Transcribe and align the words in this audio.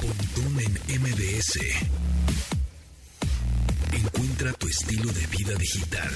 Pontón 0.00 0.60
en 0.60 1.00
MBS. 1.00 1.58
Encuentra 3.92 4.52
tu 4.52 4.68
estilo 4.68 5.10
de 5.12 5.26
vida 5.26 5.54
digital. 5.54 6.10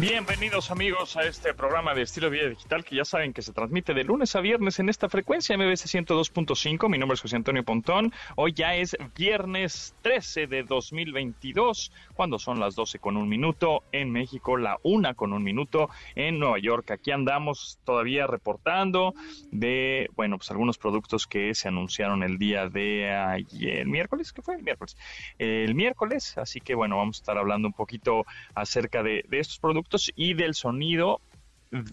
Bienvenidos 0.00 0.70
amigos 0.70 1.18
a 1.18 1.24
este 1.24 1.52
programa 1.52 1.92
de 1.92 2.00
estilo 2.00 2.30
de 2.30 2.38
vida 2.38 2.48
digital 2.48 2.86
que 2.86 2.96
ya 2.96 3.04
saben 3.04 3.34
que 3.34 3.42
se 3.42 3.52
transmite 3.52 3.92
de 3.92 4.02
lunes 4.02 4.34
a 4.34 4.40
viernes 4.40 4.78
en 4.78 4.88
esta 4.88 5.10
frecuencia 5.10 5.58
MBC 5.58 6.06
102.5. 6.06 6.88
Mi 6.88 6.96
nombre 6.96 7.16
es 7.16 7.20
José 7.20 7.36
Antonio 7.36 7.62
Pontón. 7.64 8.10
Hoy 8.34 8.54
ya 8.54 8.74
es 8.74 8.96
viernes 9.14 9.94
13 10.00 10.46
de 10.46 10.62
2022, 10.62 11.92
cuando 12.14 12.38
son 12.38 12.60
las 12.60 12.76
12 12.76 12.98
con 12.98 13.18
un 13.18 13.28
minuto 13.28 13.82
en 13.92 14.10
México, 14.10 14.56
la 14.56 14.78
una 14.84 15.12
con 15.12 15.34
un 15.34 15.42
minuto 15.42 15.90
en 16.14 16.38
Nueva 16.38 16.58
York. 16.58 16.92
Aquí 16.92 17.10
andamos 17.10 17.78
todavía 17.84 18.26
reportando 18.26 19.12
de, 19.50 20.08
bueno, 20.16 20.38
pues 20.38 20.50
algunos 20.50 20.78
productos 20.78 21.26
que 21.26 21.54
se 21.54 21.68
anunciaron 21.68 22.22
el 22.22 22.38
día 22.38 22.70
de 22.70 23.10
ayer, 23.10 23.86
miércoles, 23.86 24.32
¿qué 24.32 24.40
fue? 24.40 24.54
El 24.54 24.62
miércoles. 24.62 24.96
El 25.38 25.74
miércoles, 25.74 26.38
así 26.38 26.62
que 26.62 26.74
bueno, 26.74 26.96
vamos 26.96 27.18
a 27.18 27.20
estar 27.20 27.36
hablando 27.36 27.68
un 27.68 27.74
poquito 27.74 28.24
acerca 28.54 29.02
de, 29.02 29.26
de 29.28 29.40
estos 29.40 29.58
productos 29.58 29.89
y 30.16 30.34
del 30.34 30.54
sonido 30.54 31.20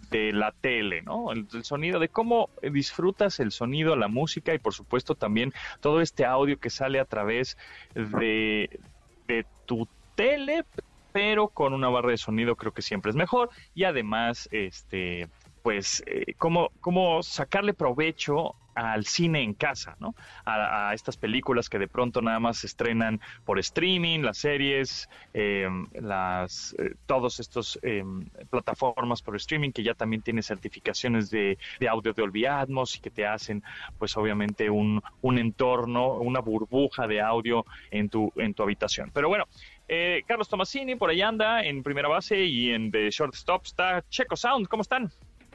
de 0.09 0.31
la 0.33 0.51
tele, 0.51 1.03
¿no? 1.03 1.31
El, 1.31 1.47
sonido, 1.63 1.99
de 1.99 2.09
cómo 2.09 2.49
disfrutas 2.61 3.39
el 3.39 3.51
sonido, 3.51 3.95
la 3.95 4.07
música 4.07 4.53
y 4.53 4.59
por 4.59 4.73
supuesto 4.73 5.15
también 5.15 5.53
todo 5.81 6.01
este 6.01 6.25
audio 6.25 6.59
que 6.59 6.69
sale 6.69 6.99
a 6.99 7.05
través 7.05 7.57
de, 7.93 8.79
de 9.27 9.45
tu 9.65 9.87
tele, 10.15 10.65
pero 11.11 11.47
con 11.49 11.73
una 11.73 11.89
barra 11.89 12.11
de 12.11 12.17
sonido 12.17 12.55
creo 12.55 12.73
que 12.73 12.81
siempre 12.81 13.11
es 13.11 13.15
mejor 13.15 13.49
y 13.75 13.83
además, 13.83 14.49
este, 14.51 15.29
pues, 15.61 16.03
eh, 16.07 16.33
cómo, 16.37 16.71
cómo 16.79 17.21
sacarle 17.21 17.73
provecho 17.73 18.55
al 18.77 19.05
cine 19.05 19.41
en 19.41 19.53
casa, 19.53 19.95
¿no? 19.99 20.15
A, 20.45 20.89
a, 20.89 20.93
estas 20.93 21.17
películas 21.17 21.69
que 21.69 21.79
de 21.79 21.87
pronto 21.87 22.21
nada 22.21 22.39
más 22.39 22.59
se 22.59 22.67
estrenan 22.67 23.19
por 23.43 23.57
streaming, 23.59 24.19
las 24.19 24.37
series, 24.37 25.09
eh, 25.33 25.67
las 25.93 26.75
eh, 26.77 26.93
todos 27.05 27.39
estos 27.39 27.79
eh, 27.81 28.03
plataformas 28.49 29.21
por 29.21 29.35
streaming 29.35 29.71
que 29.71 29.83
ya 29.83 29.95
también 29.95 30.21
tienen 30.21 30.43
certificaciones 30.43 31.29
de, 31.31 31.57
de, 31.79 31.89
audio 31.89 32.13
de 32.13 32.21
Dolby 32.21 32.45
Atmos 32.45 32.95
y 32.95 32.99
que 32.99 33.09
te 33.09 33.25
hacen, 33.25 33.63
pues 33.97 34.15
obviamente 34.15 34.69
un, 34.69 35.01
un 35.21 35.39
entorno, 35.39 36.13
una 36.13 36.39
burbuja 36.39 37.07
de 37.07 37.19
audio 37.19 37.65
en 37.89 38.09
tu 38.09 38.31
en 38.37 38.53
tu 38.53 38.63
habitación. 38.63 39.11
Pero 39.13 39.27
bueno. 39.29 39.45
Eh, 39.89 40.23
Carlos 40.27 40.49
Tomasini 40.49 40.95
por 40.95 41.09
ahí 41.09 41.21
anda 41.21 41.63
en 41.63 41.81
primera 41.81 42.09
base 42.09 42.43
y 42.43 42.71
en 42.71 42.91
The 42.91 43.09
Shortstop 43.09 43.63
está 43.63 44.03
Checo 44.09 44.35
Sound. 44.35 44.67
¿Cómo 44.67 44.81
están? 44.81 45.09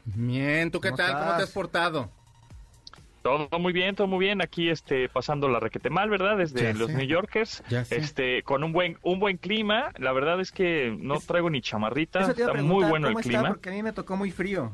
Bien, 0.06 0.70
¿tú 0.70 0.81
qué 0.81 0.91
tal? 0.91 1.11
Estás? 1.11 1.23
¿Cómo 1.23 1.37
te 1.37 1.43
has 1.43 1.50
portado? 1.50 2.22
Todo 3.23 3.48
muy 3.59 3.73
bien, 3.73 3.95
todo 3.95 4.06
muy 4.06 4.19
bien. 4.19 4.42
Aquí 4.42 4.69
este 4.69 5.09
pasando 5.09 5.48
la 5.48 5.61
requete 5.61 5.91
mal, 5.91 6.11
¿verdad? 6.11 6.37
Desde 6.37 6.62
ya 6.62 6.73
los 6.73 6.91
sé. 6.91 6.97
New 6.97 7.06
Yorkers. 7.06 7.62
Este 7.91 8.42
con 8.42 8.65
un 8.65 8.73
buen 8.73 8.98
un 9.03 9.20
buen 9.20 9.37
clima. 9.37 9.92
La 9.98 10.12
verdad 10.12 10.41
es 10.41 10.51
que 10.51 10.97
no 10.98 11.19
traigo 11.19 11.48
ni 11.48 11.61
chamarrita. 11.61 12.20
Está 12.31 12.55
muy 12.55 12.84
bueno 12.84 13.09
el 13.09 13.15
clima. 13.17 13.50
Porque 13.50 13.70
a 13.70 13.73
mí 13.73 13.83
me 13.83 13.93
tocó 13.93 14.17
muy 14.17 14.31
frío. 14.31 14.73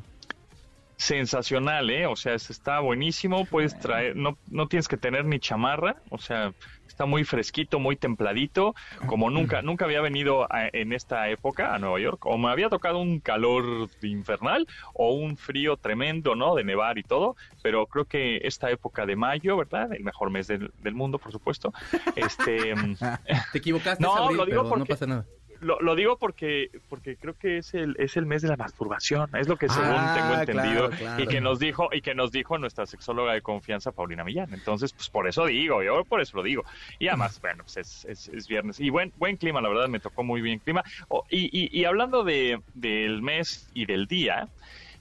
Sensacional, 0.98 1.90
¿eh? 1.90 2.06
O 2.06 2.16
sea, 2.16 2.34
está 2.34 2.80
buenísimo. 2.80 3.44
Puedes 3.46 3.78
traer, 3.78 4.16
no, 4.16 4.36
no 4.50 4.66
tienes 4.66 4.88
que 4.88 4.96
tener 4.96 5.24
ni 5.24 5.38
chamarra. 5.38 5.96
O 6.10 6.18
sea, 6.18 6.52
está 6.88 7.06
muy 7.06 7.22
fresquito, 7.22 7.78
muy 7.78 7.94
templadito, 7.94 8.74
como 9.06 9.30
nunca, 9.30 9.62
nunca 9.62 9.84
había 9.84 10.00
venido 10.00 10.52
a, 10.52 10.68
en 10.72 10.92
esta 10.92 11.28
época 11.28 11.72
a 11.72 11.78
Nueva 11.78 12.00
York, 12.00 12.26
o 12.26 12.36
me 12.36 12.50
había 12.50 12.68
tocado 12.68 12.98
un 12.98 13.20
calor 13.20 13.88
infernal 14.02 14.66
o 14.94 15.12
un 15.12 15.36
frío 15.36 15.76
tremendo, 15.76 16.34
¿no? 16.34 16.56
De 16.56 16.64
nevar 16.64 16.98
y 16.98 17.04
todo, 17.04 17.36
pero 17.62 17.86
creo 17.86 18.04
que 18.06 18.38
esta 18.42 18.68
época 18.72 19.06
de 19.06 19.14
mayo, 19.14 19.56
¿verdad? 19.56 19.92
El 19.92 20.02
mejor 20.02 20.30
mes 20.30 20.48
del, 20.48 20.72
del 20.82 20.94
mundo, 20.94 21.18
por 21.18 21.30
supuesto. 21.30 21.72
Este, 22.16 22.74
Te 23.52 23.58
equivocaste, 23.58 24.02
no, 24.02 24.16
abril, 24.16 24.36
lo 24.36 24.46
digo 24.46 24.62
pero 24.62 24.68
porque, 24.68 24.80
no 24.80 24.86
pasa 24.86 25.06
nada. 25.06 25.26
Lo, 25.60 25.80
lo, 25.80 25.94
digo 25.96 26.16
porque 26.18 26.70
porque 26.88 27.16
creo 27.16 27.34
que 27.34 27.58
es 27.58 27.74
el 27.74 27.96
es 27.98 28.16
el 28.16 28.26
mes 28.26 28.42
de 28.42 28.48
la 28.48 28.56
masturbación 28.56 29.28
es 29.36 29.48
lo 29.48 29.56
que 29.56 29.68
según 29.68 29.88
Ah, 29.90 30.14
tengo 30.14 30.40
entendido 30.40 30.88
claro, 30.88 30.96
claro. 30.96 31.22
y 31.22 31.26
que 31.26 31.40
nos 31.40 31.58
dijo 31.58 31.88
y 31.92 32.00
que 32.00 32.14
nos 32.14 32.30
dijo 32.30 32.58
nuestra 32.58 32.86
sexóloga 32.86 33.32
de 33.32 33.42
confianza 33.42 33.90
Paulina 33.92 34.24
Millán 34.24 34.52
entonces 34.54 34.92
pues 34.92 35.08
por 35.08 35.26
eso 35.28 35.46
digo 35.46 35.82
yo 35.82 36.04
por 36.04 36.20
eso 36.20 36.36
lo 36.36 36.42
digo 36.42 36.64
y 36.98 37.08
además 37.08 37.40
bueno 37.42 37.64
pues 37.64 37.76
es, 37.78 38.04
es, 38.04 38.28
es 38.28 38.46
viernes 38.48 38.78
y 38.80 38.90
buen 38.90 39.12
buen 39.16 39.36
clima 39.36 39.60
la 39.60 39.68
verdad 39.68 39.88
me 39.88 40.00
tocó 40.00 40.22
muy 40.22 40.40
bien 40.40 40.60
clima 40.60 40.84
oh, 41.08 41.24
y, 41.28 41.46
y, 41.52 41.76
y 41.76 41.84
hablando 41.84 42.24
de 42.24 42.60
del 42.74 43.22
mes 43.22 43.68
y 43.74 43.86
del 43.86 44.06
día 44.06 44.48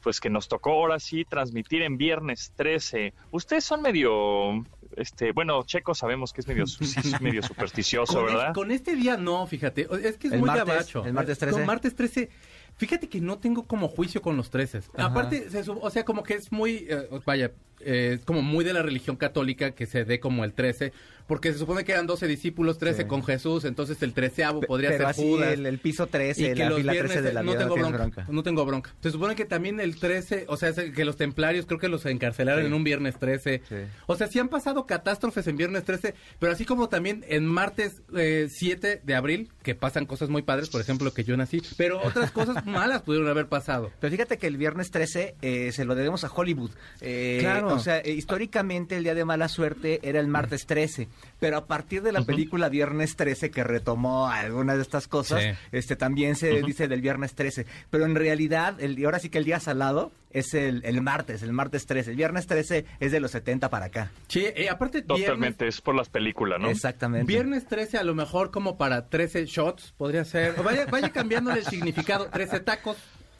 pues 0.07 0.19
que 0.22 0.29
nos 0.29 0.47
tocó 0.47 0.72
ahora 0.72 1.00
sí 1.00 1.25
transmitir 1.25 1.81
en 1.81 1.97
viernes 1.97 2.53
13. 2.56 3.13
Ustedes 3.31 3.66
son 3.66 3.81
medio, 3.81 4.63
este, 4.97 5.31
bueno, 5.31 5.63
Checo 5.63 5.94
sabemos 5.96 6.34
que 6.34 6.41
es 6.41 6.47
medio, 6.47 6.63
es 6.63 7.22
medio 7.22 7.41
supersticioso, 7.44 8.16
con 8.16 8.25
¿verdad? 8.25 8.47
Es, 8.47 8.53
con 8.53 8.72
este 8.72 8.96
día 8.96 9.18
no, 9.18 9.46
fíjate, 9.47 9.88
es 10.03 10.18
que 10.18 10.28
es 10.28 10.34
el 10.34 10.40
muy 10.40 10.47
martes, 10.47 10.68
gabacho. 10.68 11.06
El 11.06 11.13
martes 11.13 11.38
13. 11.38 11.56
Con 11.56 11.66
martes 11.66 11.96
13, 11.96 12.30
fíjate 12.78 13.10
que 13.10 13.20
no 13.20 13.40
tengo 13.40 13.68
como 13.68 13.88
juicio 13.88 14.22
con 14.22 14.38
los 14.38 14.50
13. 14.50 14.78
Ajá. 14.78 15.06
Aparte, 15.06 15.50
se, 15.50 15.70
o 15.70 15.90
sea, 15.90 16.06
como 16.06 16.24
que 16.24 16.36
es 16.36 16.52
muy, 16.52 16.88
eh, 16.90 17.08
vaya, 17.26 17.52
eh, 17.80 18.20
como 18.26 18.42
muy 18.42 18.66
de 18.66 18.74
la 18.74 18.82
religión 18.82 19.18
católica 19.18 19.72
que 19.72 19.86
se 19.86 20.04
dé 20.04 20.20
como 20.20 20.44
el 20.44 20.54
13, 20.54 20.94
porque 21.28 21.52
se 21.52 21.60
supone 21.60 21.84
que 21.84 21.92
eran 21.92 22.08
12 22.08 22.26
discípulos, 22.26 22.78
13 22.78 23.04
sí. 23.04 23.08
con 23.08 23.24
Jesús, 23.24 23.66
entonces 23.66 24.02
el 24.02 24.14
treceavo 24.14 24.62
podría 24.62 24.90
Pero 24.90 25.00
ser 25.00 25.08
así 25.08 25.30
Judas. 25.30 25.54
El, 25.54 25.66
el, 25.66 25.78
piso 25.78 26.08
13, 26.08 26.42
y 26.42 26.54
que 26.54 26.66
la 26.66 26.72
fila 26.72 26.94
viernes, 26.94 27.12
13 27.14 27.28
de 27.28 27.34
la 27.34 27.44
no 27.44 27.52
vida 27.52 27.64
tengo 27.64 27.78
no 27.78 27.82
bronca, 27.90 27.98
bronca, 27.98 28.26
No 28.30 28.44
tengo 28.44 28.66
bronca. 28.66 28.96
Se 29.02 29.12
supone 29.12 29.36
que 29.36 29.46
también 29.46 29.80
el 29.80 30.00
13, 30.00 30.46
o 30.48 30.58
sea, 30.58 30.74
que 30.74 31.06
los 31.06 31.18
templarios 31.18 31.66
creo 31.66 31.80
que 31.80 31.90
los 31.90 32.06
encarcelaron 32.06 32.62
sí. 32.62 32.68
en 32.68 32.74
un 32.74 32.84
viernes 32.84 33.20
13. 33.20 33.62
Sí. 33.68 33.76
O 34.08 34.16
sea, 34.16 34.28
sí 34.28 34.40
han 34.40 34.50
pasado 34.50 34.86
catástrofes 34.86 35.46
en 35.48 35.58
viernes 35.58 35.84
13, 35.84 36.16
pero 36.40 36.54
así 36.54 36.66
como 36.66 36.90
también 36.90 37.26
en 37.28 37.46
martes 37.46 38.02
eh, 38.16 38.48
7 38.50 39.02
de 39.04 39.16
abril, 39.16 39.52
que 39.62 39.76
pasan 39.76 40.06
cosas 40.06 40.30
muy 40.30 40.42
padres, 40.42 40.70
por 40.70 40.82
ejemplo, 40.82 41.14
que 41.14 41.24
yo 41.24 41.36
nací, 41.38 41.62
pero 41.78 42.02
otras 42.02 42.32
cosas 42.32 42.66
malas 42.67 43.01
pudieron 43.01 43.29
haber 43.29 43.47
pasado. 43.47 43.91
Pero 44.00 44.11
fíjate 44.11 44.38
que 44.38 44.47
el 44.47 44.57
viernes 44.57 44.91
13 44.91 45.35
eh, 45.41 45.72
se 45.72 45.85
lo 45.85 45.95
debemos 45.95 46.23
a 46.23 46.31
Hollywood. 46.33 46.72
Eh, 47.01 47.38
claro. 47.41 47.73
O 47.73 47.79
sea, 47.79 48.05
históricamente 48.05 48.97
el 48.97 49.03
día 49.03 49.16
de 49.16 49.25
mala 49.25 49.47
suerte 49.47 50.00
era 50.03 50.19
el 50.19 50.28
martes 50.28 50.66
13, 50.66 51.07
pero 51.39 51.57
a 51.57 51.66
partir 51.66 52.01
de 52.03 52.11
la 52.11 52.19
uh 52.19 52.23
-huh. 52.23 52.28
película 52.28 52.69
Viernes 52.69 53.16
13 53.16 53.50
que 53.50 53.63
retomó 53.63 54.28
algunas 54.29 54.75
de 54.75 54.81
estas 54.83 55.07
cosas, 55.07 55.44
sí. 55.44 55.50
este 55.72 55.95
también 55.95 56.35
se 56.35 56.51
uh 56.51 56.55
-huh. 56.57 56.66
dice 56.66 56.88
del 56.88 57.01
viernes 57.01 57.33
13, 57.33 57.66
pero 57.89 58.05
en 58.05 58.16
realidad 58.16 58.79
el 58.79 59.03
ahora 59.05 59.19
sí 59.19 59.29
que 59.29 59.38
el 59.38 59.45
día 59.45 59.59
salado 59.59 60.11
es 60.40 60.53
el, 60.53 60.81
el 60.86 61.02
martes, 61.02 61.42
el 61.44 61.53
martes 61.53 61.86
13. 61.86 62.12
El 62.12 62.18
viernes 62.18 62.48
13 62.48 62.86
es 63.00 63.12
de 63.12 63.20
los 63.20 63.31
70 63.31 63.70
para 63.70 63.86
acá. 63.86 64.12
Sí, 64.28 64.46
eh, 64.56 64.70
aparte 64.70 65.02
Totalmente, 65.02 65.66
viernes, 65.66 65.75
es 65.75 65.81
por 65.81 65.96
las 65.96 66.09
películas, 66.09 66.59
¿no? 66.59 66.70
Exactamente. 66.70 67.25
Viernes 67.25 67.66
13 67.68 67.98
a 67.98 68.03
lo 68.03 68.16
mejor 68.16 68.52
como 68.52 68.78
para 68.78 69.09
13 69.09 69.46
shots, 69.46 69.94
podría 69.97 70.26
ser. 70.26 70.59
O 70.59 70.64
vaya, 70.64 70.86
vaya 70.86 71.09
cambiando 71.09 71.52
el 71.52 71.64
significado, 71.66 72.30
13 72.30 72.59
tacos. 72.62 72.97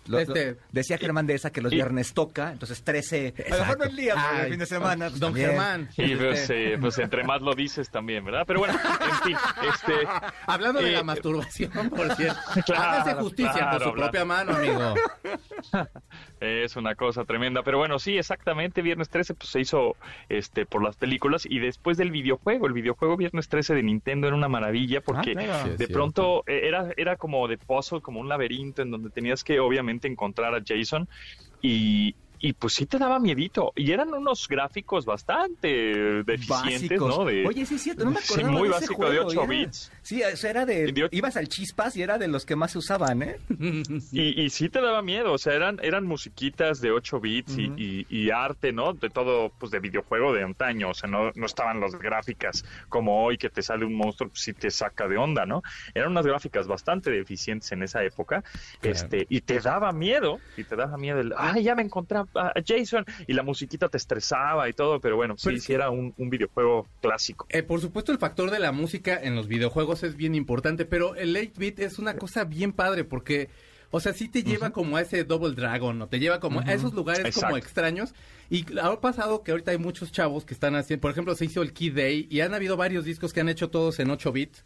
Lo, 0.07 0.19
este, 0.19 0.52
lo, 0.53 0.57
decía 0.72 0.97
Germán 0.97 1.28
de 1.28 1.36
esa 1.36 1.52
que 1.52 1.62
los 1.62 1.72
viernes 1.72 2.13
toca, 2.13 2.52
entonces 2.52 2.81
13. 2.84 3.34
A 3.46 3.56
lo 3.56 3.59
mejor 3.59 3.78
no 3.80 3.84
el 3.86 3.96
día, 3.96 4.16
pero 4.16 4.44
el 4.44 4.50
fin 4.52 4.59
de 4.59 4.66
semana. 4.66 5.09
Pues, 5.09 5.19
don 5.19 5.31
también. 5.31 5.50
Germán. 5.50 5.90
Y 5.97 6.16
pues, 6.16 6.50
eh, 6.50 6.78
pues, 6.80 6.97
entre 7.00 7.24
más 7.24 7.41
lo 7.41 7.53
dices 7.53 7.90
también, 7.90 8.24
¿verdad? 8.24 8.44
Pero 8.47 8.59
bueno, 8.59 8.74
en 8.74 9.16
fin. 9.24 9.38
Este, 9.74 10.07
Hablando 10.47 10.80
de 10.81 10.90
eh, 10.90 10.94
la 10.94 11.03
masturbación, 11.03 11.90
por 11.90 12.16
cierto. 12.16 12.40
Claro, 12.66 12.84
Hágase 12.84 13.13
justicia 13.16 13.53
claro, 13.53 13.72
por 13.72 13.80
su 13.80 13.94
claro. 13.94 14.12
propia 14.12 14.25
mano, 14.25 14.56
amigo. 14.56 14.96
Es 16.40 16.75
una 16.75 16.96
cosa 16.96 17.25
tremenda. 17.25 17.64
Pero 17.64 17.78
bueno, 17.78 18.00
sí, 18.00 18.18
exactamente. 18.18 18.81
Viernes 18.81 19.09
13 19.09 19.34
pues, 19.34 19.50
se 19.50 19.59
hizo 19.59 19.96
este 20.30 20.66
por 20.66 20.84
las 20.84 20.96
películas 20.96 21.46
y 21.50 21.59
después 21.59 21.98
del 21.98 22.12
videojuego. 22.12 22.68
El 22.68 22.74
videojuego 22.74 23.18
Viernes 23.18 23.50
13 23.50 23.75
de 23.75 23.84
Nintendo 23.84 24.28
era 24.28 24.36
una 24.36 24.48
maravilla 24.48 25.02
porque 25.02 25.36
ah, 25.38 25.68
de 25.68 25.88
sí, 25.88 25.94
pronto 25.94 26.44
eh, 26.48 26.62
era, 26.64 26.90
era 26.98 27.16
como 27.16 27.48
de 27.48 27.58
puzzle, 27.58 28.02
como 28.02 28.20
un 28.20 28.30
laberinto 28.30 28.81
en 28.81 28.92
donde 28.92 29.09
tenías 29.09 29.44
que 29.44 29.59
obviamente 29.59 30.08
encontrar 30.08 30.56
a 30.56 30.62
Jason 30.66 31.08
y, 31.62 32.16
y 32.39 32.54
pues 32.54 32.74
sí 32.74 32.86
te 32.86 32.98
daba 32.98 33.19
miedito. 33.19 33.74
Y 33.75 33.92
eran 33.92 34.13
unos 34.13 34.48
gráficos 34.48 35.06
bastante 35.06 36.24
deficientes, 36.24 37.00
Básicos. 37.00 37.18
¿no? 37.18 37.25
De, 37.25 37.45
Oye, 37.48 37.66
sí 37.66 37.75
es 37.75 37.81
cierto, 37.84 38.06
no 38.06 38.12
me 38.12 38.19
acordaba 38.19 38.50
sí, 38.50 38.56
muy 38.56 38.68
de 38.68 38.74
básico 38.74 38.95
juego, 38.95 39.12
de 39.12 39.19
8 39.19 39.44
era, 39.44 39.50
bits. 39.50 39.92
Sí, 40.01 40.22
eso 40.22 40.48
era 40.48 40.66
de, 40.66 40.92
de... 40.92 41.10
Ibas 41.12 41.38
al 41.38 41.48
chispas 41.48 41.95
y 41.95 42.01
era 42.01 42.18
de 42.18 42.28
los 42.28 42.45
que 42.45 42.56
más 42.56 42.72
se 42.72 42.78
usaban, 42.78 43.24
¿eh? 43.24 43.39
y, 44.12 44.42
y, 44.42 44.50
sí 44.50 44.69
te 44.69 44.81
daba 44.81 45.01
miedo, 45.01 45.34
o 45.34 45.38
sea, 45.38 45.54
eran, 45.54 45.80
eran 45.81 46.06
musiquitas 46.06 46.81
de 46.81 46.92
8 46.92 47.19
bits 47.19 47.54
uh 47.54 47.57
-huh. 47.57 47.74
y, 47.78 48.06
y, 48.10 48.25
y, 48.25 48.31
arte, 48.31 48.72
¿no? 48.72 48.94
De 48.94 49.10
todo, 49.10 49.51
pues 49.57 49.72
de 49.72 49.80
videojuego 49.80 50.33
de 50.33 50.44
antaño, 50.44 50.90
o 50.90 50.94
sea, 50.94 51.10
no, 51.10 51.31
no 51.36 51.45
estaban 51.45 51.80
las 51.80 51.95
gráficas 51.95 52.66
como 52.90 53.24
hoy 53.24 53.38
que 53.38 53.50
te 53.50 53.62
sale 53.62 53.86
un 53.86 53.95
monstruo, 53.95 54.30
pues 54.30 54.42
sí 54.42 54.54
te 54.54 54.69
saca 54.69 55.07
de 55.07 55.18
onda, 55.18 55.45
¿no? 55.45 55.63
Eran 55.94 56.12
unas 56.12 56.25
gráficas 56.25 56.68
bastante 56.68 57.10
deficientes 57.10 57.72
en 57.72 57.83
esa 57.83 58.04
época, 58.04 58.44
claro. 58.80 58.95
este, 58.95 59.25
y 59.30 59.42
te 59.42 59.60
daba 59.60 59.92
miedo, 59.92 60.40
y 60.56 60.63
te 60.63 60.75
daba 60.75 60.98
miedo 60.98 61.19
el, 61.19 61.33
ay, 61.38 61.63
ya 61.63 61.75
me 61.75 61.81
encontré 61.81 62.18
a 62.35 62.53
Jason, 62.65 63.06
y 63.27 63.33
la 63.33 63.44
musiquita 63.44 63.89
te 63.89 63.97
estresaba 63.97 64.69
y 64.69 64.74
todo, 64.74 65.00
pero 65.00 65.15
bueno, 65.15 65.35
sí, 65.38 65.59
sí 65.59 65.74
era 65.74 65.89
un, 65.89 66.13
un 66.18 66.29
videojuego 66.29 66.88
clásico. 67.01 67.45
Eh, 67.50 67.63
por 67.63 67.81
supuesto, 67.81 68.12
el 68.12 68.18
factor 68.18 68.51
de 68.51 68.59
la 68.59 68.71
música 68.71 69.19
en 69.21 69.35
los 69.35 69.47
videojuegos 69.47 70.03
es 70.03 70.15
bien 70.15 70.35
importante, 70.35 70.85
pero 70.85 71.15
el 71.15 71.35
8-bit 71.35 71.79
es 71.79 72.00
una 72.00 72.15
cosa 72.15 72.44
bien 72.44 72.71
padre 72.74 73.03
porque 73.03 73.50
o 73.89 74.00
sea, 74.00 74.13
sí 74.13 74.27
te 74.27 74.44
lleva 74.44 74.71
como 74.71 74.97
a 74.97 75.01
ese 75.01 75.24
Double 75.24 75.56
Dragon, 75.56 76.01
o 76.01 76.07
te 76.07 76.19
lleva 76.19 76.39
como 76.39 76.59
a 76.59 76.74
esos 76.74 76.94
lugares 76.94 77.33
como 77.33 77.56
extraños. 77.57 78.13
Y 78.50 78.65
ha 78.80 79.00
pasado 79.00 79.44
que 79.44 79.51
ahorita 79.51 79.71
hay 79.71 79.77
muchos 79.77 80.12
chavos 80.12 80.45
que 80.45 80.53
están 80.53 80.75
haciendo, 80.75 81.01
por 81.01 81.12
ejemplo, 81.12 81.35
se 81.35 81.45
hizo 81.45 81.62
el 81.62 81.73
Key 81.73 81.91
Day 81.91 82.27
y 82.30 82.41
han 82.41 82.53
habido 82.53 82.75
varios 82.75 83.06
discos 83.06 83.31
que 83.31 83.39
han 83.39 83.50
hecho 83.50 83.69
todos 83.69 84.00
en 84.00 84.09
8 84.09 84.31
bits 84.31 84.65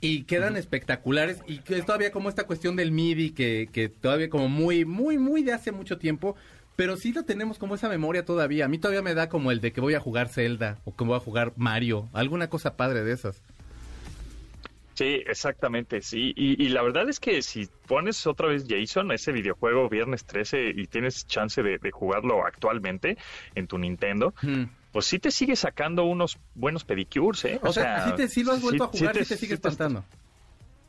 y 0.00 0.24
quedan 0.24 0.56
espectaculares. 0.56 1.42
Y 1.46 1.58
que 1.58 1.78
es 1.78 1.86
todavía 1.86 2.10
como 2.10 2.28
esta 2.28 2.44
cuestión 2.44 2.74
del 2.74 2.90
MIDI 2.90 3.30
que, 3.30 3.68
que 3.72 3.88
todavía 3.88 4.28
como 4.28 4.48
muy, 4.48 4.84
muy, 4.84 5.16
muy 5.16 5.42
de 5.44 5.52
hace 5.52 5.70
mucho 5.70 5.98
tiempo, 5.98 6.34
pero 6.76 6.96
sí 6.96 7.12
lo 7.12 7.24
tenemos 7.24 7.58
como 7.58 7.74
esa 7.74 7.88
memoria 7.88 8.24
todavía. 8.24 8.64
A 8.64 8.68
mí 8.68 8.78
todavía 8.78 9.02
me 9.02 9.14
da 9.14 9.28
como 9.28 9.50
el 9.50 9.60
de 9.60 9.72
que 9.72 9.80
voy 9.80 9.94
a 9.94 10.00
jugar 10.00 10.28
Zelda 10.28 10.78
o 10.84 10.94
que 10.94 11.04
voy 11.04 11.16
a 11.16 11.20
jugar 11.20 11.52
Mario, 11.56 12.08
alguna 12.12 12.48
cosa 12.48 12.76
padre 12.76 13.04
de 13.04 13.12
esas. 13.12 13.42
Sí, 14.94 15.22
exactamente, 15.26 16.02
sí. 16.02 16.34
Y, 16.36 16.68
la 16.68 16.82
verdad 16.82 17.08
es 17.08 17.20
que 17.20 17.40
si 17.40 17.70
pones 17.86 18.26
otra 18.26 18.48
vez 18.48 18.66
Jason, 18.68 19.10
ese 19.12 19.32
videojuego 19.32 19.88
viernes 19.88 20.26
13 20.26 20.74
y 20.76 20.86
tienes 20.88 21.26
chance 21.26 21.62
de, 21.62 21.78
jugarlo 21.90 22.44
actualmente 22.44 23.16
en 23.54 23.66
tu 23.66 23.78
Nintendo, 23.78 24.34
hmm. 24.42 24.64
pues 24.92 25.06
sí 25.06 25.18
te 25.18 25.30
sigue 25.30 25.56
sacando 25.56 26.04
unos 26.04 26.38
buenos 26.54 26.84
pedicures, 26.84 27.46
¿eh? 27.46 27.58
O, 27.62 27.72
sea, 27.72 28.08
sí, 28.08 28.16
te, 28.16 28.28
sí 28.28 28.44
lo 28.44 28.52
has 28.52 28.60
vuelto 28.60 28.84
a 28.84 28.86
jugar, 28.88 29.16
sí 29.16 29.24
te, 29.26 29.38
sigue 29.38 29.54
espantando 29.54 30.04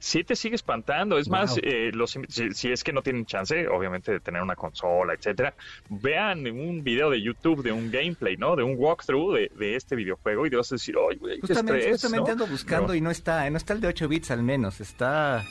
sí 0.01 0.23
te 0.23 0.35
sigue 0.35 0.55
espantando. 0.55 1.17
Es 1.17 1.29
más, 1.29 1.57
eh, 1.61 1.91
los, 1.93 2.17
si, 2.27 2.71
es 2.71 2.83
que 2.83 2.91
no 2.91 3.01
tienen 3.01 3.25
chance, 3.25 3.67
obviamente, 3.67 4.11
de 4.11 4.19
tener 4.19 4.41
una 4.41 4.55
consola, 4.55 5.13
etcétera, 5.13 5.53
vean 5.89 6.45
un 6.47 6.83
video 6.83 7.09
de 7.09 7.21
YouTube 7.21 7.63
de 7.63 7.71
un 7.71 7.91
gameplay, 7.91 8.35
¿no? 8.35 8.55
De 8.55 8.63
un 8.63 8.75
walkthrough 8.77 9.35
de, 9.35 9.51
de 9.55 9.75
este 9.75 9.95
videojuego 9.95 10.45
y 10.45 10.49
te 10.49 10.55
vas 10.57 10.71
a 10.71 10.75
decir, 10.75 10.95
¡ay, 11.09 11.17
güey! 11.17 11.39
Justamente, 11.39 11.91
justamente 11.91 12.31
ando 12.31 12.47
buscando 12.47 12.95
y 12.95 13.01
no 13.01 13.11
está, 13.11 13.49
no 13.49 13.57
está 13.57 13.73
el 13.73 13.81
de 13.81 13.87
8 13.87 14.07
bits 14.07 14.31
al 14.31 14.43
menos, 14.43 14.81
está. 14.81 15.45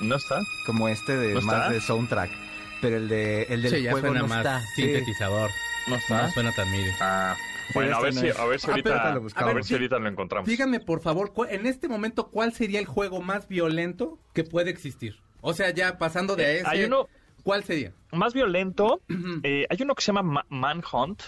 No 0.00 0.16
está. 0.16 0.42
Como 0.66 0.88
este 0.88 1.16
de 1.16 1.40
más 1.40 1.70
de 1.70 1.80
soundtrack. 1.80 2.30
Pero 2.80 2.96
el 2.98 3.08
de 3.08 3.44
el 3.44 3.62
del 3.62 3.70
sí, 3.70 3.88
juego 3.88 4.12
no 4.12 4.26
más 4.26 4.38
está. 4.38 4.60
sintetizador. 4.76 5.50
No 5.86 5.96
está. 5.96 6.22
No 6.22 6.32
suena 6.32 6.52
tan 6.52 6.70
MIDI. 6.70 6.90
Ah. 7.00 7.36
Bueno, 7.72 7.96
a 7.96 8.00
ver, 8.00 8.12
si, 8.12 8.28
a 8.28 8.44
ver 8.44 8.60
si, 8.60 8.70
ahorita, 8.70 9.12
a 9.12 9.52
ver 9.52 9.64
si 9.64 9.74
ahorita 9.74 9.98
lo 9.98 10.08
encontramos. 10.08 10.48
Díganme, 10.48 10.80
por 10.80 11.00
favor, 11.00 11.32
en 11.48 11.66
este 11.66 11.88
momento, 11.88 12.28
¿cuál 12.28 12.52
sería 12.52 12.78
el 12.78 12.86
juego 12.86 13.22
más 13.22 13.48
violento 13.48 14.18
que 14.32 14.44
puede 14.44 14.70
existir? 14.70 15.16
O 15.40 15.54
sea, 15.54 15.70
ya 15.70 15.98
pasando 15.98 16.36
de 16.36 16.44
eh, 16.44 16.58
ese, 16.60 16.68
hay 16.68 16.84
uno, 16.84 17.08
¿cuál 17.42 17.64
sería? 17.64 17.92
Más 18.12 18.34
violento, 18.34 19.00
eh, 19.42 19.66
hay 19.68 19.78
uno 19.80 19.94
que 19.94 20.02
se 20.02 20.12
llama 20.12 20.44
Manhunt, 20.48 21.22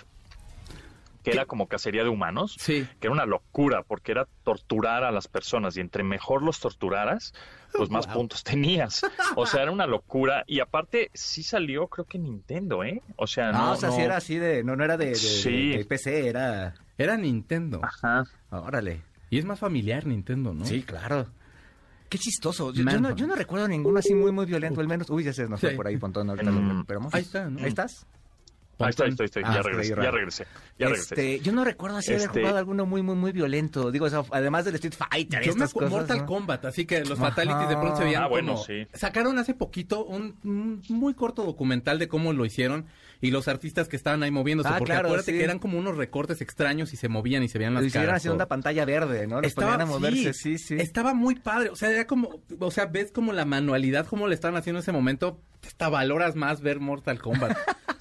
que 1.27 1.33
era 1.33 1.47
como 1.47 1.67
cacería 1.67 2.05
de 2.05 2.09
humanos, 2.09 2.55
sí. 2.57 2.87
que 3.01 3.09
era 3.09 3.13
una 3.13 3.27
locura, 3.27 3.83
porque 3.83 4.13
era 4.13 4.29
torturar 4.45 5.03
a 5.03 5.11
las 5.11 5.27
personas, 5.27 5.77
y 5.77 5.81
entre 5.81 6.05
mejor 6.05 6.41
los 6.41 6.61
torturaras, 6.61 7.35
pues 7.73 7.91
más 7.91 8.07
puntos 8.07 8.45
tenías. 8.45 9.05
O 9.35 9.45
sea, 9.45 9.63
era 9.63 9.73
una 9.73 9.87
locura. 9.87 10.45
Y 10.47 10.61
aparte, 10.61 11.11
sí 11.15 11.43
salió, 11.43 11.89
creo 11.89 12.05
que 12.05 12.17
Nintendo, 12.19 12.85
¿eh? 12.85 13.03
O 13.17 13.27
sea, 13.27 13.51
no. 13.51 13.73
o 13.73 13.77
sea, 13.77 13.91
sí 13.91 14.03
era 14.03 14.19
así 14.19 14.39
de. 14.39 14.63
No, 14.63 14.77
no 14.77 14.85
era 14.85 14.97
de, 14.97 15.07
de, 15.07 15.85
PC, 15.89 16.29
era. 16.29 16.75
Era 16.97 17.17
Nintendo. 17.17 17.81
Ajá. 17.83 18.25
Órale. 18.51 19.03
Y 19.29 19.39
es 19.39 19.45
más 19.45 19.59
familiar 19.59 20.07
Nintendo, 20.07 20.55
¿no? 20.55 20.65
Sí, 20.65 20.83
claro. 20.83 21.27
Qué 22.09 22.19
chistoso. 22.19 22.73
Yo, 22.73 22.85
no, 22.85 23.17
yo 23.17 23.27
no, 23.27 23.35
recuerdo 23.35 23.67
ninguno 23.67 23.99
así 23.99 24.15
muy, 24.15 24.31
muy 24.31 24.47
violento, 24.47 24.81
al 24.81 24.87
menos. 24.87 25.11
Uy, 25.11 25.25
ya 25.25 25.33
se 25.33 25.49
nos 25.49 25.61
fue 25.61 25.71
por 25.71 25.89
ahí, 25.89 25.97
Pontón. 25.97 26.31
Ahorita 26.31 26.53
lo 26.53 26.61
mm. 26.61 26.87
Ahí 27.11 27.23
está, 27.23 27.51
¿no? 27.51 27.59
Ahí 27.59 27.67
estás. 27.67 28.07
Ahí 28.79 28.91
estoy, 28.91 29.09
estoy, 29.09 29.27
estoy. 29.27 29.43
ya, 29.43 29.49
ah, 29.49 29.63
regresé, 29.63 29.95
ya 29.95 30.11
regresé, 30.11 30.47
ya 30.79 30.89
este, 30.89 31.41
Yo 31.41 31.53
no 31.53 31.65
recuerdo 31.65 32.03
si 32.03 32.13
haber 32.13 32.27
este 32.27 32.41
jugado 32.41 32.59
alguno 32.59 32.85
muy, 32.85 33.03
muy, 33.03 33.15
muy 33.15 33.33
violento. 33.33 33.91
Digo, 33.91 34.07
además 34.31 34.67
del 34.67 34.75
Street 34.75 34.95
Fighter. 34.95 35.43
Yo 35.43 35.53
estas 35.53 35.75
me 35.75 35.89
Mortal 35.89 36.27
Kombat, 36.27 36.67
así 36.67 36.85
que 36.85 37.03
los 37.05 37.19
Fatalities 37.19 37.69
de 37.71 37.77
pronto 37.77 37.97
se 37.97 38.05
veían 38.05 38.25
ah, 38.25 38.27
bueno, 38.27 38.57
Sí. 38.59 38.87
Sacaron 38.93 39.39
hace 39.39 39.55
poquito 39.55 40.05
un, 40.05 40.83
muy 40.89 41.15
corto 41.15 41.45
documental 41.45 41.99
de 41.99 42.09
cómo 42.09 42.33
lo 42.33 42.45
hicieron 42.45 42.87
y 43.23 43.31
los 43.31 43.49
artistas 43.49 43.89
que 43.89 43.97
estaban 43.97 44.23
ahí 44.23 44.31
moviéndose. 44.31 44.69
Ah, 44.69 44.77
porque 44.79 44.93
acuérdate 44.93 45.33
que 45.33 45.43
eran 45.43 45.59
como 45.59 45.79
unos 45.79 45.97
recortes 45.97 46.43
extraños 46.43 46.93
y 46.93 46.97
se 46.97 47.09
movían 47.09 47.43
y 47.43 47.49
se 47.49 47.59
veían 47.59 47.73
las 47.73 47.83
lo 47.83 47.87
hicieron 47.87 48.15
haciendo 48.15 48.37
una 48.37 48.47
pantalla 48.47 48.85
verde, 48.85 49.27
¿no? 49.27 49.41
estaba, 49.41 49.75
a 49.75 49.87
moverse, 49.87 50.35
sí, 50.35 50.59
sí, 50.59 50.77
Estaba 50.79 51.15
muy 51.15 51.37
padre. 51.37 51.71
O 51.71 51.77
sea, 51.77 51.91
era 51.91 52.07
como, 52.07 52.43
o 52.59 52.71
sea, 52.71 52.87
ves 52.87 53.11
como 53.11 53.33
la 53.33 53.47
manualidad, 53.47 54.07
como 54.07 54.29
le 54.29 54.35
estaban 54.35 54.57
haciendo 54.57 54.81
en 54.81 54.83
ese 54.83 54.93
momento. 54.93 55.41
Hasta 55.67 55.89
valoras 55.89 56.37
más 56.37 56.61
ver 56.61 56.79
Mortal 56.79 57.19
Kombat. 57.21 57.57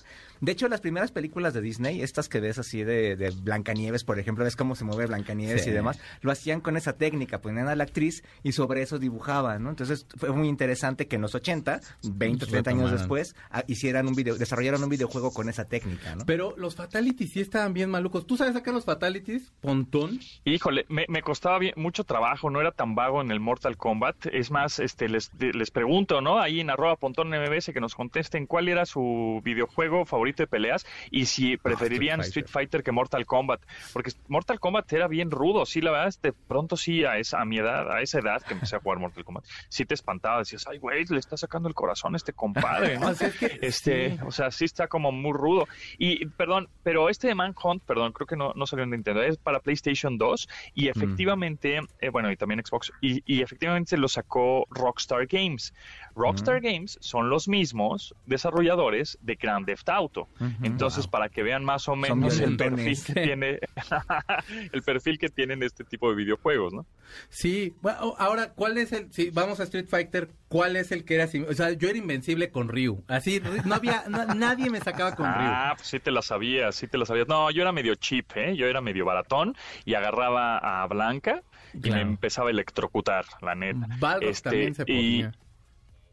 De 0.46 0.52
hecho, 0.52 0.68
las 0.68 0.80
primeras 0.80 1.12
películas 1.12 1.56
de 1.56 1.62
Disney, 1.62 2.04
estas 2.04 2.30
que 2.30 2.40
ves 2.40 2.60
así 2.60 2.84
de, 2.84 3.16
de 3.16 3.32
Blancanieves, 3.32 4.04
por 4.04 4.20
ejemplo, 4.20 4.44
ves 4.44 4.56
cómo 4.56 4.76
se 4.76 4.84
mueve 4.84 5.08
Blancanieves 5.08 5.66
y 5.66 5.72
demás, 5.72 6.00
lo 6.22 6.32
hacían 6.32 6.62
con 6.62 6.78
esa 6.78 6.94
técnica, 6.94 7.42
ponían 7.42 7.68
a 7.68 7.76
la 7.76 7.84
actriz 7.84 8.24
y 8.44 8.52
sobre 8.52 8.84
eso 8.84 9.00
dibujaban, 9.00 9.64
¿no? 9.64 9.72
Entonces 9.72 10.06
fue 10.16 10.32
muy 10.34 10.48
interesante 10.48 11.08
que 11.08 11.16
en 11.16 11.24
los 11.24 11.34
80, 11.34 11.82
20, 12.04 12.46
30 12.46 12.70
años 12.70 12.92
después, 12.92 13.36
ah, 13.50 13.64
hicieran 13.66 14.08
un 14.08 14.14
video, 14.14 14.36
desarrollaron 14.36 14.84
un 14.84 14.90
videojuego 14.90 15.34
con 15.34 15.50
esa 15.50 15.66
técnica, 15.66 16.16
¿no? 16.16 16.28
Pero 16.28 16.54
los 16.58 16.76
Fatalities 16.76 17.32
sí 17.32 17.42
estaban 17.42 17.74
bien 17.74 17.90
malucos. 17.90 18.28
¿Tú 18.28 18.38
sabes 18.38 18.54
sacar 18.54 18.76
los 18.76 18.86
Fatalities, 18.86 19.52
Pontón? 19.62 20.20
Híjole, 20.44 20.86
me, 20.90 21.08
me 21.10 21.24
costaba 21.24 21.58
bien, 21.58 21.74
mucho 21.76 22.04
trabajo, 22.04 22.52
no 22.52 22.62
era 22.62 22.72
tan 22.72 22.94
vago 22.94 23.20
en 23.20 23.32
el 23.32 23.40
Mortal 23.40 23.78
Kombat. 23.78 24.28
Es 24.28 24.52
más, 24.52 24.78
este 24.78 25.10
les, 25.10 25.32
les 25.40 25.72
pregunto, 25.72 26.22
¿no? 26.22 26.40
Ahí 26.40 26.60
en 26.60 26.70
arroba 26.70 26.98
Pontón 26.98 27.30
MBS 27.30 27.72
que 27.74 27.82
nos 27.82 27.96
contesten 27.96 28.46
cuál 28.46 28.68
era 28.68 28.86
su 28.86 29.42
videojuego 29.44 30.06
favorito 30.06 30.35
de 30.44 30.48
peleas 30.48 30.86
y 31.12 31.26
si 31.26 31.58
preferirían 31.58 32.22
Street, 32.22 32.48
Fighter. 32.48 32.84
que 32.84 32.92
Mortal 32.92 33.26
Kombat, 33.26 33.62
porque 33.94 34.12
Mortal 34.28 34.60
Kombat 34.60 34.92
era 34.94 35.08
bien 35.08 35.32
rudo, 35.32 35.66
sí, 35.66 35.82
la 35.82 35.92
verdad, 35.92 36.14
de 36.22 36.34
pronto 36.34 36.78
sí 36.78 37.04
a 37.04 37.18
esa 37.18 37.42
a 37.42 37.46
mi 37.46 37.58
edad, 37.58 37.92
a 37.92 38.02
esa 38.02 38.20
edad 38.20 38.42
que 38.42 38.54
empecé 38.54 38.76
a 38.76 38.80
jugar 38.80 39.00
Mortal 39.00 39.24
Kombat, 39.24 39.46
sí 39.70 39.86
te 39.86 39.94
espantaba, 39.94 40.40
decías, 40.40 40.66
ay 40.68 40.78
güey, 40.78 41.06
le 41.06 41.20
está 41.20 41.38
sacando 41.38 41.68
el 41.68 41.76
corazón 41.76 42.14
a 42.14 42.18
este 42.18 42.34
compadre, 42.34 42.98
¿no? 43.00 43.10
este, 43.62 44.18
o 44.26 44.32
sea, 44.32 44.52
sí 44.52 44.66
está 44.66 44.88
como 44.88 45.12
muy 45.12 45.34
rudo. 45.34 45.68
Y 45.98 46.26
perdón, 46.26 46.70
pero 46.84 47.10
este 47.10 47.28
de 47.28 47.36
Manhunt, 47.36 47.84
perdón, 47.84 48.12
creo 48.12 48.28
que 48.28 48.36
no, 48.36 48.54
no 48.56 48.66
salió 48.66 48.84
en 48.84 48.92
Nintendo, 48.92 49.22
es 49.22 49.38
para 49.38 49.60
PlayStation 49.60 50.18
2 50.18 50.48
y 50.74 50.86
mm. 50.86 50.90
efectivamente, 50.90 51.80
eh, 52.00 52.10
bueno, 52.10 52.32
y 52.32 52.38
también 52.38 52.62
Xbox, 52.66 52.92
y, 53.02 53.22
y 53.26 53.42
efectivamente 53.42 53.98
lo 53.98 54.08
sacó 54.08 54.66
Rockstar 54.70 55.28
Games. 55.28 55.74
Rockstar 56.16 56.62
Games 56.62 56.98
son 57.02 57.30
los 57.30 57.48
mismos 57.48 58.16
desarrolladores 58.26 59.18
de 59.22 59.36
Grand 59.36 59.66
Theft 59.66 59.90
Auto. 59.90 60.15
Entonces, 60.62 61.08
para 61.08 61.30
que 61.30 61.44
vean 61.44 61.64
más 61.64 61.88
o 61.88 61.96
menos 61.96 62.40
el 62.40 62.58
perfil 62.58 62.98
que 63.04 63.14
tiene 63.14 63.60
el 64.72 64.82
perfil 64.84 65.18
que 65.18 65.30
tienen 65.30 65.64
este 65.64 65.84
tipo 65.84 66.10
de 66.10 66.16
videojuegos, 66.16 66.74
¿no? 66.74 66.86
Sí, 67.30 67.76
bueno, 67.82 68.16
ahora, 68.18 68.54
¿cuál 68.54 68.78
es 68.78 68.92
el 68.92 69.12
si 69.12 69.30
vamos 69.30 69.60
a 69.60 69.64
Street 69.64 69.88
Fighter, 69.88 70.30
cuál 70.48 70.76
es 70.76 70.92
el 70.92 71.06
que 71.06 71.16
era 71.16 71.26
o 71.26 71.54
sea, 71.54 71.72
yo 71.72 71.90
era 71.90 71.98
invencible 71.98 72.50
con 72.50 72.70
Ryu. 72.70 73.04
Así 73.08 73.42
no 73.66 73.76
había 73.76 74.04
nadie 74.08 74.70
me 74.70 74.80
sacaba 74.80 75.16
con 75.16 75.26
Ryu. 75.26 75.34
Ah, 75.38 75.74
pues 75.76 75.88
sí 75.88 76.00
te 76.00 76.12
la 76.12 76.22
sabías, 76.22 76.76
sí 76.76 76.88
te 76.88 76.98
la 76.98 77.06
sabías. 77.06 77.28
No, 77.28 77.52
yo 77.52 77.62
era 77.62 77.72
medio 77.72 77.96
cheap, 77.96 78.26
¿eh? 78.36 78.56
Yo 78.56 78.68
era 78.68 78.82
medio 78.82 79.06
baratón 79.06 79.56
y 79.86 79.94
agarraba 79.96 80.58
a 80.58 80.88
Blanca 80.88 81.44
y 81.74 81.90
me 81.90 82.02
empezaba 82.02 82.50
a 82.50 82.52
electrocutar, 82.52 83.26
la 83.42 83.56
neta. 83.56 83.88
este, 84.22 84.50
también 84.50 84.76
se 84.76 84.86
ponía 84.86 85.02
y 85.02 85.45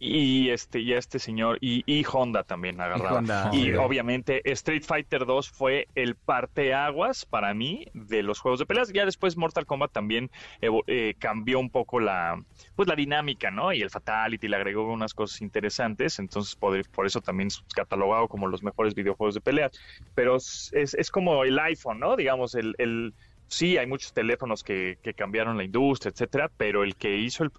este 0.02 0.80
y 0.80 0.92
este 0.92 1.18
señor 1.18 1.58
y, 1.60 1.84
y 1.86 2.04
Honda 2.10 2.42
también 2.42 2.80
agarraba. 2.80 3.50
Y, 3.52 3.72
obviamente 3.74 4.42
Street 4.52 4.82
Fighter 4.84 5.26
2 5.26 5.50
fue 5.50 5.86
el 5.94 6.16
parteaguas 6.16 7.24
para 7.24 7.54
mí 7.54 7.86
de 7.94 8.22
los 8.22 8.40
juegos 8.40 8.58
de 8.58 8.66
peleas. 8.66 8.92
Ya 8.92 9.04
después 9.04 9.36
Mortal 9.36 9.66
Kombat 9.66 9.92
también 9.92 10.30
eh, 10.60 11.14
cambió 11.18 11.60
un 11.60 11.70
poco 11.70 12.00
la 12.00 12.42
pues 12.74 12.88
la 12.88 12.96
dinámica 12.96 13.50
no 13.50 13.72
y 13.72 13.80
el 13.80 13.90
fatality 13.90 14.48
le 14.48 14.56
agregó 14.56 14.92
unas 14.92 15.14
cosas 15.14 15.40
interesantes 15.40 16.18
entonces 16.18 16.56
por, 16.56 16.88
por 16.90 17.06
eso 17.06 17.20
también 17.20 17.48
es 17.48 17.62
catalogado 17.74 18.28
como 18.28 18.48
los 18.48 18.62
mejores 18.62 18.94
videojuegos 18.94 19.34
de 19.34 19.40
peleas. 19.40 19.72
Pero 20.14 20.36
es, 20.36 20.72
es 20.72 21.10
como 21.10 21.44
el 21.44 21.58
iPhone 21.58 22.00
no 22.00 22.16
digamos 22.16 22.54
el, 22.54 22.74
el 22.78 23.14
sí, 23.52 23.76
hay 23.76 23.86
muchos 23.86 24.12
teléfonos 24.12 24.62
que, 24.62 24.98
que 25.02 25.12
cambiaron 25.14 25.56
la 25.56 25.64
industria, 25.64 26.10
etcétera, 26.10 26.50
pero 26.56 26.84
el 26.84 26.96
que 26.96 27.18
hizo 27.18 27.44
el, 27.44 27.50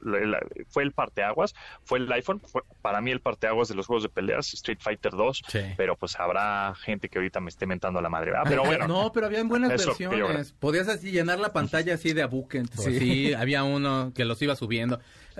fue 0.67 0.83
el 0.83 0.91
parteaguas, 0.91 1.53
fue 1.83 1.99
el 1.99 2.11
iPhone, 2.11 2.41
fue 2.41 2.63
para 2.81 2.99
mí 2.99 3.11
el 3.11 3.21
parteaguas 3.21 3.67
de 3.67 3.75
los 3.75 3.85
juegos 3.85 4.03
de 4.03 4.09
peleas, 4.09 4.53
Street 4.53 4.79
Fighter 4.81 5.11
2, 5.11 5.43
pero 5.77 5.95
pues 5.95 6.19
habrá 6.19 6.73
gente 6.75 7.09
que 7.09 7.19
ahorita 7.19 7.39
me 7.39 7.49
esté 7.49 7.67
mentando 7.67 7.99
a 7.99 8.01
la 8.01 8.09
madre, 8.09 8.33
pero 8.45 8.63
bueno. 8.63 8.87
No, 8.87 9.11
pero 9.11 9.27
había 9.27 9.43
buenas 9.43 9.69
versiones, 9.69 10.53
podías 10.53 10.87
así 10.87 11.11
llenar 11.11 11.39
la 11.39 11.53
pantalla 11.53 11.93
así 11.93 12.13
de 12.13 12.23
a 12.23 12.29
sí. 12.77 13.33
había 13.33 13.63
uno 13.63 14.11
que 14.15 14.25
los 14.25 14.41
iba 14.41 14.55
subiendo. 14.55 14.99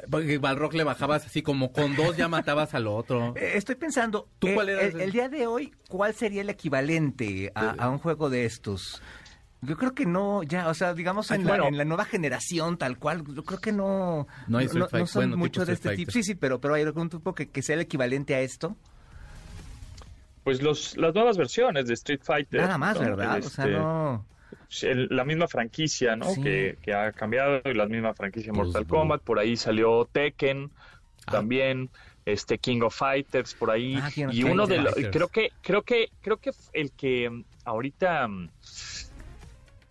Porque 0.10 0.40
Balrock 0.40 0.74
le 0.74 0.84
bajabas 0.84 1.24
así 1.28 1.44
como 1.44 1.72
con 1.72 1.96
dos 1.96 2.18
ya 2.18 2.28
matabas 2.28 2.74
al 2.74 2.88
otro. 2.88 3.34
Eh, 3.44 3.54
estoy 3.56 3.76
pensando, 3.76 4.28
¿Tú 4.40 4.48
cuál 4.54 4.70
eh, 4.70 4.94
el, 5.00 5.12
día 5.12 5.28
de 5.28 5.48
hoy, 5.48 5.74
¿cuál 5.88 6.14
sería 6.14 6.42
el 6.42 6.50
equivalente 6.50 7.52
a, 7.56 7.72
a 7.72 7.90
un 7.90 7.98
juego 7.98 8.30
de 8.30 8.46
estos? 8.46 9.02
Yo 9.66 9.78
creo 9.78 9.94
que 9.94 10.06
no, 10.06 10.44
ya, 10.44 10.68
o 10.68 10.74
sea, 10.74 10.94
digamos 10.94 11.32
en, 11.32 11.46
la, 11.46 11.68
en 11.68 11.78
la, 11.78 11.86
nueva 11.86 12.06
generación 12.06 12.78
tal 12.78 12.98
cual, 12.98 13.24
yo 13.34 13.44
creo 13.44 13.60
que 13.60 13.72
no, 13.72 14.28
no, 14.48 14.60
no, 14.62 15.08
son 15.08 15.38
mucho 15.38 15.66
de 15.66 15.74
este 15.74 15.96
tipo. 15.96 16.12
Sí, 16.12 16.24
sí, 16.24 16.36
pero, 16.36 16.60
pero 16.60 16.74
hay 16.74 16.84
algún 16.84 17.10
tipo 17.10 17.34
que, 17.34 17.50
que 17.50 17.62
sea 17.62 17.76
el 17.76 17.82
equivalente 17.82 18.36
a 18.36 18.42
esto. 18.42 18.76
Pues 20.44 20.62
los, 20.62 20.98
las 20.98 21.14
nuevas 21.14 21.38
versiones 21.38 21.88
de 21.88 21.94
Street 21.94 22.22
Fighter. 22.22 22.62
Nada 22.62 22.78
más, 22.78 23.00
¿verdad? 23.00 23.40
o 23.40 23.50
sea, 23.50 23.66
este, 23.66 23.78
no... 23.78 24.26
la 25.10 25.24
misma 25.24 25.48
franquicia, 25.48 26.16
¿no? 26.16 26.34
Que, 26.42 26.78
que, 26.82 26.94
ha 26.94 27.12
cambiado, 27.14 27.62
y 27.66 27.74
la 27.74 27.86
misma 27.86 28.14
franquicia 28.14 28.52
pues 28.52 28.68
Mortal 28.68 28.86
Kombat, 28.86 29.22
por 29.22 29.40
ahí 29.40 29.56
salió 29.56 30.08
Tekken, 30.12 30.70
ah. 31.28 31.32
también, 31.32 31.90
este 32.26 32.58
King 32.58 32.82
of 32.82 32.96
Fighters 32.96 33.54
por 33.54 33.72
ahí 33.72 33.98
Ah, 34.02 34.10
y 34.16 34.44
uno 34.44 34.66
de 34.66 34.80
los 34.80 34.94
creo 35.12 35.28
que 35.28 35.52
creo 35.62 35.82
que 35.82 36.10
creo 36.22 36.38
que 36.38 36.52
el 36.72 36.92
que 36.92 37.44
ahorita 37.66 38.28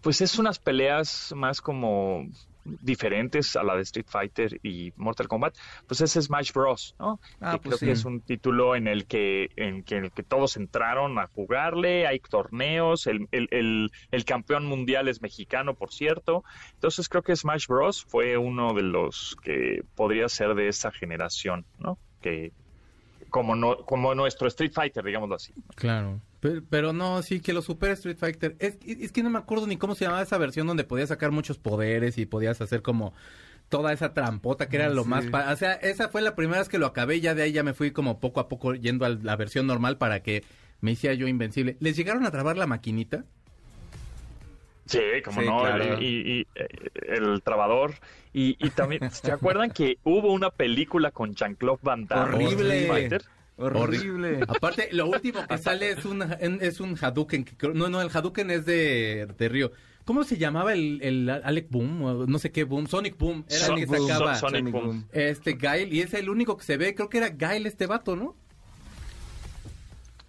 pues 0.02 0.20
es 0.20 0.38
unas 0.38 0.58
peleas 0.58 1.32
más 1.36 1.60
como 1.60 2.26
diferentes 2.64 3.56
a 3.56 3.62
la 3.62 3.76
de 3.76 3.82
Street 3.82 4.06
Fighter 4.08 4.60
y 4.62 4.92
Mortal 4.96 5.28
Kombat, 5.28 5.56
pues 5.86 6.00
es 6.00 6.12
Smash 6.12 6.52
Bros, 6.52 6.94
¿no? 6.98 7.20
Ah, 7.40 7.52
que 7.52 7.58
pues 7.58 7.62
creo 7.62 7.78
sí. 7.78 7.86
que 7.86 7.92
es 7.92 8.04
un 8.04 8.20
título 8.20 8.76
en 8.76 8.86
el 8.86 9.06
que 9.06 9.50
en, 9.56 9.82
que, 9.82 9.96
en 9.96 10.04
el 10.04 10.12
que 10.12 10.22
todos 10.22 10.56
entraron 10.56 11.18
a 11.18 11.26
jugarle, 11.26 12.06
hay 12.06 12.20
torneos, 12.20 13.06
el, 13.06 13.28
el, 13.32 13.48
el, 13.50 13.90
el 14.10 14.24
campeón 14.24 14.66
mundial 14.66 15.08
es 15.08 15.22
mexicano, 15.22 15.74
por 15.74 15.92
cierto. 15.92 16.44
Entonces 16.74 17.08
creo 17.08 17.22
que 17.22 17.34
Smash 17.34 17.66
Bros 17.66 18.04
fue 18.04 18.36
uno 18.36 18.74
de 18.74 18.82
los 18.82 19.36
que 19.42 19.84
podría 19.94 20.28
ser 20.28 20.54
de 20.54 20.68
esa 20.68 20.92
generación, 20.92 21.64
¿no? 21.78 21.98
Que 22.20 22.52
como 23.30 23.56
no 23.56 23.78
como 23.78 24.14
nuestro 24.14 24.46
Street 24.48 24.72
Fighter, 24.72 25.04
digámoslo 25.04 25.34
así. 25.34 25.52
Claro. 25.74 26.20
Pero, 26.42 26.60
pero 26.68 26.92
no, 26.92 27.22
sí, 27.22 27.38
que 27.40 27.52
los 27.52 27.64
Super 27.66 27.92
Street 27.92 28.16
Fighter. 28.18 28.56
Es, 28.58 28.76
es 28.84 29.12
que 29.12 29.22
no 29.22 29.30
me 29.30 29.38
acuerdo 29.38 29.68
ni 29.68 29.76
cómo 29.76 29.94
se 29.94 30.06
llamaba 30.06 30.22
esa 30.24 30.38
versión 30.38 30.66
donde 30.66 30.82
podías 30.82 31.08
sacar 31.10 31.30
muchos 31.30 31.56
poderes 31.56 32.18
y 32.18 32.26
podías 32.26 32.60
hacer 32.60 32.82
como 32.82 33.14
toda 33.68 33.92
esa 33.92 34.12
trampota 34.12 34.68
que 34.68 34.74
era 34.76 34.88
lo 34.90 35.04
Sí. 35.04 35.08
más... 35.08 35.24
pa- 35.26 35.52
O 35.52 35.56
sea, 35.56 35.74
esa 35.74 36.08
fue 36.08 36.20
la 36.20 36.34
primera 36.34 36.58
vez 36.58 36.68
que 36.68 36.78
lo 36.78 36.86
acabé. 36.86 37.20
Ya 37.20 37.36
de 37.36 37.44
ahí 37.44 37.52
ya 37.52 37.62
me 37.62 37.74
fui 37.74 37.92
como 37.92 38.18
poco 38.18 38.40
a 38.40 38.48
poco 38.48 38.74
yendo 38.74 39.04
a 39.06 39.10
la 39.10 39.36
versión 39.36 39.68
normal 39.68 39.98
para 39.98 40.24
que 40.24 40.42
me 40.80 40.90
hiciera 40.90 41.14
yo 41.14 41.28
invencible. 41.28 41.76
¿Les 41.78 41.96
llegaron 41.96 42.26
a 42.26 42.32
trabar 42.32 42.56
la 42.56 42.66
maquinita? 42.66 43.24
Sí, 44.86 44.98
como 45.24 45.40
Sí, 45.42 45.46
no, 45.46 45.60
claro. 45.60 46.02
y, 46.02 46.06
y, 46.06 46.40
eh, 46.56 46.66
el 47.06 47.40
trabador. 47.42 47.94
Y, 48.32 48.56
y 48.58 48.70
también, 48.70 49.10
¿se 49.12 49.30
acuerdan 49.30 49.70
que 49.70 49.98
hubo 50.02 50.32
una 50.32 50.50
película 50.50 51.12
con 51.12 51.34
Jean-Claude 51.36 51.78
Van 51.82 52.06
Damme? 52.06 52.34
Horrible. 52.34 52.80
Street 52.82 52.88
Fighter? 52.88 53.22
Horrible. 53.62 54.40
Aparte, 54.48 54.88
lo 54.92 55.06
último 55.06 55.46
que 55.46 55.58
sale 55.58 55.90
es 55.90 56.04
un, 56.04 56.22
es 56.40 56.80
un 56.80 56.96
Hadouken. 57.00 57.44
que 57.44 57.56
creo- 57.56 57.74
no, 57.74 57.88
no, 57.88 58.00
el 58.02 58.10
Hadouken 58.12 58.50
es 58.50 58.64
de, 58.66 59.28
de 59.38 59.48
Río. 59.48 59.72
¿Cómo 60.04 60.24
se 60.24 60.36
llamaba 60.36 60.72
el, 60.72 60.98
el 61.02 61.30
Alec 61.30 61.68
Boom? 61.70 62.02
O 62.02 62.26
No 62.26 62.38
sé 62.40 62.50
qué 62.50 62.64
Boom. 62.64 62.86
Sonic 62.88 63.16
Boom. 63.16 63.44
Era 63.48 63.58
Son- 63.66 63.78
el 63.78 63.88
que 63.88 63.98
sacaba 63.98 64.34
son- 64.34 64.50
Sonic 64.50 64.72
Boom. 64.72 65.06
este 65.12 65.52
Guile. 65.52 65.88
Y 65.90 66.00
es 66.00 66.12
el 66.14 66.28
único 66.28 66.56
que 66.56 66.64
se 66.64 66.76
ve. 66.76 66.94
Creo 66.94 67.08
que 67.08 67.18
era 67.18 67.28
Guile 67.28 67.68
este 67.68 67.86
vato, 67.86 68.16
¿no? 68.16 68.34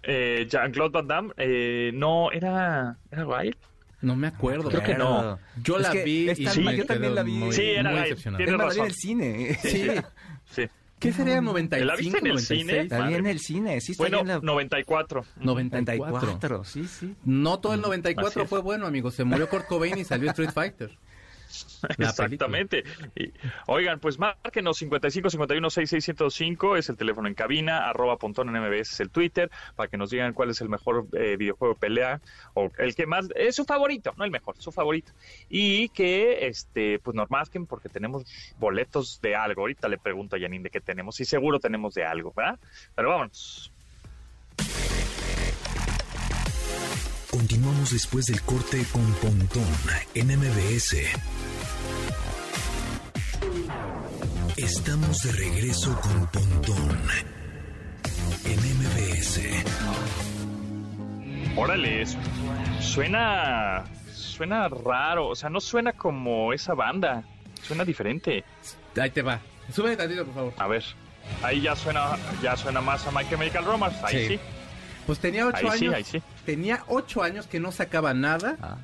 Eh, 0.02 0.46
Jean-Claude 0.50 0.90
Van 0.92 1.08
Damme, 1.08 1.32
eh, 1.38 1.90
no, 1.94 2.30
era, 2.30 2.98
era 3.10 3.26
Wild. 3.26 3.56
No 4.02 4.14
me 4.16 4.26
acuerdo. 4.26 4.68
Creo 4.68 4.82
que 4.82 4.94
no. 4.94 5.38
Yo 5.62 5.78
Es 5.78 5.82
la 5.82 5.90
vi 6.04 6.30
y 6.30 6.34
sí, 6.46 6.62
yo 6.76 6.84
también 6.84 7.14
la 7.14 7.22
vi. 7.22 7.32
muy, 7.32 7.52
Sí, 7.52 7.62
era 7.62 7.90
decepcionado. 8.02 8.44
Tiene 8.44 8.52
la 8.58 8.64
vi 8.64 8.70
en 8.70 8.76
razón. 8.76 8.86
el 8.86 8.92
cine. 8.94 9.58
Sí. 9.62 9.88
Sí. 10.50 10.62
¿Qué 11.04 11.12
sería 11.12 11.34
¿La 11.36 11.40
95, 11.42 11.96
viste 11.98 12.18
en 12.18 12.26
el 12.26 12.38
cine? 12.40 12.72
96? 12.84 12.90
La 12.90 13.06
vi 13.06 13.14
en 13.14 13.26
el 13.26 13.38
cine, 13.38 13.80
sí 13.80 13.92
está 13.92 14.02
Bueno, 14.04 14.16
bien 14.24 14.28
la 14.28 14.40
94. 14.40 15.24
94. 15.40 16.12
94, 16.12 16.64
sí, 16.64 16.86
sí. 16.86 17.14
No 17.24 17.60
todo 17.60 17.74
el 17.74 17.80
94 17.82 18.28
Así 18.28 18.40
es. 18.40 18.48
fue 18.48 18.60
bueno, 18.60 18.86
amigo. 18.86 19.10
Se 19.10 19.24
murió 19.24 19.48
Kurt 19.48 19.66
Cobain 19.66 19.98
y 19.98 20.04
salió 20.04 20.30
Street 20.30 20.50
Fighter. 20.52 20.96
La 21.98 22.10
Exactamente. 22.10 22.84
Y, 23.14 23.32
oigan, 23.66 24.00
pues 24.00 24.18
márquenos 24.18 24.78
55 24.78 25.30
51 25.30 25.70
6605 25.70 26.76
es 26.76 26.88
el 26.88 26.96
teléfono 26.96 27.28
en 27.28 27.34
cabina, 27.34 27.88
arroba 27.88 28.16
pontón 28.18 28.54
en 28.54 28.62
MBS 28.62 28.92
es 28.92 29.00
el 29.00 29.10
Twitter, 29.10 29.50
para 29.76 29.88
que 29.88 29.96
nos 29.96 30.10
digan 30.10 30.32
cuál 30.32 30.50
es 30.50 30.60
el 30.60 30.68
mejor 30.68 31.06
eh, 31.12 31.36
videojuego 31.36 31.74
de 31.74 31.80
pelea 31.80 32.20
o 32.54 32.70
el 32.78 32.94
que 32.94 33.06
más 33.06 33.28
es 33.34 33.56
su 33.56 33.64
favorito, 33.64 34.12
no 34.16 34.24
el 34.24 34.30
mejor, 34.30 34.56
su 34.58 34.72
favorito. 34.72 35.12
Y 35.48 35.88
que 35.90 36.46
este 36.46 36.98
pues 36.98 37.14
nos 37.14 37.30
marquen 37.30 37.66
porque 37.66 37.88
tenemos 37.88 38.24
boletos 38.58 39.20
de 39.20 39.34
algo. 39.34 39.62
Ahorita 39.62 39.88
le 39.88 39.98
pregunto 39.98 40.36
a 40.36 40.38
Janine 40.38 40.64
de 40.64 40.70
qué 40.70 40.80
tenemos 40.80 41.20
y 41.20 41.24
seguro 41.24 41.60
tenemos 41.60 41.94
de 41.94 42.04
algo, 42.04 42.32
¿verdad? 42.36 42.58
Pero 42.94 43.10
vámonos. 43.10 43.73
Continuamos 47.34 47.90
después 47.90 48.26
del 48.26 48.40
corte 48.42 48.86
con 48.92 49.02
Pontón 49.14 49.66
en 50.14 50.28
MBS. 50.38 50.94
Estamos 54.56 55.20
de 55.24 55.32
regreso 55.32 56.00
con 56.00 56.28
Pontón 56.28 56.96
en 58.44 58.60
MBS. 58.78 59.40
Órale, 61.56 62.04
suena 62.78 63.82
suena 64.12 64.68
raro, 64.68 65.30
o 65.30 65.34
sea, 65.34 65.50
no 65.50 65.60
suena 65.60 65.92
como 65.92 66.52
esa 66.52 66.74
banda, 66.74 67.24
suena 67.64 67.84
diferente. 67.84 68.44
Ahí 68.96 69.10
te 69.10 69.22
va. 69.22 69.40
Súbele 69.72 69.96
tantito, 69.96 70.24
por 70.24 70.34
favor. 70.34 70.54
A 70.56 70.68
ver, 70.68 70.84
ahí 71.42 71.62
ya 71.62 71.74
suena, 71.74 72.16
ya 72.40 72.56
suena 72.56 72.80
más 72.80 73.04
a 73.08 73.10
My 73.10 73.28
Chemical 73.28 73.64
Romance. 73.64 73.98
Ahí 74.04 74.28
sí. 74.28 74.36
Sí. 74.36 74.40
Pues 75.06 75.18
tenía 75.18 75.46
ocho 75.46 75.70
Ahí 75.70 75.78
sí, 75.78 75.84
años. 75.86 75.94
ahí 75.96 76.04
sí. 76.04 76.22
Tenía 76.46 76.84
ocho 76.88 77.22
años 77.22 77.46
que 77.46 77.60
no 77.60 77.72
sacaba 77.72 78.14
nada. 78.14 78.56
Ah, 78.62 78.78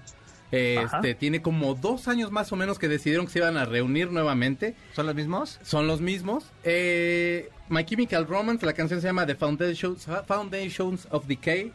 Ajá. 0.53 0.97
Este, 0.97 1.15
tiene 1.15 1.43
como 1.43 1.75
dos 1.75 2.09
años 2.09 2.33
más 2.33 2.51
o 2.53 2.57
menos 2.57 2.79
que 2.79 2.89
decidieron 2.89 3.27
que 3.27 3.33
se 3.33 3.39
iban 3.39 3.57
a 3.57 3.65
reunir 3.65 4.11
nuevamente. 4.11 4.75
¿Son 4.97 5.07
los 5.07 5.15
mismos? 5.15 5.59
Son 5.63 5.87
los 5.87 6.01
mismos. 6.01 6.45
Eh, 6.65 7.51
My 7.69 7.85
Chemical 7.85 8.27
Romance, 8.27 8.67
la 8.67 8.73
canción 8.73 9.01
se 9.01 9.07
llama 9.07 9.27
The 9.27 9.37
Foundations, 9.37 10.07
Foundations 10.27 11.07
of 11.11 11.27
Decay. 11.27 11.73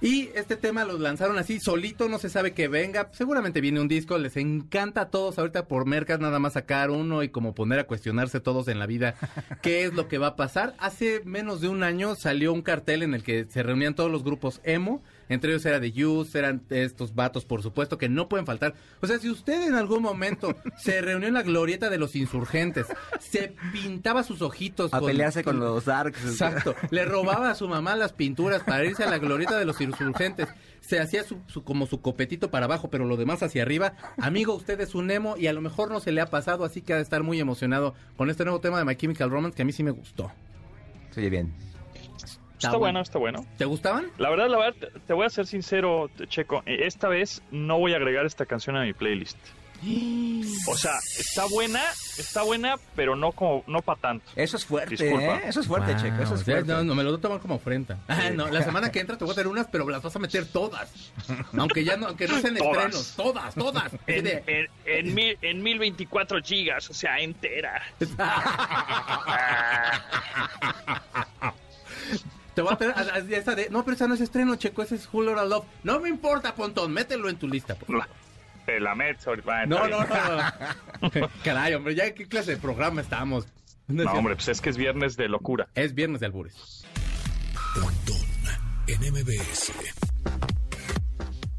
Y 0.00 0.30
este 0.34 0.56
tema 0.56 0.84
lo 0.84 0.96
lanzaron 0.96 1.38
así, 1.38 1.58
solito, 1.58 2.08
no 2.08 2.18
se 2.18 2.28
sabe 2.28 2.52
que 2.52 2.68
venga. 2.68 3.10
Seguramente 3.12 3.60
viene 3.60 3.80
un 3.80 3.88
disco, 3.88 4.16
les 4.16 4.36
encanta 4.36 5.02
a 5.02 5.08
todos 5.10 5.38
ahorita 5.38 5.66
por 5.66 5.86
mercas 5.86 6.20
nada 6.20 6.38
más 6.38 6.52
sacar 6.52 6.90
uno 6.90 7.24
y 7.24 7.30
como 7.30 7.52
poner 7.52 7.80
a 7.80 7.84
cuestionarse 7.84 8.38
todos 8.38 8.68
en 8.68 8.78
la 8.78 8.86
vida 8.86 9.16
qué 9.62 9.84
es 9.84 9.94
lo 9.94 10.06
que 10.06 10.18
va 10.18 10.28
a 10.28 10.36
pasar. 10.36 10.74
Hace 10.78 11.22
menos 11.24 11.60
de 11.60 11.68
un 11.68 11.82
año 11.82 12.14
salió 12.14 12.52
un 12.52 12.62
cartel 12.62 13.02
en 13.02 13.12
el 13.12 13.24
que 13.24 13.44
se 13.46 13.64
reunían 13.64 13.94
todos 13.94 14.10
los 14.10 14.22
grupos 14.22 14.60
emo. 14.62 15.02
Entre 15.28 15.50
ellos 15.52 15.64
era 15.66 15.80
The 15.80 16.04
Use, 16.04 16.38
eran 16.38 16.62
estos 16.70 17.14
vatos, 17.14 17.44
por 17.44 17.62
supuesto, 17.62 17.98
que 17.98 18.08
no 18.08 18.28
pueden 18.28 18.46
faltar. 18.46 18.74
O 19.00 19.06
sea, 19.06 19.18
si 19.18 19.28
usted 19.30 19.68
en 19.68 19.74
algún 19.74 20.02
momento 20.02 20.56
se 20.78 21.00
reunió 21.00 21.28
en 21.28 21.34
la 21.34 21.42
glorieta 21.42 21.90
de 21.90 21.98
los 21.98 22.16
insurgentes, 22.16 22.86
se 23.20 23.54
pintaba 23.72 24.22
sus 24.22 24.42
ojitos. 24.42 24.92
A 24.94 25.00
pelearse 25.00 25.44
con 25.44 25.60
los 25.60 25.84
Darks. 25.84 26.24
Exacto. 26.24 26.74
Le 26.90 27.04
robaba 27.04 27.50
a 27.50 27.54
su 27.54 27.68
mamá 27.68 27.94
las 27.96 28.12
pinturas 28.12 28.62
para 28.62 28.84
irse 28.84 29.04
a 29.04 29.10
la 29.10 29.18
glorieta 29.18 29.58
de 29.58 29.64
los 29.64 29.80
insurgentes. 29.80 30.48
Se 30.80 31.00
hacía 31.00 31.22
su, 31.24 31.38
su- 31.48 31.64
como 31.64 31.86
su 31.86 32.00
copetito 32.00 32.50
para 32.50 32.64
abajo, 32.64 32.88
pero 32.88 33.04
lo 33.04 33.16
demás 33.16 33.42
hacia 33.42 33.62
arriba. 33.62 33.94
Amigo, 34.18 34.54
usted 34.54 34.80
es 34.80 34.94
un 34.94 35.10
emo 35.10 35.36
y 35.36 35.46
a 35.48 35.52
lo 35.52 35.60
mejor 35.60 35.90
no 35.90 36.00
se 36.00 36.12
le 36.12 36.20
ha 36.22 36.26
pasado, 36.26 36.64
así 36.64 36.80
que 36.80 36.94
ha 36.94 36.96
de 36.96 37.02
estar 37.02 37.22
muy 37.22 37.38
emocionado 37.40 37.94
con 38.16 38.30
este 38.30 38.44
nuevo 38.44 38.60
tema 38.60 38.78
de 38.78 38.84
My 38.86 38.96
Chemical 38.96 39.28
Romance 39.30 39.54
que 39.56 39.62
a 39.62 39.64
mí 39.66 39.72
sí 39.72 39.82
me 39.82 39.90
gustó. 39.90 40.32
Se 41.10 41.20
oye 41.20 41.28
bien. 41.30 41.52
Está, 42.58 42.70
bueno. 42.70 42.78
bueno, 42.80 43.00
está 43.00 43.18
bueno. 43.18 43.46
¿Te 43.56 43.64
gustaban? 43.64 44.06
La 44.18 44.30
verdad, 44.30 44.48
la 44.48 44.58
verdad, 44.58 44.88
te- 45.06 45.12
voy 45.12 45.26
a 45.26 45.30
ser 45.30 45.46
sincero, 45.46 46.10
Checo. 46.28 46.62
eh, 46.66 46.80
Esta 46.86 47.08
vez 47.08 47.42
no 47.50 47.78
voy 47.78 47.94
a 47.94 47.96
agregar 47.96 48.26
esta 48.26 48.46
canción 48.46 48.76
a 48.76 48.82
mi 48.82 48.92
playlist. 48.92 49.38
O 50.66 50.76
sea, 50.76 50.94
está 51.20 51.44
buena, 51.46 51.80
está 52.18 52.42
buena, 52.42 52.74
pero 52.96 53.14
no 53.14 53.30
como, 53.30 53.62
no 53.68 53.80
para 53.80 54.00
tanto. 54.00 54.28
Eso 54.34 54.56
es 54.56 54.64
fuerte, 54.64 54.96
Disculpa. 54.96 55.36
¿eh? 55.36 55.42
Eso 55.46 55.60
es 55.60 55.68
fuerte, 55.68 55.92
Wow, 55.92 56.02
Checo. 56.02 56.14
Eso 56.16 56.34
es 56.34 56.40
o 56.40 56.44
sea, 56.44 56.54
fuerte. 56.56 56.72
no, 56.72 56.82
no 56.82 56.94
me 56.96 57.04
lo 57.04 57.10
voy 57.10 57.18
a 57.20 57.22
tomar 57.22 57.38
como 57.38 57.54
afrenta. 57.54 57.96
Ah, 58.08 58.28
no, 58.34 58.48
la 58.48 58.64
semana 58.64 58.90
que 58.90 58.98
entra 58.98 59.16
te 59.16 59.22
voy 59.24 59.30
a 59.30 59.34
tener 59.36 59.46
unas, 59.46 59.68
pero 59.68 59.88
las 59.88 60.02
vas 60.02 60.16
a 60.16 60.18
meter 60.18 60.46
todas. 60.46 61.12
Aunque 61.56 61.84
ya 61.84 61.96
no, 61.96 62.08
aunque 62.08 62.26
no 62.26 62.40
sean 62.40 62.56
Todas. 62.56 62.74
estrenos, 62.86 63.14
todas, 63.16 63.54
todas. 63.54 63.92
En, 64.08 64.26
en, 64.26 64.68
en 64.84 65.14
mil, 65.14 65.38
en 65.42 65.62
1024 65.62 66.42
gigas, 66.42 66.90
o 66.90 66.94
sea, 66.94 67.20
entera. 67.20 67.80
Te 72.58 72.62
voy 72.62 72.72
a 72.72 72.76
tener 72.76 72.94
a- 72.98 73.14
a- 73.14 73.18
esa 73.18 73.54
de, 73.54 73.70
no, 73.70 73.84
pero 73.84 73.94
esa 73.94 74.08
no 74.08 74.14
es 74.14 74.20
estreno, 74.20 74.56
Checo, 74.56 74.82
ese 74.82 74.96
es 74.96 75.08
Lotta 75.12 75.44
Love. 75.44 75.64
No 75.84 76.00
me 76.00 76.08
importa, 76.08 76.56
Pontón, 76.56 76.92
mételo 76.92 77.28
en 77.28 77.36
tu 77.36 77.46
lista. 77.46 77.76
por 77.76 77.86
favor. 77.86 78.08
Te 78.66 78.80
la 78.80 78.96
meto 78.96 79.30
ahorita. 79.30 79.66
No, 79.66 79.86
no, 79.86 80.00
no, 80.04 81.10
no. 81.20 81.30
Caray, 81.44 81.74
hombre, 81.74 81.94
ya 81.94 82.12
qué 82.14 82.26
clase 82.26 82.50
de 82.50 82.56
programa 82.56 83.00
estamos. 83.00 83.46
No, 83.86 84.02
No, 84.02 84.12
hombre, 84.12 84.34
pues 84.34 84.48
es 84.48 84.60
que 84.60 84.70
es 84.70 84.76
viernes 84.76 85.16
de 85.16 85.28
locura. 85.28 85.68
Es 85.76 85.94
viernes 85.94 86.18
de 86.18 86.26
albures. 86.26 86.84
Pontón 87.74 88.16
en 88.88 89.00
MBS. 89.14 89.72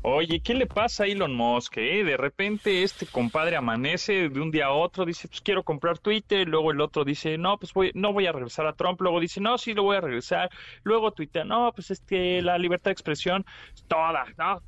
Oye, 0.01 0.39
¿qué 0.39 0.53
le 0.53 0.65
pasa 0.65 1.03
a 1.03 1.08
Elon 1.08 1.36
Musk? 1.36 1.77
eh? 1.77 2.06
De 2.06 2.15
repente 2.15 2.84
este 2.84 3.06
compadre 3.06 3.58
amanece 3.58 4.29
de 4.29 4.39
un 4.39 4.50
día 4.50 4.68
a 4.68 4.72
otro, 4.72 5.03
dice, 5.03 5.27
pues 5.27 5.41
quiero 5.41 5.63
comprar 5.63 6.00
Twitter, 6.00 6.48
luego 6.48 6.72
el 6.72 6.79
otro 6.79 7.03
dice, 7.03 7.38
no, 7.38 7.58
pues 7.58 7.74
voy, 7.74 7.91
no 7.96 8.13
voy 8.13 8.25
a 8.25 8.32
regresar 8.32 8.65
a 8.65 8.72
Trump, 8.74 9.01
luego 9.01 9.20
dice, 9.20 9.41
no, 9.41 9.58
sí 9.58 9.74
lo 9.74 9.84
voy 9.84 9.98
a 9.98 10.01
regresar, 10.01 10.50
luego 10.84 11.12
tuitea, 11.12 11.44
no, 11.44 11.74
pues 11.75 11.91
es 11.91 12.00
que 12.00 12.41
la 12.41 12.58
libertad 12.58 12.86
de 12.86 12.94
expresión, 12.94 13.46
toda, 13.89 14.24
no, 14.38 14.62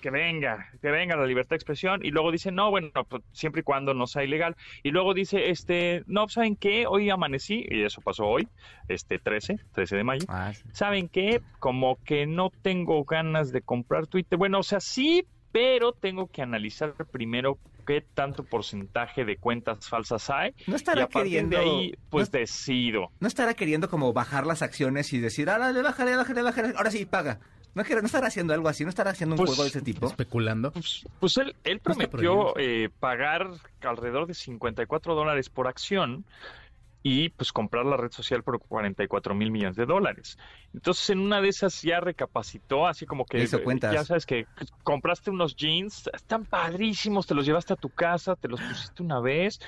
que 0.00 0.08
venga, 0.08 0.66
que 0.80 0.90
venga 0.90 1.16
la 1.16 1.26
libertad 1.26 1.50
de 1.50 1.56
expresión, 1.56 2.00
y 2.02 2.10
luego 2.10 2.32
dice, 2.32 2.50
no, 2.50 2.70
bueno, 2.70 2.88
pues 3.06 3.22
siempre 3.32 3.60
y 3.60 3.64
cuando 3.64 3.92
no 3.92 4.06
sea 4.06 4.24
ilegal, 4.24 4.56
y 4.82 4.90
luego 4.90 5.12
dice, 5.12 5.50
este, 5.50 6.02
no, 6.06 6.30
¿saben 6.30 6.56
qué? 6.56 6.86
Hoy 6.86 7.10
amanecí, 7.10 7.66
y 7.68 7.82
eso 7.82 8.00
pasó 8.00 8.24
hoy, 8.24 8.48
este 8.88 9.18
13, 9.18 9.58
13 9.74 9.96
de 9.96 10.04
mayo, 10.04 10.24
Ah, 10.30 10.54
sí. 10.54 10.62
¿saben 10.72 11.10
qué? 11.10 11.42
Como 11.58 11.98
que 12.06 12.26
no 12.26 12.50
tengo 12.62 13.04
ganas 13.04 13.52
de 13.52 13.60
comprar 13.60 14.06
Twitter. 14.06 14.38
Bueno, 14.38 14.62
sea, 14.72 14.80
sí, 14.80 15.24
pero 15.52 15.92
tengo 15.92 16.26
que 16.28 16.42
analizar 16.42 16.94
primero 17.10 17.58
qué 17.86 18.00
tanto 18.14 18.44
porcentaje 18.44 19.24
de 19.24 19.36
cuentas 19.36 19.88
falsas 19.88 20.30
hay. 20.30 20.52
No 20.66 20.76
estará 20.76 21.00
y 21.00 21.04
a 21.04 21.08
queriendo- 21.08 21.56
de 21.58 21.62
ahí, 21.64 21.94
pues 22.10 22.32
no- 22.32 22.38
decido. 22.38 23.08
No 23.20 23.28
estará 23.28 23.54
queriendo 23.54 23.88
como 23.90 24.12
bajar 24.12 24.46
las 24.46 24.62
acciones 24.62 25.12
y 25.12 25.18
decir, 25.18 25.50
ah, 25.50 25.58
dale, 25.58 25.82
bájale, 25.82 26.16
bájale, 26.16 26.42
bájale, 26.42 26.74
ahora 26.76 26.90
sí, 26.90 27.04
paga. 27.06 27.40
No, 27.74 27.82
no 27.82 28.06
estará 28.06 28.26
haciendo 28.26 28.52
algo 28.52 28.68
así, 28.68 28.84
no 28.84 28.90
estará 28.90 29.12
haciendo 29.12 29.34
un 29.34 29.38
Pues, 29.38 29.48
juego 29.50 29.62
de 29.62 29.70
ese 29.70 29.80
tipo. 29.80 30.06
Especulando. 30.06 30.72
Pues, 30.72 31.04
pues 31.18 31.36
él, 31.38 31.56
él 31.64 31.80
prometió 31.80 32.54
eh, 32.58 32.90
pagar 33.00 33.48
alrededor 33.82 34.26
de 34.26 34.34
54 34.34 35.14
dólares 35.14 35.48
por 35.48 35.66
acción 35.66 36.24
y 37.02 37.30
pues 37.30 37.52
comprar 37.52 37.84
la 37.84 37.96
red 37.96 38.10
social 38.12 38.42
por 38.42 38.60
44 38.60 39.34
mil 39.34 39.50
millones 39.50 39.76
de 39.76 39.86
dólares. 39.86 40.38
Entonces 40.72 41.10
en 41.10 41.18
una 41.18 41.40
de 41.40 41.48
esas 41.48 41.82
ya 41.82 42.00
recapacitó, 42.00 42.86
así 42.86 43.06
como 43.06 43.24
que 43.24 43.38
ya 43.46 44.04
sabes 44.04 44.24
que 44.24 44.46
compraste 44.82 45.30
unos 45.30 45.56
jeans, 45.56 46.08
están 46.12 46.44
padrísimos, 46.46 47.26
te 47.26 47.34
los 47.34 47.44
llevaste 47.44 47.72
a 47.72 47.76
tu 47.76 47.90
casa, 47.90 48.36
te 48.36 48.48
los 48.48 48.60
pusiste 48.60 49.02
una 49.02 49.20
vez, 49.20 49.58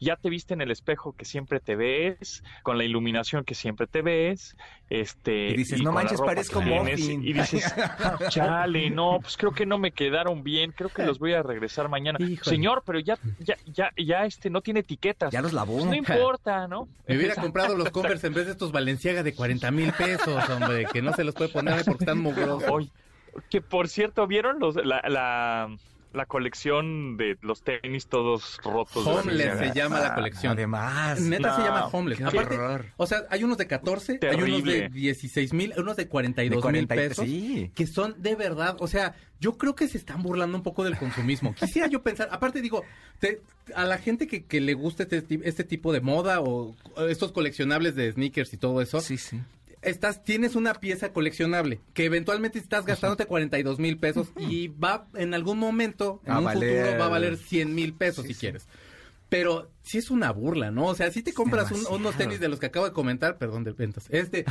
ya 0.00 0.16
te 0.16 0.28
viste 0.30 0.54
en 0.54 0.60
el 0.62 0.70
espejo 0.70 1.12
que 1.12 1.24
siempre 1.24 1.60
te 1.60 1.76
ves, 1.76 2.42
con 2.62 2.76
la 2.76 2.84
iluminación 2.84 3.44
que 3.44 3.54
siempre 3.54 3.86
te 3.86 4.02
ves, 4.02 4.56
este 4.88 5.50
Y 5.50 5.56
dices, 5.56 5.82
"No 5.82 5.92
manches, 5.92 6.20
parezco 6.20 6.60
que 6.60 6.66
tienes", 6.66 7.00
Muffin. 7.00 7.22
y 7.22 7.32
dices, 7.32 7.72
chale, 8.28 8.90
no, 8.90 9.18
pues 9.20 9.36
creo 9.36 9.52
que 9.52 9.64
no 9.66 9.78
me 9.78 9.92
quedaron 9.92 10.42
bien, 10.42 10.72
creo 10.72 10.90
que 10.90 11.04
los 11.04 11.18
voy 11.18 11.34
a 11.34 11.42
regresar 11.42 11.88
mañana. 11.88 12.18
Híjole. 12.20 12.56
Señor, 12.56 12.82
pero 12.84 12.98
ya, 12.98 13.16
ya, 13.38 13.56
ya, 13.66 13.90
ya 13.96 14.24
este 14.24 14.50
no 14.50 14.60
tiene 14.60 14.80
etiquetas. 14.80 15.32
Ya 15.32 15.40
los 15.40 15.52
lavó. 15.52 15.74
Pues 15.74 15.86
no 15.86 15.94
importa, 15.94 16.66
¿no? 16.66 16.79
Me 17.06 17.16
hubiera 17.16 17.34
comprado 17.34 17.76
los 17.76 17.90
Converse 17.90 18.26
en 18.26 18.34
vez 18.34 18.46
de 18.46 18.52
estos 18.52 18.72
Valenciaga 18.72 19.22
de 19.22 19.34
40 19.34 19.70
mil 19.70 19.92
pesos, 19.92 20.48
hombre, 20.48 20.86
que 20.92 21.02
no 21.02 21.12
se 21.12 21.24
los 21.24 21.34
puede 21.34 21.50
poner 21.50 21.84
porque 21.84 22.04
están 22.04 22.18
mugrosos. 22.18 22.68
Oye, 22.70 22.90
que 23.48 23.60
por 23.60 23.88
cierto, 23.88 24.26
¿vieron 24.26 24.58
los, 24.58 24.76
la, 24.76 25.02
la, 25.08 25.76
la 26.12 26.26
colección 26.26 27.16
de 27.16 27.38
los 27.42 27.62
tenis 27.62 28.06
todos 28.08 28.58
rotos? 28.64 29.06
Homeless 29.06 29.58
se 29.58 29.72
llama 29.74 30.00
la 30.00 30.08
Ah, 30.08 30.14
colección. 30.14 30.52
Además. 30.52 31.20
Neta 31.20 31.56
se 31.56 31.62
llama 31.62 31.86
Homeless. 31.86 32.18
qué 32.18 32.24
Aparte, 32.24 32.54
horror. 32.56 32.86
o 32.96 33.06
sea, 33.06 33.22
hay 33.30 33.44
unos 33.44 33.58
de 33.58 33.66
14, 33.66 34.18
hay 34.22 34.34
unos 34.36 34.64
de 34.64 34.72
Terrible. 34.72 34.88
16 34.90 35.52
mil, 35.52 35.72
unos 35.76 35.96
de 35.96 36.08
42 36.08 36.50
de 36.50 36.56
mil 36.72 36.86
40 36.86 36.94
y- 36.94 36.98
pesos. 36.98 37.24
Sí. 37.24 37.70
Que 37.74 37.86
son 37.86 38.14
de 38.20 38.34
verdad, 38.36 38.76
o 38.80 38.86
sea, 38.88 39.14
yo 39.40 39.56
creo 39.56 39.74
que 39.74 39.88
se 39.88 39.98
están 39.98 40.22
burlando 40.22 40.56
un 40.56 40.62
poco 40.62 40.84
del 40.84 40.96
consumismo. 40.98 41.54
Quisiera 41.54 41.88
yo 41.88 42.02
pensar, 42.02 42.28
aparte 42.32 42.60
digo, 42.60 42.84
te- 43.18 43.40
a 43.74 43.84
la 43.84 43.98
gente 43.98 44.26
que, 44.26 44.44
que 44.44 44.60
le 44.60 44.74
gusta 44.74 45.04
este, 45.04 45.24
este 45.44 45.64
tipo 45.64 45.92
de 45.92 46.00
moda 46.00 46.40
o 46.40 46.74
o 46.96 47.02
estos 47.06 47.30
coleccionables 47.32 47.94
de 47.94 48.10
sneakers 48.12 48.52
y 48.52 48.56
todo 48.56 48.80
eso, 48.82 49.00
Sí, 49.00 49.16
sí. 49.16 49.40
Estás, 49.82 50.22
tienes 50.24 50.54
una 50.56 50.74
pieza 50.74 51.12
coleccionable 51.12 51.80
que 51.94 52.04
eventualmente 52.04 52.58
estás 52.58 52.84
gastándote 52.84 53.26
42 53.26 53.78
mil 53.78 53.98
pesos 53.98 54.28
y 54.36 54.68
va 54.68 55.06
en 55.14 55.34
algún 55.34 55.58
momento, 55.58 56.20
en 56.26 56.36
un 56.36 56.44
valer- 56.44 56.82
futuro, 56.82 56.98
va 56.98 57.06
a 57.06 57.08
valer 57.08 57.36
100 57.36 57.74
mil 57.74 57.94
pesos 57.94 58.24
Sí, 58.24 58.28
si 58.28 58.34
sí. 58.34 58.40
quieres. 58.40 58.66
Pero 59.28 59.70
sí 59.90 59.98
es 59.98 60.10
una 60.10 60.30
burla, 60.32 60.70
¿no? 60.70 60.86
O 60.86 60.94
sea, 60.94 61.10
si 61.10 61.22
te 61.22 61.32
compras 61.32 61.70
un- 61.72 61.86
unos 61.94 62.16
tenis 62.16 62.38
de 62.40 62.48
los 62.48 62.60
que 62.60 62.66
acabo 62.66 62.86
de 62.86 62.92
comentar, 62.92 63.38
perdón, 63.38 63.64
de 63.64 63.72
ventas, 63.72 64.04
este, 64.10 64.44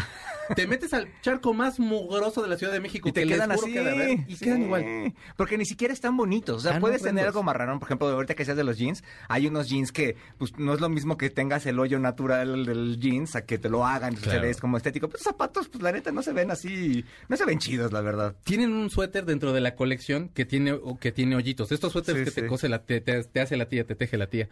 te 0.55 0.67
metes 0.67 0.93
al 0.93 1.07
charco 1.21 1.53
más 1.53 1.79
mugroso 1.79 2.41
de 2.41 2.47
la 2.49 2.57
Ciudad 2.57 2.73
de 2.73 2.79
México 2.79 3.07
Y 3.09 3.11
te 3.11 3.21
que 3.23 3.29
quedan 3.29 3.51
así. 3.51 3.71
que 3.71 4.25
y 4.27 4.35
sí. 4.35 4.45
quedan 4.45 4.61
igual. 4.63 5.13
Porque 5.37 5.57
ni 5.57 5.65
siquiera 5.65 5.93
están 5.93 6.17
bonitos. 6.17 6.57
O 6.57 6.59
sea, 6.69 6.79
puedes 6.79 7.01
tener 7.01 7.25
algo 7.25 7.43
marrano. 7.43 7.79
Por 7.79 7.87
ejemplo, 7.87 8.07
ahorita 8.09 8.35
que 8.35 8.45
seas 8.45 8.57
de 8.57 8.63
los 8.63 8.77
jeans, 8.77 9.03
hay 9.27 9.47
unos 9.47 9.69
jeans 9.69 9.91
que 9.91 10.15
pues 10.37 10.57
no 10.57 10.73
es 10.73 10.81
lo 10.81 10.89
mismo 10.89 11.17
que 11.17 11.29
tengas 11.29 11.65
el 11.65 11.79
hoyo 11.79 11.99
natural 11.99 12.65
del 12.65 12.99
jeans 12.99 13.35
a 13.35 13.45
que 13.45 13.57
te 13.57 13.69
lo 13.69 13.85
hagan 13.85 14.15
se 14.17 14.23
Claro. 14.23 14.41
ves 14.41 14.59
como 14.59 14.77
estético. 14.77 15.07
Pero 15.07 15.19
los 15.19 15.23
zapatos, 15.23 15.69
pues 15.69 15.81
la 15.81 15.91
neta, 15.91 16.11
no 16.11 16.21
se 16.21 16.33
ven 16.33 16.51
así. 16.51 17.05
No 17.29 17.37
se 17.37 17.45
ven 17.45 17.59
chidos, 17.59 17.91
la 17.91 18.01
verdad. 18.01 18.35
Tienen 18.43 18.73
un 18.73 18.89
suéter 18.89 19.25
dentro 19.25 19.53
de 19.53 19.61
la 19.61 19.75
colección 19.75 20.29
que 20.29 20.45
tiene 20.45 20.73
o 20.73 20.97
que 20.99 21.11
tiene 21.11 21.35
hoyitos. 21.35 21.71
Estos 21.71 21.93
suéteres 21.93 22.27
Sí, 22.29 22.35
que 22.35 22.41
te 22.41 22.47
cose 22.47 22.67
la 22.69 22.83
te, 22.83 22.99
te- 23.01 23.23
te 23.23 23.39
hace 23.41 23.55
la 23.57 23.67
tía, 23.69 23.85
te 23.85 23.95
teje 23.95 24.17
la 24.17 24.27
tía. 24.27 24.49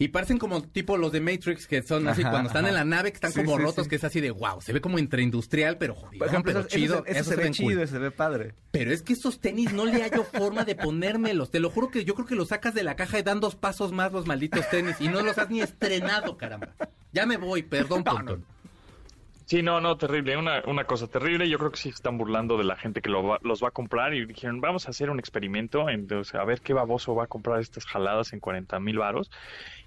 Y 0.00 0.08
parecen 0.08 0.38
como 0.38 0.62
tipo 0.62 0.96
los 0.96 1.12
de 1.12 1.20
Matrix 1.20 1.66
que 1.66 1.82
son 1.82 2.08
así 2.08 2.22
Ajá, 2.22 2.30
cuando 2.30 2.48
están 2.48 2.64
ajá. 2.64 2.70
en 2.70 2.74
la 2.74 2.84
nave 2.86 3.10
que 3.12 3.16
están 3.16 3.32
Sí, 3.32 3.40
como 3.44 3.58
sí, 3.58 3.62
rotos 3.62 3.84
sí. 3.84 3.90
que 3.90 3.96
es 3.96 4.04
así 4.04 4.20
de 4.22 4.30
wow, 4.30 4.60
se 4.62 4.72
ve 4.72 4.80
como 4.80 4.98
intraindustrial, 4.98 5.76
pero 5.76 5.94
jodido, 5.94 6.18
Por 6.20 6.28
ejemplo, 6.28 6.50
pero 6.54 6.60
eso, 6.60 6.68
chido, 6.68 7.04
eso 7.06 7.24
se 7.30 7.36
ve 7.36 7.42
ven 7.44 7.52
cool. 7.54 7.68
chido, 7.72 7.86
se 7.86 7.98
ve 7.98 8.10
padre. 8.10 8.54
Pero 8.70 8.92
es 8.92 9.02
que 9.02 9.12
estos 9.12 9.40
tenis 9.40 9.74
no 9.74 9.84
le 9.84 10.02
hallo 10.02 10.24
forma 10.24 10.64
de 10.64 10.74
ponérmelos. 10.74 11.50
Te 11.50 11.60
lo 11.60 11.68
juro 11.68 11.90
que 11.90 12.06
yo 12.06 12.14
creo 12.14 12.26
que 12.26 12.34
los 12.34 12.48
sacas 12.48 12.72
de 12.74 12.82
la 12.82 12.96
caja 12.96 13.18
y 13.18 13.22
dan 13.22 13.40
dos 13.40 13.56
pasos 13.56 13.92
más 13.92 14.10
los 14.10 14.26
malditos 14.26 14.66
tenis 14.70 14.96
y 15.00 15.08
no 15.08 15.20
los 15.20 15.36
has 15.36 15.50
ni 15.50 15.60
estrenado, 15.60 16.38
caramba. 16.38 16.70
Ya 17.12 17.26
me 17.26 17.36
voy, 17.36 17.62
perdón, 17.62 18.02
Pontón. 18.02 18.46
Sí, 19.50 19.62
no, 19.64 19.80
no, 19.80 19.96
terrible, 19.96 20.36
una, 20.36 20.62
una 20.68 20.84
cosa 20.84 21.08
terrible. 21.08 21.48
Yo 21.48 21.58
creo 21.58 21.72
que 21.72 21.76
sí 21.76 21.88
están 21.88 22.16
burlando 22.16 22.56
de 22.56 22.62
la 22.62 22.76
gente 22.76 23.02
que 23.02 23.10
lo 23.10 23.24
va- 23.24 23.40
los 23.42 23.60
va 23.60 23.66
a 23.68 23.70
comprar 23.72 24.14
y 24.14 24.24
dijeron, 24.24 24.60
vamos 24.60 24.86
a 24.86 24.90
hacer 24.90 25.10
un 25.10 25.18
experimento, 25.18 25.88
entonces 25.90 26.36
a 26.36 26.44
ver 26.44 26.60
qué 26.60 26.72
baboso 26.72 27.16
va 27.16 27.24
a 27.24 27.26
comprar 27.26 27.58
estas 27.58 27.84
jaladas 27.84 28.32
en 28.32 28.38
40 28.38 28.78
mil 28.78 28.98
varos. 28.98 29.28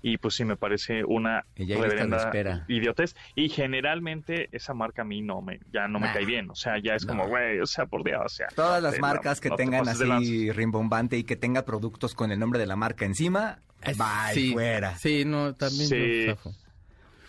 Y 0.01 0.17
pues 0.17 0.33
sí, 0.35 0.43
me 0.43 0.57
parece 0.57 1.05
una 1.05 1.45
reverenda 1.55 2.17
espera. 2.17 2.65
idiotez. 2.67 3.15
Y 3.35 3.47
generalmente 3.47 4.49
esa 4.51 4.73
marca 4.73 5.03
a 5.03 5.05
mí 5.05 5.21
no 5.21 5.41
me, 5.41 5.61
ya 5.71 5.87
no 5.87 5.97
me 6.01 6.07
Nah. 6.07 6.13
cae 6.13 6.25
bien. 6.25 6.49
O 6.49 6.55
sea, 6.55 6.77
ya 6.83 6.95
es 6.95 7.05
como, 7.05 7.25
güey, 7.29 7.61
o 7.61 7.65
sea, 7.65 7.85
por 7.85 8.03
Dios, 8.03 8.21
o 8.25 8.27
sea. 8.27 8.47
Todas 8.53 8.83
las 8.83 8.99
marcas 8.99 9.39
que 9.39 9.47
no 9.47 9.55
tengan 9.55 9.87
así 9.87 10.51
rimbombante 10.51 11.15
y 11.17 11.23
que 11.23 11.37
tenga 11.37 11.63
productos 11.63 12.15
con 12.15 12.33
el 12.33 12.39
nombre 12.39 12.59
de 12.59 12.65
la 12.65 12.75
marca 12.75 13.05
encima, 13.05 13.59
Es- 13.81 13.97
bye, 13.97 14.33
sí, 14.33 14.51
fuera. 14.51 14.97
Sí, 14.97 15.23
no, 15.23 15.53
también 15.53 15.87
Sí. 15.87 16.25
yo 16.27 16.35
zafo. 16.35 16.53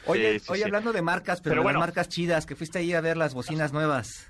Oye, 0.07 0.39
Sí, 0.39 0.55
sí. 0.55 0.63
hablando 0.63 0.93
de 0.93 1.03
marcas, 1.03 1.41
pero, 1.41 1.53
Pero 1.53 1.61
de 1.61 1.65
bueno. 1.65 1.79
las 1.81 1.89
marcas 1.89 2.09
chidas, 2.09 2.47
que 2.47 2.57
fuiste 2.57 2.79
ahí 2.79 2.93
a 2.93 3.01
ver 3.01 3.17
las 3.17 3.35
bocinas 3.35 3.73
nuevas. 3.73 4.27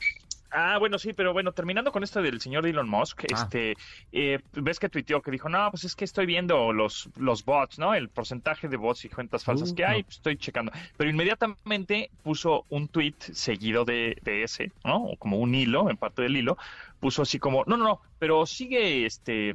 Ah, 0.56 0.76
bueno, 0.78 1.00
sí, 1.00 1.12
pero 1.12 1.32
bueno, 1.32 1.50
terminando 1.50 1.90
con 1.90 2.04
esto 2.04 2.22
del 2.22 2.40
señor 2.40 2.64
Elon 2.64 2.88
Musk, 2.88 3.24
Ah. 3.24 3.42
este, 3.42 3.74
eh, 4.12 4.38
ves 4.52 4.78
que 4.78 4.88
tuiteó 4.88 5.20
que 5.20 5.32
dijo, 5.32 5.48
no, 5.48 5.68
pues 5.72 5.82
es 5.82 5.96
que 5.96 6.04
estoy 6.04 6.26
viendo 6.26 6.72
los, 6.72 7.08
los 7.16 7.44
bots, 7.44 7.80
¿no? 7.80 7.92
El 7.92 8.08
porcentaje 8.08 8.68
de 8.68 8.76
bots 8.76 9.04
y 9.04 9.08
cuentas 9.08 9.42
falsas 9.42 9.72
Uh, 9.72 9.74
que 9.74 9.84
hay, 9.84 9.98
no. 9.98 10.04
pues, 10.04 10.16
estoy 10.18 10.37
checando. 10.37 10.70
Pero 10.96 11.10
inmediatamente 11.10 12.08
puso 12.22 12.66
un 12.68 12.87
tweet 12.87 13.14
seguido 13.32 13.84
de, 13.84 14.16
de 14.22 14.44
ese, 14.44 14.70
¿no? 14.84 14.98
O 15.04 15.16
como 15.16 15.38
un 15.38 15.56
hilo, 15.56 15.90
en 15.90 15.96
parte 15.96 16.22
del 16.22 16.37
hilo, 16.37 16.56
puso 17.04 17.20
así 17.20 17.38
como, 17.38 17.64
no, 17.66 17.76
no, 17.76 17.84
no, 17.84 18.00
pero 18.18 18.46
sigue, 18.46 19.04
este, 19.04 19.54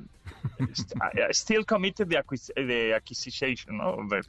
este, 0.60 0.96
still 1.34 1.66
committed 1.66 2.06
de, 2.06 2.20
acquis- 2.24 2.54
de 2.54 2.94
acquisition, 2.94 3.76
¿no? 3.76 3.98
De, 4.08 4.22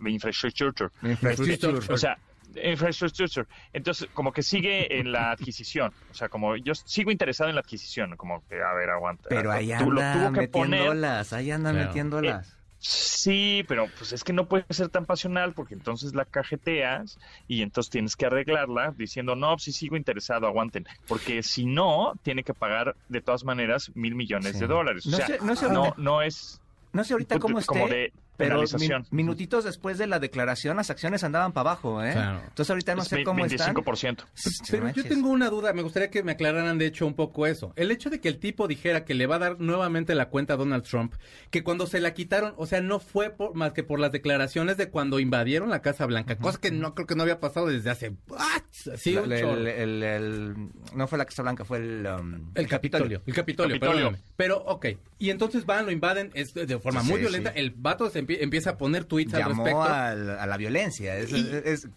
de 0.00 0.10
infrastructure. 0.10 0.88
Infrastructure. 1.02 1.92
O 1.92 1.98
sea, 1.98 2.16
infrastructure. 2.64 3.46
Entonces, 3.74 4.08
como 4.14 4.32
que 4.32 4.42
sigue 4.42 4.98
en 4.98 5.12
la 5.12 5.32
adquisición. 5.32 5.92
O 6.10 6.14
sea, 6.14 6.30
como 6.30 6.56
yo 6.56 6.74
sigo 6.74 7.10
interesado 7.10 7.50
en 7.50 7.56
la 7.56 7.60
adquisición. 7.60 8.16
Como 8.16 8.42
que, 8.48 8.62
a 8.62 8.72
ver, 8.72 8.88
aguanta. 8.88 9.28
Pero 9.28 9.52
ahí 9.52 9.70
anda 9.70 10.30
metiéndolas, 10.30 11.34
ahí 11.34 11.50
anda 11.50 11.72
Claro. 11.72 11.86
metiéndolas. 11.88 12.56
Sí, 12.84 13.64
pero 13.68 13.86
pues 13.96 14.12
es 14.12 14.24
que 14.24 14.32
no 14.32 14.48
puede 14.48 14.64
ser 14.70 14.88
tan 14.88 15.06
pasional 15.06 15.52
porque 15.52 15.74
entonces 15.74 16.14
la 16.16 16.24
cajeteas 16.24 17.16
y 17.46 17.62
entonces 17.62 17.90
tienes 17.90 18.16
que 18.16 18.26
arreglarla 18.26 18.92
diciendo, 18.98 19.36
no, 19.36 19.56
sí 19.60 19.70
sigo 19.70 19.96
interesado, 19.96 20.48
aguanten. 20.48 20.84
Porque 21.06 21.44
si 21.44 21.64
no, 21.64 22.14
tiene 22.24 22.42
que 22.42 22.54
pagar 22.54 22.96
de 23.08 23.20
todas 23.20 23.44
maneras 23.44 23.92
mil 23.94 24.16
millones 24.16 24.54
Sí. 24.54 24.58
de 24.60 24.66
dólares. 24.66 25.06
O 25.06 25.10
No 25.10 25.16
sea, 25.16 25.26
sé- 25.28 25.38
no 25.42 25.54
sé 25.54 25.68
no, 25.68 25.84
ahorita- 25.84 26.02
no 26.02 26.22
es 26.22 26.60
No 26.92 27.04
sé 27.04 27.12
ahorita 27.14 27.38
cómo 27.38 27.60
como 27.64 27.86
esté, 27.86 27.94
de 27.94 28.12
pero 28.36 28.62
min- 28.78 29.04
minutitos 29.10 29.64
después 29.64 29.98
de 29.98 30.06
la 30.06 30.18
declaración 30.18 30.76
las 30.76 30.90
acciones 30.90 31.22
andaban 31.24 31.52
para 31.52 31.70
abajo, 31.70 32.02
¿eh? 32.02 32.12
Claro. 32.12 32.40
Entonces 32.44 32.70
ahorita 32.70 32.94
no 32.94 33.02
es 33.02 33.08
sé 33.08 33.24
cómo 33.24 33.44
están. 33.44 33.74
25%. 33.74 34.24
Pero 34.70 34.88
yo 34.90 35.04
tengo 35.04 35.28
una 35.28 35.48
duda, 35.50 35.72
me 35.72 35.82
gustaría 35.82 36.10
que 36.10 36.22
me 36.22 36.32
aclararan 36.32 36.78
de 36.78 36.86
hecho 36.86 37.06
un 37.06 37.14
poco 37.14 37.46
eso. 37.46 37.72
El 37.76 37.90
hecho 37.90 38.10
de 38.10 38.20
que 38.20 38.28
el 38.28 38.38
tipo 38.38 38.66
dijera 38.68 39.04
que 39.04 39.14
le 39.14 39.26
va 39.26 39.36
a 39.36 39.38
dar 39.38 39.60
nuevamente 39.60 40.14
la 40.14 40.28
cuenta 40.28 40.54
a 40.54 40.56
Donald 40.56 40.84
Trump, 40.84 41.14
que 41.50 41.62
cuando 41.62 41.86
se 41.86 42.00
la 42.00 42.14
quitaron, 42.14 42.54
o 42.56 42.66
sea, 42.66 42.80
no 42.80 42.98
fue 43.00 43.30
por, 43.30 43.54
más 43.54 43.72
que 43.72 43.82
por 43.82 44.00
las 44.00 44.12
declaraciones 44.12 44.76
de 44.76 44.88
cuando 44.88 45.20
invadieron 45.20 45.70
la 45.70 45.82
Casa 45.82 46.06
Blanca, 46.06 46.36
cosa 46.38 46.58
que 46.60 46.70
no 46.70 46.94
creo 46.94 47.06
que 47.06 47.14
no 47.14 47.22
había 47.22 47.40
pasado 47.40 47.66
desde 47.66 47.90
hace... 47.90 48.12
¡ah! 48.36 48.62
Sí, 48.70 49.16
un 49.16 49.30
el, 49.30 49.32
el- 49.32 49.66
el- 49.68 50.02
el- 50.02 50.54
no 50.94 51.06
fue 51.06 51.18
la 51.18 51.24
Casa 51.26 51.42
Blanca, 51.42 51.64
fue 51.64 51.78
el, 51.78 52.06
um, 52.06 52.50
El 52.54 52.66
Capitolio. 52.66 53.22
El 53.26 53.34
Capitolio, 53.34 53.74
Capitolio. 53.76 53.78
perdóname. 54.06 54.18
Pero, 54.36 54.58
ok. 54.64 54.86
Y 55.18 55.30
entonces 55.30 55.66
van, 55.66 55.86
lo 55.86 55.92
invaden 55.92 56.30
es 56.34 56.54
de 56.54 56.78
forma 56.78 57.02
Sí, 57.02 57.08
muy 57.08 57.16
sí. 57.16 57.20
violenta. 57.22 57.50
El 57.50 57.70
vato 57.70 58.10
se 58.10 58.24
empie- 58.26 58.31
empieza 58.40 58.70
a 58.70 58.76
poner 58.78 59.04
tweets 59.04 59.34
al 59.34 59.44
respecto. 59.44 59.82
al- 59.82 60.30
a 60.38 60.46
la 60.46 60.56
violencia. 60.56 61.16
Es, 61.16 61.30
Y- 61.32 61.48
es- 61.64 61.88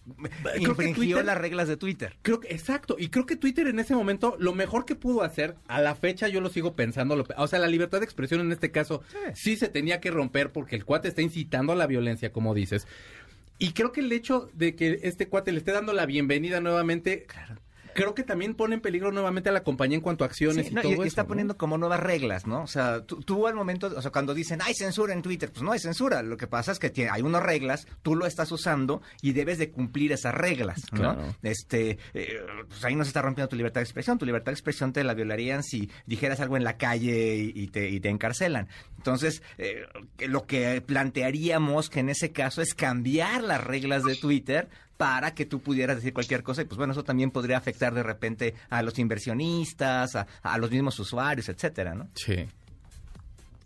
que 0.55 0.61
infringió 0.63 0.93
Twitter- 0.93 1.25
las 1.25 1.37
reglas 1.37 1.67
de 1.67 1.77
Twitter. 1.77 2.15
Creo 2.21 2.39
que, 2.39 2.47
exacto, 2.53 2.95
y 2.99 3.09
creo 3.09 3.25
que 3.25 3.35
Twitter 3.35 3.67
en 3.67 3.79
ese 3.79 3.95
momento, 3.95 4.35
lo 4.39 4.53
mejor 4.53 4.85
que 4.85 4.95
pudo 4.95 5.23
hacer, 5.23 5.55
a 5.67 5.79
la 5.81 5.95
fecha 5.95 6.27
yo 6.27 6.41
lo 6.41 6.49
sigo 6.49 6.75
pensando, 6.75 7.15
lo- 7.15 7.25
o 7.37 7.47
sea, 7.47 7.59
la 7.59 7.67
libertad 7.67 7.99
de 7.99 8.05
expresión 8.05 8.41
en 8.41 8.51
este 8.51 8.71
caso 8.71 9.03
sí. 9.33 9.55
se 9.57 9.69
tenía 9.69 9.99
que 10.01 10.11
romper 10.11 10.51
porque 10.51 10.75
el 10.75 10.85
cuate 10.85 11.07
está 11.07 11.21
incitando 11.21 11.73
a 11.73 11.75
la 11.75 11.87
violencia, 11.87 12.31
como 12.31 12.53
dices. 12.53 12.87
Y 13.57 13.71
creo 13.71 13.91
que 13.93 14.01
el 14.01 14.11
hecho 14.11 14.49
de 14.53 14.75
que 14.75 14.99
este 15.03 15.27
cuate 15.29 15.51
le 15.53 15.59
esté 15.59 15.71
dando 15.71 15.93
la 15.93 16.05
bienvenida 16.05 16.59
nuevamente, 16.59 17.25
creo 17.95 18.13
que 18.13 18.21
también 18.21 18.53
pone 18.53 18.75
en 18.75 18.81
peligro 18.81 19.11
nuevamente 19.11 19.49
a 19.49 19.51
la 19.51 19.63
compañía 19.63 19.95
en 19.95 20.01
cuanto 20.01 20.23
a 20.23 20.27
acciones 20.27 20.67
Sí, 20.67 20.71
y 20.71 20.75
no, 20.75 20.81
todo 20.83 20.91
y 20.91 20.93
eso. 20.95 21.03
está 21.05 21.23
¿no? 21.23 21.29
poniendo 21.29 21.57
como 21.57 21.79
nuevas 21.79 21.99
reglas, 21.99 22.45
¿no? 22.45 22.61
O 22.61 22.67
sea, 22.67 23.01
tú, 23.01 23.21
tú 23.21 23.47
al 23.47 23.55
momento, 23.55 23.91
o 23.95 24.01
sea, 24.01 24.11
cuando 24.11 24.35
dicen, 24.35 24.59
hay 24.61 24.75
censura 24.75 25.13
en 25.13 25.23
Twitter, 25.23 25.51
pues 25.51 25.63
no 25.63 25.71
hay 25.71 25.79
censura. 25.79 26.21
Lo 26.21 26.37
que 26.37 26.45
pasa 26.45 26.71
es 26.71 26.77
que 26.77 26.91
tiene- 26.91 27.09
hay 27.11 27.23
unas 27.23 27.41
reglas, 27.41 27.87
tú 28.03 28.15
lo 28.15 28.27
estás 28.27 28.51
usando 28.51 29.01
y 29.23 29.31
debes 29.31 29.57
de 29.57 29.71
cumplir 29.71 30.11
esas 30.11 30.35
reglas, 30.35 30.81
¿no? 30.91 30.99
Claro. 30.99 31.35
Este, 31.41 31.97
eh, 32.13 32.39
pues 32.67 32.83
ahí 32.85 32.95
no 32.95 33.03
se 33.03 33.07
está 33.09 33.23
rompiendo 33.23 33.49
tu 33.49 33.55
libertad 33.55 33.81
de 33.81 33.85
expresión. 33.85 34.17
Tu 34.19 34.25
libertad 34.27 34.51
de 34.51 34.55
expresión 34.55 34.93
te 34.93 35.03
la 35.03 35.13
violarían 35.15 35.63
si 35.63 35.89
dijeras 36.05 36.39
algo 36.41 36.57
en 36.57 36.63
la 36.65 36.77
calle 36.77 37.35
y, 37.37 37.51
y 37.55 37.67
te, 37.69 37.89
y 37.89 37.99
te 38.01 38.09
encarcelan. 38.09 38.67
Entonces, 38.97 39.41
eh, 39.57 39.85
lo 40.27 40.45
que 40.45 40.81
plantearíamos 40.81 41.89
que 41.89 42.01
en 42.01 42.09
ese 42.09 42.31
caso 42.31 42.61
es 42.61 42.73
cambiar 42.73 43.41
las 43.43 43.63
reglas 43.63 44.03
de 44.03 44.15
Twitter 44.15 44.67
para 44.97 45.33
que 45.33 45.45
tú 45.45 45.59
pudieras 45.61 45.97
decir 45.97 46.13
cualquier 46.13 46.43
cosa 46.43 46.61
y 46.61 46.65
pues 46.65 46.77
bueno, 46.77 46.93
eso 46.93 47.03
también 47.03 47.31
podría 47.31 47.57
afectar 47.57 47.93
de 47.93 48.03
repente 48.03 48.55
a 48.69 48.81
los 48.81 48.97
inversionistas, 48.99 50.15
a, 50.15 50.27
a 50.41 50.57
los 50.57 50.71
mismos 50.71 50.97
usuarios, 50.99 51.49
etcétera, 51.49 51.95
¿no? 51.95 52.07
Sí. 52.15 52.45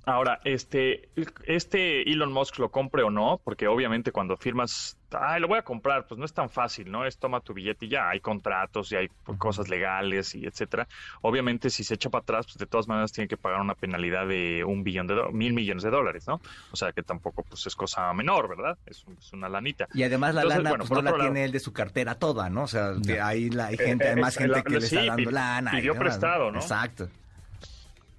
Ahora, 0.05 0.39
este, 0.43 1.09
este 1.45 2.09
Elon 2.11 2.31
Musk 2.31 2.57
lo 2.57 2.69
compre 2.71 3.03
o 3.03 3.11
no, 3.11 3.39
porque 3.43 3.67
obviamente 3.67 4.11
cuando 4.11 4.37
firmas, 4.37 4.97
ay, 5.11 5.39
lo 5.39 5.47
voy 5.47 5.59
a 5.59 5.61
comprar, 5.61 6.07
pues 6.07 6.17
no 6.17 6.25
es 6.25 6.33
tan 6.33 6.49
fácil, 6.49 6.89
¿no? 6.89 7.05
Es 7.05 7.19
toma 7.19 7.41
tu 7.41 7.53
billete 7.53 7.85
y 7.85 7.89
ya, 7.89 8.09
hay 8.09 8.19
contratos 8.19 8.91
y 8.91 8.95
hay 8.95 9.09
cosas 9.37 9.69
legales 9.69 10.33
y 10.33 10.45
etcétera. 10.47 10.87
Obviamente, 11.21 11.69
si 11.69 11.83
se 11.83 11.93
echa 11.95 12.09
para 12.09 12.21
atrás, 12.23 12.45
pues 12.47 12.57
de 12.57 12.65
todas 12.65 12.87
maneras 12.87 13.11
tiene 13.11 13.27
que 13.27 13.37
pagar 13.37 13.61
una 13.61 13.75
penalidad 13.75 14.25
de 14.27 14.63
un 14.63 14.83
billón 14.83 15.05
de 15.05 15.15
mil 15.31 15.53
millones 15.53 15.83
de 15.83 15.91
dólares, 15.91 16.27
¿no? 16.27 16.41
O 16.71 16.75
sea 16.75 16.91
que 16.91 17.03
tampoco, 17.03 17.43
pues 17.43 17.67
es 17.67 17.75
cosa 17.75 18.11
menor, 18.13 18.49
¿verdad? 18.49 18.77
Es, 18.87 19.03
un- 19.05 19.17
es 19.17 19.31
una 19.33 19.47
lanita. 19.49 19.87
Y 19.93 20.01
además 20.03 20.33
la 20.33 20.41
Entonces, 20.41 20.57
lana 20.63 20.69
bueno, 20.71 20.83
pues, 20.85 20.97
no 20.97 21.01
la 21.03 21.11
lado- 21.11 21.23
tiene 21.23 21.43
él 21.45 21.51
de 21.51 21.59
su 21.59 21.71
cartera 21.71 22.15
toda, 22.15 22.49
¿no? 22.49 22.63
O 22.63 22.67
sea, 22.67 22.93
que 23.05 23.21
hay, 23.21 23.49
la, 23.51 23.67
hay 23.67 23.77
gente, 23.77 24.05
Eh, 24.07 24.09
hay 24.11 24.15
más 24.21 24.35
eh, 24.37 24.39
gente 24.39 24.55
la- 24.57 24.63
que 24.63 24.69
le 24.71 24.77
está 24.79 25.05
dando 25.05 25.29
lana. 25.29 25.71
y 25.73 25.77
pidió 25.81 25.93
demás, 25.93 26.07
prestado, 26.07 26.51
¿no? 26.51 26.59
Exacto. 26.59 27.09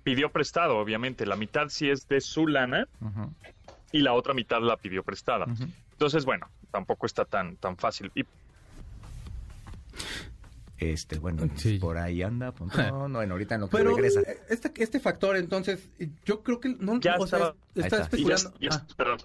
Pidió 0.03 0.31
prestado, 0.31 0.79
obviamente. 0.79 1.27
La 1.27 1.37
mitad 1.37 1.69
sí 1.69 1.89
es 1.91 2.09
de 2.09 2.21
su 2.21 2.47
lana 2.47 2.87
y 3.93 4.01
la 4.01 4.13
otra 4.15 4.35
mitad 4.35 4.61
la 4.63 4.77
pidió 4.77 5.03
prestada. 5.03 5.47
Entonces, 5.93 6.25
bueno, 6.25 6.49
tampoco 6.71 7.07
está 7.07 7.25
tan, 7.25 7.57
tan 7.57 7.77
fácil. 7.77 8.11
Y 8.15 8.25
Este, 10.79 11.19
bueno, 11.19 11.47
Sí. 11.57 11.79
por 11.79 11.99
ahí 11.99 12.23
anda. 12.23 12.53
pues, 12.53 12.75
no, 12.75 12.75
no, 13.09 13.19
bueno, 13.19 13.35
ahorita 13.35 13.59
no 13.59 13.69
que 13.69 13.77
Pero 13.77 13.95
regresa. 13.95 14.23
este, 14.49 14.73
este 14.83 14.99
factor, 15.01 15.37
entonces, 15.37 15.87
yo 16.25 16.43
creo 16.43 16.59
que 16.59 16.71
no, 16.71 16.99
Ya 17.01 17.17
o 17.19 17.27
sea, 17.27 17.39
estaba- 17.39 17.55
está 17.75 17.81
Ahí 17.81 17.83
está. 17.85 17.97
ya- 17.99 18.03
especulando. 18.05 18.55
ya- 18.61 18.69
Ah, 18.73 18.87
perdón. 18.97 19.19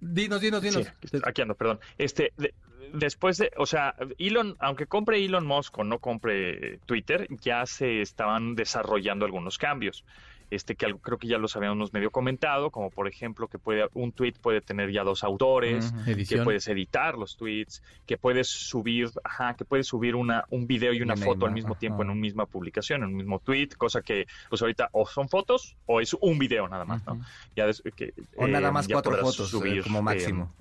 dinos, 0.00 0.40
dinos, 0.40 0.62
dinos. 0.62 0.86
Sí, 1.10 1.18
aquí 1.24 1.42
ando, 1.42 1.56
perdón. 1.56 1.80
Este, 1.98 2.32
de- 2.36 2.54
después 2.92 3.38
de, 3.38 3.50
o 3.56 3.66
sea, 3.66 3.94
Elon, 4.18 4.56
aunque 4.58 4.86
compre 4.86 5.24
Elon 5.24 5.46
Musk 5.46 5.78
o 5.78 5.84
no 5.84 5.98
compre 5.98 6.78
Twitter, 6.86 7.26
ya 7.40 7.64
se 7.66 8.00
estaban 8.02 8.54
desarrollando 8.54 9.24
algunos 9.24 9.58
cambios. 9.58 10.04
Este, 10.50 10.74
que 10.76 10.94
creo 11.00 11.16
que 11.16 11.28
ya 11.28 11.38
los 11.38 11.56
habíamos 11.56 11.94
medio 11.94 12.10
comentado, 12.10 12.70
como 12.70 12.90
por 12.90 13.08
ejemplo 13.08 13.48
que 13.48 13.58
puede, 13.58 13.88
un 13.94 14.12
tweet 14.12 14.34
puede 14.38 14.60
tener 14.60 14.92
ya 14.92 15.02
dos 15.02 15.24
autores, 15.24 15.94
que 16.28 16.44
puedes 16.44 16.68
editar 16.68 17.16
los 17.16 17.38
tweets, 17.38 17.82
que 18.04 18.18
puedes 18.18 18.48
subir, 18.50 19.08
ajá, 19.24 19.54
que 19.54 19.64
puedes 19.64 19.86
subir 19.86 20.14
una, 20.14 20.44
un 20.50 20.66
video 20.66 20.92
y 20.92 21.00
una 21.00 21.14
foto 21.24 21.46
al 21.46 21.52
mismo 21.54 21.74
tiempo 21.78 22.02
en 22.02 22.10
una 22.10 22.20
misma 22.20 22.44
publicación, 22.44 23.02
en 23.02 23.08
un 23.08 23.16
mismo 23.16 23.38
tweet, 23.38 23.68
cosa 23.78 24.02
que 24.02 24.26
pues 24.50 24.60
ahorita 24.60 24.90
o 24.92 25.06
son 25.06 25.30
fotos 25.30 25.74
o 25.86 26.02
es 26.02 26.14
un 26.20 26.38
video 26.38 26.68
nada 26.68 26.84
más, 26.84 27.02
¿no? 27.06 27.14
Ya 27.56 27.66
des- 27.66 27.82
que, 27.96 28.12
O 28.36 28.46
nada 28.46 28.68
eh, 28.68 28.72
más 28.72 28.86
cuatro 28.88 29.12
fotos, 29.22 29.54
eh, 29.64 29.80
como 29.82 30.02
máximo. 30.02 30.54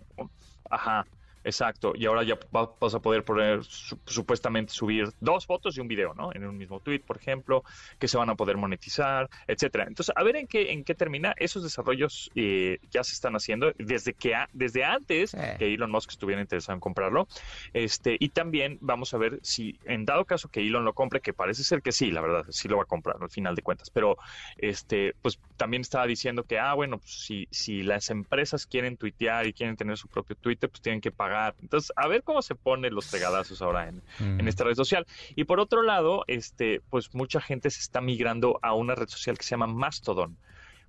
Ajá, 0.69 1.05
exacto. 1.43 1.93
Y 1.95 2.05
ahora 2.05 2.23
ya 2.23 2.37
va- 2.55 2.73
vas 2.79 2.93
a 2.95 2.99
poder 2.99 3.23
poner, 3.23 3.63
su- 3.63 3.99
supuestamente 4.05 4.73
subir 4.73 5.09
dos 5.19 5.45
fotos 5.45 5.77
y 5.77 5.81
un 5.81 5.87
video, 5.87 6.13
¿no? 6.13 6.31
En 6.33 6.45
un 6.45 6.57
mismo 6.57 6.79
tweet, 6.79 6.99
por 6.99 7.17
ejemplo, 7.17 7.63
que 7.99 8.07
se 8.07 8.17
van 8.17 8.29
a 8.29 8.35
poder 8.35 8.57
monetizar, 8.57 9.29
etcétera. 9.47 9.85
Entonces, 9.87 10.13
a 10.15 10.23
ver 10.23 10.35
en 10.35 10.47
qué, 10.47 10.71
en 10.71 10.83
qué 10.83 10.95
termina. 10.95 11.33
Esos 11.37 11.63
desarrollos 11.63 12.29
eh, 12.35 12.77
ya 12.91 13.03
se 13.03 13.13
están 13.13 13.33
haciendo 13.35 13.73
desde 13.77 14.13
que 14.13 14.35
a- 14.35 14.49
desde 14.53 14.83
antes 14.83 15.31
Sí. 15.31 15.37
que 15.59 15.73
Elon 15.73 15.91
Musk 15.91 16.11
estuviera 16.11 16.41
interesado 16.41 16.73
en 16.75 16.79
comprarlo. 16.79 17.27
Este, 17.73 18.17
y 18.19 18.29
también 18.29 18.77
vamos 18.81 19.13
a 19.13 19.17
ver 19.17 19.39
si, 19.41 19.79
en 19.85 20.05
dado 20.05 20.25
caso 20.25 20.49
que 20.49 20.61
Elon 20.61 20.85
lo 20.85 20.93
compre, 20.93 21.21
que 21.21 21.33
parece 21.33 21.63
ser 21.63 21.81
que 21.81 21.91
sí, 21.91 22.11
la 22.11 22.21
verdad, 22.21 22.45
sí 22.49 22.67
lo 22.67 22.77
va 22.77 22.83
a 22.83 22.85
comprar 22.85 23.17
al 23.21 23.29
final 23.29 23.55
de 23.55 23.61
cuentas. 23.61 23.89
Pero 23.89 24.17
este, 24.57 25.15
pues 25.21 25.39
también 25.57 25.81
estaba 25.81 26.05
diciendo 26.05 26.43
que, 26.43 26.59
ah, 26.59 26.73
bueno, 26.73 26.97
pues, 26.99 27.11
si, 27.11 27.47
si 27.51 27.83
las 27.83 28.09
empresas 28.09 28.65
quieren 28.65 28.97
tuitear 28.97 29.47
y 29.47 29.53
quieren 29.53 29.75
tener 29.75 29.97
su 29.97 30.07
propio 30.07 30.35
Twitter, 30.35 30.69
pues 30.69 30.81
tienen 30.81 31.01
que 31.01 31.11
pagar. 31.11 31.30
Entonces, 31.61 31.91
a 31.95 32.07
ver 32.07 32.23
cómo 32.23 32.41
se 32.41 32.55
ponen 32.55 32.93
los 32.95 33.05
fregadazos 33.07 33.61
ahora 33.61 33.87
en, 33.89 34.01
Mm. 34.19 34.39
en 34.41 34.47
esta 34.47 34.63
red 34.63 34.75
social. 34.75 35.05
Y 35.35 35.43
por 35.45 35.59
otro 35.59 35.81
lado, 35.83 36.23
este, 36.27 36.81
pues 36.89 37.13
mucha 37.13 37.39
gente 37.41 37.69
se 37.69 37.79
está 37.79 38.01
migrando 38.01 38.59
a 38.61 38.73
una 38.73 38.95
red 38.95 39.07
social 39.07 39.37
que 39.37 39.43
se 39.43 39.51
llama 39.51 39.67
Mastodon. 39.67 40.37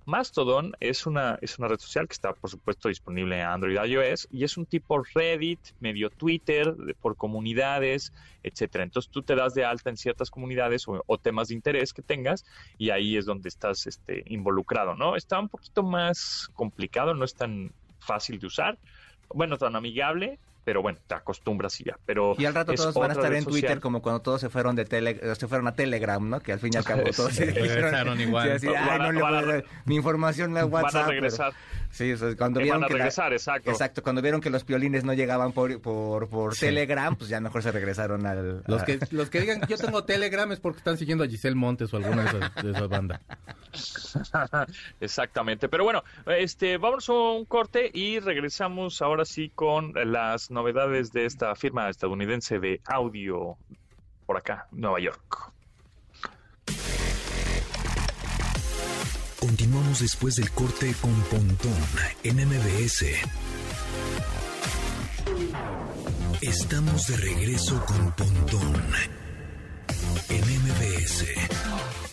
Mastodon 0.05 0.73
es 0.81 1.05
una, 1.05 1.37
es 1.41 1.57
una 1.59 1.69
red 1.69 1.79
social 1.79 2.07
que 2.09 2.13
está, 2.13 2.33
por 2.33 2.49
supuesto, 2.49 2.89
disponible 2.89 3.39
en 3.39 3.45
Android 3.45 3.77
y 3.85 3.91
iOS 3.93 4.27
y 4.31 4.43
es 4.43 4.57
un 4.57 4.65
tipo 4.65 5.01
Reddit, 5.15 5.59
medio 5.79 6.09
Twitter, 6.09 6.75
de- 6.75 6.93
por 6.93 7.15
comunidades, 7.15 8.11
etcétera. 8.43 8.83
Entonces 8.83 9.09
tú 9.09 9.21
te 9.23 9.33
das 9.35 9.53
de 9.53 9.63
alta 9.63 9.89
en 9.89 9.95
ciertas 9.95 10.29
comunidades 10.29 10.85
o, 10.89 11.01
o 11.07 11.17
temas 11.17 11.47
de 11.47 11.53
interés 11.55 11.93
que 11.93 12.01
tengas 12.01 12.43
y 12.77 12.89
ahí 12.89 13.15
es 13.15 13.25
donde 13.25 13.47
estás 13.47 13.87
este, 13.87 14.23
involucrado, 14.27 14.95
¿no? 14.95 15.15
Está 15.15 15.39
un 15.39 15.47
poquito 15.47 15.83
más 15.83 16.49
complicado, 16.53 17.13
no 17.13 17.23
es 17.23 17.33
tan 17.35 17.71
fácil 17.99 18.39
de 18.39 18.47
usar, 18.47 18.77
bueno, 19.33 19.57
tan 19.57 19.75
amigable, 19.75 20.39
pero 20.63 20.81
bueno, 20.81 20.97
te 21.07 21.13
acostumbras 21.15 21.79
y 21.81 21.85
ya. 21.85 21.97
Pero 22.05 22.35
Y 22.37 22.45
al 22.45 22.53
rato 22.53 22.73
todos 22.73 22.93
van 22.95 23.09
a 23.11 23.13
estar 23.13 23.33
en 23.33 23.43
Twitter 23.43 23.61
social. 23.69 23.81
como 23.81 24.01
cuando 24.01 24.21
todos 24.21 24.39
se 24.41 24.49
fueron 24.49 24.75
de 24.75 24.85
tele, 24.85 25.19
se 25.35 25.47
fueron 25.47 25.67
a 25.67 25.73
Telegram, 25.75 26.27
¿no? 26.29 26.39
Que 26.39 26.53
al 26.53 26.59
fin 26.59 26.71
y 26.73 26.77
al 26.77 26.83
cabo 26.85 27.03
todos 27.15 27.33
se 27.33 27.45
Regresaron 27.45 28.19
igual. 28.21 28.59
Sí, 28.59 28.67
así, 28.67 28.75
ay, 28.77 28.99
no 29.11 29.25
a 29.27 29.41
mi 29.85 29.95
información 29.95 30.57
a 30.57 30.65
WhatsApp. 30.65 30.93
van 30.93 31.01
a 31.03 31.05
pero- 31.07 31.11
regresar. 31.21 31.53
Sí, 31.93 32.11
o 32.11 32.17
sea, 32.17 32.35
cuando 32.35 32.59
vieron 32.59 32.81
van 32.81 32.85
a 32.85 32.87
que 32.87 32.93
la- 32.95 32.97
regresar, 33.05 33.33
exacto. 33.33 33.69
Exacto, 33.69 34.01
cuando 34.01 34.21
vieron 34.23 34.41
que 34.41 34.49
los 34.49 34.63
piolines 34.63 35.03
no 35.03 35.13
llegaban 35.13 35.51
por 35.51 35.79
por, 35.79 36.27
por 36.27 36.55
Sí. 36.55 36.61
Telegram, 36.65 37.15
pues 37.15 37.29
ya 37.29 37.39
mejor 37.39 37.61
se 37.61 37.71
regresaron 37.71 38.25
al 38.25 38.63
Los 38.65 38.81
a- 38.81 38.85
que, 38.85 38.99
los 39.11 39.29
que 39.29 39.41
digan 39.41 39.61
yo 39.69 39.77
tengo 39.77 40.03
Telegram 40.03 40.51
es 40.51 40.59
porque 40.59 40.79
están 40.79 40.97
siguiendo 40.97 41.23
a 41.23 41.27
Giselle 41.27 41.55
Montes 41.55 41.93
o 41.93 41.97
alguna 41.97 42.23
de 42.23 42.29
esas, 42.39 42.55
de 42.63 42.71
esas 42.71 42.89
bandas. 42.89 43.21
Exactamente. 44.99 45.69
Pero 45.69 45.83
bueno, 45.83 46.03
este, 46.25 46.77
vamos 46.77 47.07
a 47.09 47.13
un 47.13 47.45
corte 47.45 47.89
y 47.93 48.19
regresamos 48.19 49.01
ahora 49.01 49.25
sí 49.25 49.51
con 49.53 49.93
las 50.11 50.49
novedades 50.51 51.11
de 51.11 51.25
esta 51.25 51.55
firma 51.55 51.89
estadounidense 51.89 52.59
de 52.59 52.81
audio 52.85 53.55
por 54.25 54.37
acá, 54.37 54.67
Nueva 54.71 54.99
York. 54.99 55.51
Continuamos 59.45 59.99
después 59.99 60.37
del 60.37 60.49
corte 60.51 60.95
con 61.01 61.13
Pontón 61.23 61.73
en 62.23 62.37
MBS. 62.47 63.03
Estamos 66.39 67.07
de 67.07 67.17
regreso 67.17 67.83
con 67.85 68.13
Pontón 68.13 68.81
en 70.29 70.41
MBS. 70.61 71.25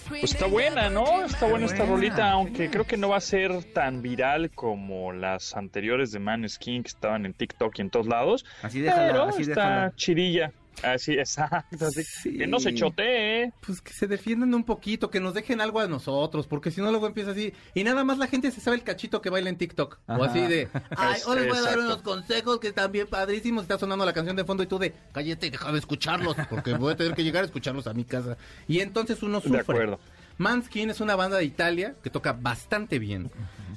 Pues 0.09 0.25
está 0.25 0.49
buena, 0.49 0.91
¿no? 0.91 1.25
Está 1.25 1.47
buena 1.47 1.67
esta 1.67 1.87
rolita, 1.87 2.33
aunque 2.33 2.69
creo 2.69 2.85
que 2.85 2.97
no 2.97 3.11
va 3.11 3.19
a 3.19 3.21
ser 3.21 3.63
tan 3.63 4.03
viral 4.03 4.51
como 4.51 5.13
las 5.13 5.55
anteriores 5.55 6.11
de 6.11 6.19
Maneskin 6.19 6.83
que 6.83 6.89
estaban 6.89 7.27
en 7.27 7.35
TikTok 7.35 7.79
y 7.79 7.83
en 7.83 7.91
todos 7.91 8.09
lados. 8.09 8.45
Así 8.61 8.81
déjala, 8.81 9.07
pero 9.07 9.23
así 9.27 9.43
está 9.43 9.51
déjala. 9.51 9.93
chidilla. 9.95 10.53
Así, 10.83 11.13
exacto. 11.13 11.87
Así. 11.87 12.03
Sí. 12.05 12.39
Que 12.39 12.47
no 12.47 12.61
se 12.61 12.75
chotee, 12.75 13.43
¿eh? 13.43 13.53
Pues 13.61 13.81
que 13.81 13.93
se 13.93 14.07
defiendan 14.07 14.55
un 14.55 14.65
poquito, 14.65 15.11
que 15.11 15.21
nos 15.21 15.35
dejen 15.35 15.61
algo 15.61 15.81
a 15.81 15.89
nosotros, 15.89 16.47
porque 16.47 16.71
si 16.71 16.81
no 16.81 16.91
luego 16.91 17.07
empieza 17.07 17.33
así. 17.33 17.53
Y 17.75 17.85
nada 17.85 18.05
más 18.05 18.19
la 18.19 18.27
gente 18.27 18.51
se 18.51 18.61
sabe 18.61 18.77
el 18.77 18.83
cachito 18.83 19.21
que 19.21 19.31
baila 19.31 19.51
en 19.51 19.57
TikTok. 19.57 19.99
O 20.07 20.25
así 20.25 20.41
de, 20.41 20.69
ay, 20.97 21.21
hoy 21.27 21.41
les 21.41 21.49
voy 21.49 21.59
a 21.59 21.63
dar 21.63 21.79
unos 21.79 22.03
consejos 22.03 22.61
que 22.61 22.69
están 22.69 22.93
bien 22.93 23.07
padrísimos. 23.07 23.63
Está 23.63 23.79
sonando 23.79 24.05
la 24.05 24.13
canción 24.13 24.37
de 24.37 24.45
fondo 24.45 24.63
y 24.63 24.67
tú 24.67 24.79
de, 24.79 24.95
cállate 25.13 25.47
y 25.47 25.51
deja 25.51 25.71
de 25.73 25.79
escucharlos, 25.79 26.37
porque 26.49 26.75
voy 26.75 26.95
a 26.95 26.97
tener 26.97 27.15
que 27.15 27.25
llegar 27.25 27.43
a 27.43 27.47
escucharlos 27.47 27.87
a 27.87 27.95
mi 27.95 28.05
casa. 28.05 28.37
Y 28.67 28.81
entonces 28.81 29.23
uno 29.23 29.41
sufre. 29.41 29.59
De 29.59 29.63
acuerdo. 29.63 30.01
Manskin 30.41 30.89
es 30.89 31.01
una 31.03 31.17
banda 31.17 31.37
de 31.37 31.45
Italia 31.45 31.97
que 32.03 32.09
toca 32.09 32.33
bastante 32.33 32.99
bien. 32.99 33.31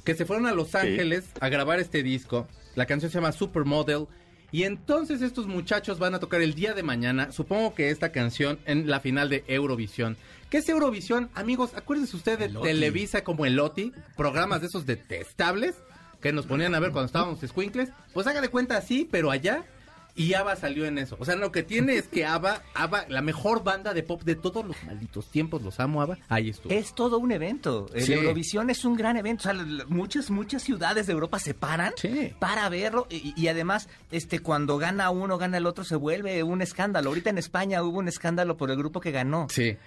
Que 0.06 0.16
se 0.16 0.26
fueron 0.26 0.48
a 0.48 0.54
Los 0.54 0.76
Ángeles 0.76 1.26
a 1.42 1.50
grabar 1.50 1.80
este 1.80 2.04
disco. 2.04 2.48
La 2.76 2.86
canción 2.86 3.12
se 3.12 3.18
llama 3.18 3.34
Supermodel. 3.34 4.08
Y 4.54 4.66
entonces 4.66 5.24
estos 5.24 5.48
muchachos 5.48 5.98
van 5.98 6.14
a 6.14 6.20
tocar 6.20 6.40
el 6.44 6.54
día 6.54 6.76
de 6.76 6.84
mañana, 6.84 7.32
supongo 7.32 7.74
que 7.74 7.90
esta 7.90 8.12
canción 8.12 8.60
en 8.66 8.88
la 8.88 9.00
final 9.00 9.28
de 9.28 9.44
Eurovisión. 9.48 10.16
¿Qué 10.52 10.60
es 10.60 10.70
Eurovisión? 10.70 11.32
Amigos, 11.34 11.72
acuérdense 11.76 12.16
ustedes 12.16 12.54
de. 12.54 12.60
Televisa 12.60 13.24
como 13.24 13.48
el 13.48 13.60
Oti, 13.60 13.92
programas 14.16 14.62
de 14.62 14.68
esos 14.68 14.86
detestables 14.86 15.74
que 16.22 16.32
nos 16.32 16.46
ponían 16.46 16.76
a 16.76 16.80
ver 16.80 16.92
cuando 16.92 17.08
estábamos 17.08 17.42
escuincles. 17.42 17.90
Pues 18.14 18.28
haga 18.28 18.42
de 18.42 18.50
cuenta 18.50 18.78
así, 18.78 19.10
pero 19.10 19.32
allá. 19.32 19.66
Y 20.16 20.36
ABBA 20.36 20.56
salió 20.56 20.86
en 20.86 21.00
eso. 21.00 21.18
O 21.20 21.26
sea, 21.26 21.36
lo 21.36 21.52
que 21.52 21.64
tiene 21.64 21.96
es 21.96 22.08
que 22.08 22.24
ABBA, 22.26 22.62
ABBA, 22.76 23.06
la 23.10 23.22
mejor 23.24 23.64
banda 23.64 23.96
de 23.96 24.04
pop 24.04 24.22
de 24.24 24.36
todos 24.36 24.64
los 24.64 24.76
malditos 24.84 25.28
tiempos, 25.32 25.64
los 25.64 25.80
amo 25.80 26.04
ABBA, 26.04 26.20
ahí 26.30 26.50
estuvo. 26.50 26.72
Es 26.72 26.94
todo 26.94 27.18
un 27.18 27.32
evento. 27.32 27.88
Sí. 27.98 28.14
Eurovisión 28.14 28.70
es 28.70 28.86
un 28.86 28.96
gran 28.96 29.18
evento. 29.18 29.50
O 29.50 29.54
sea, 29.54 29.66
muchas, 29.88 30.30
muchas 30.30 30.62
ciudades 30.62 31.08
de 31.08 31.14
Europa 31.14 31.40
se 31.40 31.56
paran 31.56 31.94
Sí. 31.98 32.32
para 32.40 32.70
verlo. 32.70 33.08
Y, 33.10 33.34
y 33.36 33.48
además, 33.48 33.90
este, 34.12 34.40
cuando 34.40 34.78
gana 34.78 35.10
uno, 35.10 35.40
gana 35.40 35.58
el 35.58 35.66
otro, 35.66 35.84
se 35.84 35.96
vuelve 35.96 36.44
un 36.44 36.62
escándalo. 36.62 37.10
Ahorita 37.10 37.32
en 37.32 37.40
España 37.40 37.82
hubo 37.82 37.98
un 37.98 38.08
escándalo 38.08 38.56
por 38.56 38.70
el 38.70 38.78
grupo 38.78 39.00
que 39.02 39.10
ganó. 39.12 39.48
Sí. 39.50 39.78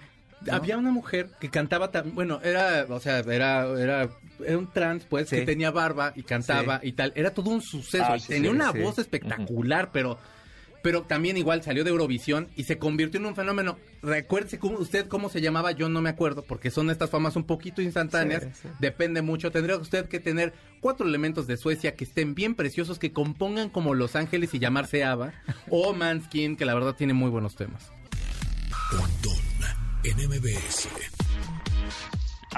Había 0.51 0.77
una 0.77 0.91
mujer 0.91 1.31
que 1.39 1.49
cantaba 1.49 1.89
también, 1.89 2.13
bueno, 2.15 2.39
era, 2.43 2.85
o 2.89 2.99
sea, 2.99 3.19
era, 3.19 3.65
era, 3.79 4.09
era 4.45 4.57
un 4.57 4.71
trans, 4.71 5.05
pues, 5.05 5.29
Sí. 5.29 5.37
que 5.37 5.41
tenía 5.43 5.71
barba 5.71 6.13
y 6.15 6.23
cantaba 6.23 6.79
y 6.83 6.91
tal. 6.93 7.11
Era 7.15 7.31
todo 7.33 7.49
un 7.49 7.61
suceso. 7.61 8.05
Ah, 8.07 8.17
y 8.17 8.19
sí, 8.19 8.27
tenía 8.29 8.49
sí, 8.51 8.55
una 8.55 8.71
sí. 8.71 8.79
voz 8.79 8.99
espectacular, 8.99 9.91
pero, 9.91 10.17
pero 10.83 11.03
también 11.03 11.37
igual 11.37 11.63
salió 11.63 11.83
de 11.83 11.89
Eurovisión 11.89 12.47
y 12.55 12.63
se 12.63 12.77
convirtió 12.77 13.19
en 13.19 13.25
un 13.25 13.35
fenómeno. 13.35 13.77
Recuérdese 14.01 14.59
cómo, 14.59 14.77
usted 14.77 15.07
cómo 15.07 15.29
se 15.29 15.41
llamaba, 15.41 15.71
yo 15.71 15.89
no 15.89 16.01
me 16.01 16.09
acuerdo, 16.09 16.43
porque 16.43 16.71
son 16.71 16.89
estas 16.89 17.09
famas 17.09 17.35
un 17.35 17.43
poquito 17.45 17.81
instantáneas. 17.81 18.43
Sí, 18.43 18.49
sí. 18.63 18.69
Depende 18.79 19.21
mucho. 19.21 19.51
Tendría 19.51 19.77
usted 19.77 20.07
que 20.07 20.19
tener 20.19 20.53
cuatro 20.79 21.07
elementos 21.07 21.47
de 21.47 21.57
Suecia 21.57 21.95
que 21.95 22.03
estén 22.05 22.35
bien 22.35 22.55
preciosos, 22.55 22.99
que 22.99 23.11
compongan 23.11 23.69
como 23.69 23.93
Los 23.95 24.15
Ángeles 24.15 24.53
y 24.53 24.59
llamarse 24.59 25.03
Ava, 25.03 25.33
o 25.69 25.93
Manskin, 25.93 26.55
que 26.55 26.65
la 26.65 26.73
verdad 26.75 26.95
tiene 26.95 27.13
muy 27.13 27.29
buenos 27.29 27.55
temas. 27.55 27.91
Pontón 28.91 29.35
en 30.03 30.15
MBS. 30.29 30.87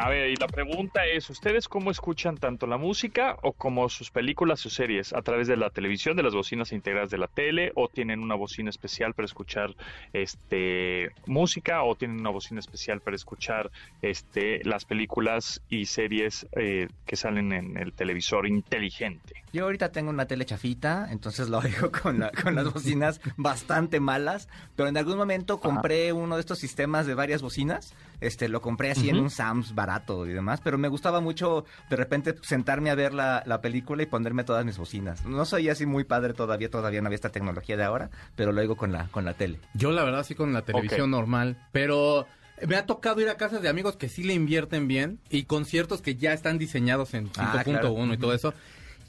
A 0.02 0.08
ver, 0.08 0.30
y 0.30 0.36
la 0.38 0.48
pregunta 0.48 1.06
es, 1.06 1.30
¿ustedes 1.30 1.68
cómo 1.68 1.92
escuchan 1.92 2.38
tanto 2.38 2.66
la 2.68 2.78
música 2.78 3.36
o 3.44 3.52
como 3.52 3.90
sus 3.90 4.12
películas 4.12 4.66
o 4.66 4.70
series? 4.70 5.12
¿A 5.12 5.22
través 5.22 5.48
de 5.50 5.58
la 5.58 5.72
televisión, 5.72 6.16
de 6.16 6.24
las 6.24 6.34
bocinas 6.34 6.72
integradas 6.72 7.10
de 7.10 7.18
la 7.18 7.28
tele? 7.28 7.74
¿O 7.76 7.90
tienen 7.90 8.22
una 8.22 8.36
bocina 8.36 8.70
especial 8.70 9.14
para 9.14 9.26
escuchar 9.26 9.76
este 10.14 11.10
música? 11.26 11.84
¿O 11.84 11.96
tienen 11.96 12.20
una 12.22 12.30
bocina 12.30 12.62
especial 12.62 13.02
para 13.02 13.18
escuchar 13.18 13.72
este 14.02 14.64
las 14.64 14.86
películas 14.86 15.62
y 15.68 15.86
series 15.86 16.48
eh, 16.56 16.88
que 17.06 17.16
salen 17.18 17.52
en 17.52 17.76
el 17.78 17.92
televisor 17.92 18.48
inteligente? 18.48 19.34
Yo 19.52 19.66
ahorita 19.66 19.92
tengo 19.92 20.12
una 20.12 20.28
tele 20.28 20.46
chafita, 20.46 21.08
entonces 21.12 21.50
lo 21.50 21.58
oigo 21.60 21.92
con, 22.04 22.20
la- 22.20 22.32
con 22.32 22.56
las 22.56 22.72
bocinas 22.72 23.20
bastante 23.36 24.00
malas, 24.00 24.48
pero 24.78 24.88
en 24.88 24.96
algún 24.96 25.18
momento 25.18 25.60
compré 25.60 26.14
uno 26.14 26.36
de 26.36 26.42
estos 26.42 26.60
sistemas 26.60 27.06
de 27.06 27.16
varias 27.16 27.42
bocinas, 27.42 27.94
este 28.22 28.50
lo 28.50 28.62
compré 28.62 28.92
así 28.92 29.10
en 29.10 29.18
un 29.18 29.30
Sam's 29.30 29.74
barato 29.76 30.26
y 30.26 30.34
demás, 30.34 30.62
pero 30.64 30.78
me 30.78 30.88
gustaba 30.88 31.22
mucho 31.22 31.66
de 31.90 31.96
repente 31.96 32.36
sentarme 32.42 32.90
a 32.90 32.96
ver 32.96 33.14
la, 33.14 33.44
la 33.46 33.62
película 33.62 34.04
y 34.04 34.06
ponerme 34.06 34.44
todas 34.44 34.66
mis 34.66 34.78
bocinas. 34.78 35.26
No 35.26 35.46
soy 35.46 35.70
así 35.70 35.86
muy 35.86 36.04
padre 36.04 36.34
todavía, 36.34 36.70
todavía 36.70 37.02
no 37.02 37.08
había 37.08 37.16
esta 37.16 37.30
tecnología 37.30 37.78
de 37.78 37.84
ahora, 37.84 38.10
pero 38.36 38.52
lo 38.52 38.62
oigo 38.62 38.76
con 38.76 38.92
la, 38.92 39.08
con 39.08 39.26
la 39.26 39.34
tele. 39.34 39.60
Yo 39.74 39.92
la 39.92 40.04
verdad 40.04 40.24
sí 40.24 40.36
con 40.36 40.54
la 40.54 40.62
televisión 40.64 41.12
normal, 41.12 41.58
pero 41.72 42.26
me 42.68 42.76
ha 42.76 42.86
tocado 42.86 43.22
ir 43.22 43.30
a 43.30 43.38
casas 43.38 43.62
de 43.62 43.70
amigos 43.70 43.96
que 43.96 44.10
sí 44.10 44.24
le 44.24 44.34
invierten 44.34 44.88
bien 44.88 45.20
y 45.30 45.44
conciertos 45.44 46.02
que 46.02 46.16
ya 46.16 46.34
están 46.34 46.58
diseñados 46.58 47.14
en 47.14 47.32
5.1 47.32 47.36
Ah, 47.40 47.64
claro. 47.64 48.14
y 48.14 48.18
todo 48.18 48.34
eso. 48.34 48.54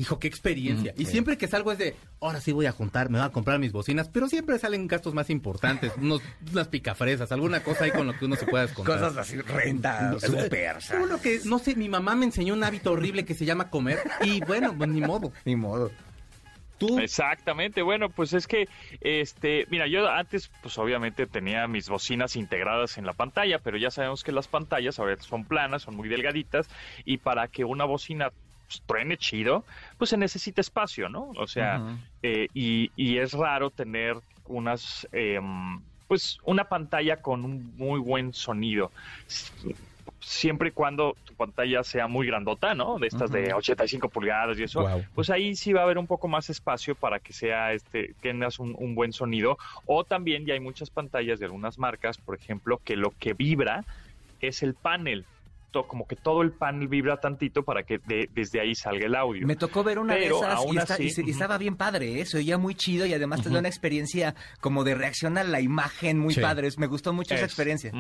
Hijo, 0.01 0.19
qué 0.19 0.29
experiencia. 0.29 0.95
y 0.97 1.05
siempre 1.05 1.37
que 1.37 1.47
salgo 1.47 1.73
es 1.73 1.77
de, 1.77 1.95
ahora 2.23 2.41
sí 2.41 2.53
voy 2.53 2.65
a 2.65 2.73
juntar, 2.73 3.11
me 3.11 3.19
voy 3.19 3.27
a 3.27 3.33
comprar 3.33 3.59
mis 3.59 3.71
bocinas, 3.71 4.09
pero 4.09 4.31
siempre 4.31 4.59
salen 4.59 4.87
gastos 4.87 5.13
más 5.13 5.29
importantes, 5.29 5.93
unos, 5.99 6.23
unas 6.51 6.69
picafresas, 6.69 7.31
alguna 7.33 7.63
cosa 7.63 7.85
ahí 7.85 7.91
con 7.91 8.07
lo 8.07 8.19
que 8.19 8.25
uno 8.25 8.35
se 8.35 8.47
pueda 8.47 8.65
descontar. 8.65 9.05
así, 9.19 9.37
renta, 9.43 10.19
super, 10.19 10.79
Uno 11.03 11.21
que, 11.21 11.41
no 11.45 11.59
sé, 11.59 11.77
mi 11.77 11.91
mamá 11.91 12.15
me 12.15 12.25
enseñó 12.25 12.55
un 12.55 12.65
hábito 12.65 12.93
horrible 12.93 13.27
que 13.27 13.35
se 13.35 13.45
llama 13.45 13.69
comer 13.69 13.99
y 14.23 14.41
bueno, 14.41 14.75
pues 14.75 14.89
ni 14.89 15.03
modo. 15.03 15.33
Ni 15.45 15.55
modo. 15.55 15.91
Tú, 16.79 16.99
Exactamente, 16.99 17.83
bueno, 17.83 18.09
pues 18.09 18.33
es 18.33 18.47
que, 18.47 18.69
este, 19.03 19.67
mira, 19.69 19.87
yo 19.87 20.09
antes, 20.09 20.51
pues 20.63 20.79
obviamente 20.79 21.27
tenía 21.27 21.69
mis 21.69 21.91
bocinas 21.91 22.37
integradas 22.37 22.97
en 22.97 23.05
la 23.05 23.13
pantalla, 23.13 23.59
pero 23.59 23.77
ya 23.77 23.91
sabemos 23.91 24.25
que 24.25 24.33
las 24.33 24.49
pantallas 24.49 24.99
ahora 24.99 25.19
son 25.19 25.45
planas, 25.45 25.83
son 25.83 25.95
muy 25.95 26.09
delgaditas, 26.09 26.71
y 27.05 27.19
para 27.19 27.49
que 27.49 27.67
una 27.67 27.85
bocina 27.85 28.33
pues, 28.71 28.83
truene 28.87 29.17
chido, 29.17 29.65
pues 29.99 30.11
se 30.11 30.17
necesita 30.17 30.61
espacio, 30.61 31.09
¿no? 31.09 31.33
O 31.37 31.47
sea, 31.49 31.99
eh, 32.23 32.47
y, 32.55 32.93
y 32.95 33.19
es 33.19 33.33
raro 33.33 33.71
tener 33.71 34.17
unas, 34.47 35.09
em, 35.11 35.81
pues 36.07 36.39
una 36.45 36.65
pantalla 36.65 37.17
con 37.17 37.45
un 37.45 37.77
muy 37.77 37.99
buen 37.99 38.33
sonido. 38.33 38.93
Siempre 40.21 40.69
y 40.69 40.73
cuando 40.73 41.17
tu 41.25 41.35
pantalla 41.35 41.83
sea 41.83 42.07
muy 42.07 42.29
grandota, 42.29 42.75
¿no? 42.75 42.99
De 42.99 43.09
estas 43.09 43.33
de 43.33 43.53
85 43.53 44.09
pulgadas 44.09 44.57
y 44.59 44.65
eso, 44.65 44.87
pues 45.15 45.31
ahí 45.31 45.57
sí 45.57 45.73
va 45.73 45.81
a 45.81 45.85
haber 45.85 45.99
un 45.99 46.07
poco 46.07 46.29
más 46.29 46.49
espacio 46.49 46.95
para 46.95 47.19
que 47.19 47.33
sea 47.33 47.73
este 47.73 48.15
tengas 48.21 48.61
un, 48.61 48.77
un 48.79 48.95
buen 48.95 49.13
sonido 49.13 49.59
o 49.87 50.05
también 50.05 50.47
ya 50.47 50.55
hay 50.55 50.61
muchas 50.61 50.91
pantallas 50.91 51.41
de 51.41 51.47
algunas 51.47 51.79
marcas 51.79 52.19
por 52.19 52.37
ejemplo 52.37 52.81
que 52.85 52.97
lo 52.97 53.13
que 53.19 53.33
vibra 53.33 53.85
es 54.41 54.63
el 54.63 54.75
panel 54.75 55.25
To- 55.71 55.87
como 55.87 56.07
que 56.07 56.17
todo 56.17 56.43
el 56.43 56.51
panel 56.53 56.89
vibra 56.89 57.19
tantito 57.21 57.63
para 57.63 57.85
que 57.85 57.99
de- 57.99 58.29
desde 58.35 58.61
ahí 58.61 58.75
salga 58.75 59.07
el 59.07 59.15
audio 59.15 59.47
Me 59.47 59.55
tocó 59.55 59.85
ver 59.85 59.99
una 60.01 60.15
Pero 60.15 60.41
de 60.41 60.47
esas 60.47 60.59
y, 60.61 60.67
aún 60.67 60.79
está- 60.79 60.95
así, 60.95 61.05
y 61.05 61.11
se- 61.11 61.23
y 61.25 61.31
estaba 61.31 61.59
bien 61.59 61.77
padre, 61.77 62.21
¿eh? 62.21 62.27
se 62.27 62.39
oía 62.39 62.59
muy 62.59 62.75
chido 62.75 63.07
y 63.07 63.15
además 63.15 63.43
te 63.43 63.51
da 63.51 63.61
una 63.61 63.69
experiencia 63.69 64.35
como 64.61 64.83
de 64.83 64.95
reacción 64.97 65.39
a 65.39 65.45
la 65.45 65.61
imagen 65.61 66.19
muy 66.19 66.35
Sí. 66.35 66.41
padre. 66.41 66.69
Me 66.77 66.87
gustó 66.89 67.13
mucho 67.13 67.35
esa 67.35 67.45
Es- 67.45 67.51
experiencia. 67.53 67.93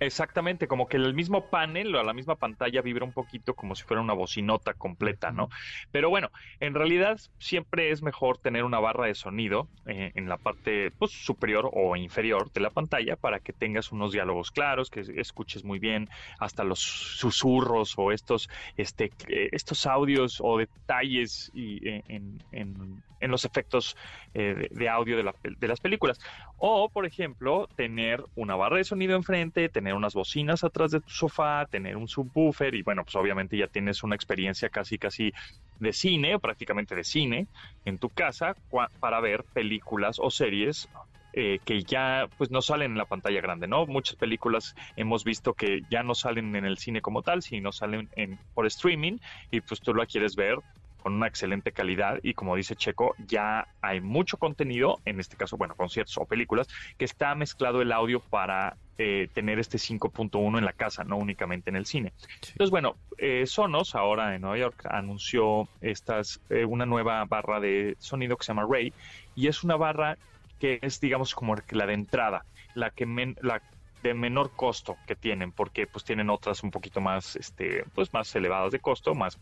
Exactamente, 0.00 0.68
como 0.68 0.86
que 0.86 0.96
el 0.96 1.12
mismo 1.12 1.50
panel 1.50 1.92
o 1.96 2.04
la 2.04 2.14
misma 2.14 2.36
pantalla 2.36 2.82
vibra 2.82 3.04
un 3.04 3.12
poquito 3.12 3.56
como 3.56 3.74
si 3.74 3.82
fuera 3.82 4.00
una 4.00 4.12
bocinota 4.12 4.74
completa, 4.74 5.32
¿no? 5.32 5.48
Pero 5.90 6.08
bueno, 6.08 6.30
en 6.60 6.74
realidad 6.74 7.18
siempre 7.40 7.90
es 7.90 8.00
mejor 8.00 8.38
tener 8.38 8.62
una 8.62 8.78
barra 8.78 9.06
de 9.06 9.16
sonido 9.16 9.72
eh, 9.86 10.12
en 10.14 10.28
la 10.28 10.38
parte 10.38 10.92
pues, 10.92 11.10
superior 11.10 11.68
o 11.72 11.96
inferior 11.96 12.52
de 12.52 12.60
la 12.60 12.70
pantalla 12.70 13.16
para 13.16 13.40
que 13.40 13.52
tengas 13.52 13.90
unos 13.90 14.12
diálogos 14.12 14.52
claros, 14.52 14.88
que 14.88 15.00
escuches 15.16 15.64
muy 15.64 15.80
bien 15.80 16.08
hasta 16.38 16.62
los 16.62 16.78
susurros 16.78 17.94
o 17.96 18.12
estos, 18.12 18.48
este, 18.76 19.12
eh, 19.26 19.48
estos 19.50 19.84
audios 19.84 20.36
o 20.40 20.58
detalles 20.58 21.50
y, 21.52 21.88
eh, 21.88 22.02
en, 22.06 22.38
en- 22.52 23.02
en 23.20 23.30
los 23.30 23.44
efectos 23.44 23.96
eh, 24.34 24.68
de, 24.70 24.88
audio 24.88 25.16
de, 25.16 25.22
la 25.22 25.34
de 25.42 25.68
las 25.68 25.80
películas. 25.80 26.18
O, 26.56 26.88
por 26.88 27.06
ejemplo, 27.06 27.68
tener 27.76 28.24
una 28.34 28.56
barra 28.56 28.78
de 28.78 28.84
sonido 28.84 29.16
enfrente, 29.16 29.68
tener 29.68 29.94
unas 29.94 30.14
bocinas 30.14 30.64
atrás 30.64 30.90
de 30.90 31.00
tu 31.00 31.10
sofá, 31.10 31.66
tener 31.66 31.96
un 31.96 32.08
subwoofer 32.08 32.74
y 32.74 32.82
bueno, 32.82 33.04
pues 33.04 33.16
obviamente 33.16 33.56
ya 33.56 33.66
tienes 33.66 34.02
una 34.02 34.14
experiencia 34.14 34.68
casi 34.68 34.98
casi 34.98 35.32
de 35.78 35.92
cine 35.92 36.34
o 36.34 36.40
prácticamente 36.40 36.94
de 36.94 37.04
cine 37.04 37.46
en 37.84 37.98
tu 37.98 38.08
casa 38.08 38.56
para 39.00 39.20
ver 39.20 39.44
películas 39.44 40.18
o 40.20 40.30
series 40.30 40.88
eh, 41.34 41.60
que 41.64 41.82
ya 41.82 42.26
pues 42.38 42.50
no 42.50 42.62
salen 42.62 42.92
en 42.92 42.98
la 42.98 43.04
pantalla 43.04 43.40
grande, 43.40 43.68
¿no? 43.68 43.86
Muchas 43.86 44.16
películas 44.16 44.74
hemos 44.96 45.24
visto 45.24 45.52
que 45.52 45.82
ya 45.90 46.02
no 46.02 46.14
salen 46.14 46.56
en 46.56 46.64
el 46.64 46.78
cine 46.78 47.02
como 47.02 47.22
tal, 47.22 47.42
sino 47.42 47.70
salen 47.70 48.08
en, 48.16 48.38
por 48.54 48.66
streaming 48.66 49.18
y 49.50 49.60
pues 49.60 49.80
tú 49.80 49.94
la 49.94 50.06
quieres 50.06 50.36
ver 50.36 50.58
con 50.98 51.14
una 51.14 51.26
excelente 51.28 51.72
calidad 51.72 52.18
y 52.22 52.34
como 52.34 52.56
dice 52.56 52.76
Checo, 52.76 53.14
ya 53.18 53.68
hay 53.80 54.00
mucho 54.00 54.36
contenido, 54.38 55.00
en 55.04 55.20
este 55.20 55.36
caso, 55.36 55.56
bueno, 55.56 55.74
conciertos 55.76 56.16
o 56.18 56.26
películas, 56.26 56.66
que 56.96 57.04
está 57.04 57.34
mezclado 57.34 57.82
el 57.82 57.92
audio 57.92 58.20
para 58.28 58.78
eh, 58.98 59.28
tener 59.32 59.58
este 59.58 59.78
5.1 59.78 60.58
en 60.58 60.64
la 60.64 60.72
casa, 60.72 61.04
no 61.04 61.16
únicamente 61.16 61.70
en 61.70 61.76
el 61.76 61.86
cine. 61.86 62.14
Entonces, 62.52 62.70
bueno, 62.70 63.00
eh, 63.16 63.46
Sonos 63.46 63.94
ahora 63.94 64.34
en 64.34 64.42
Nueva 64.42 64.58
York 64.58 64.82
anunció 64.90 65.70
estas, 65.80 66.40
eh, 66.48 66.64
una 66.64 66.86
nueva 66.86 67.24
barra 67.26 67.60
de 67.60 67.96
sonido 67.98 68.36
que 68.36 68.44
se 68.44 68.50
llama 68.52 68.66
Ray 68.68 68.94
y 69.34 69.46
es 69.48 69.62
una 69.64 69.76
barra 69.76 70.18
que 70.58 70.78
es, 70.82 71.00
digamos, 71.00 71.34
como 71.34 71.54
la 71.70 71.86
de 71.86 71.94
entrada, 71.94 72.46
la 72.74 72.90
que 72.90 73.06
men- 73.06 73.36
la 73.40 73.62
de 74.02 74.14
menor 74.14 74.54
costo 74.54 75.00
que 75.06 75.16
tienen, 75.16 75.52
porque 75.52 75.86
pues 75.86 76.04
tienen 76.04 76.30
otras 76.30 76.62
un 76.62 76.70
poquito 76.70 77.00
más, 77.00 77.36
este, 77.36 77.84
pues 77.94 78.12
más 78.12 78.34
elevadas 78.34 78.72
de 78.72 78.80
costo, 78.80 79.14
más 79.14 79.38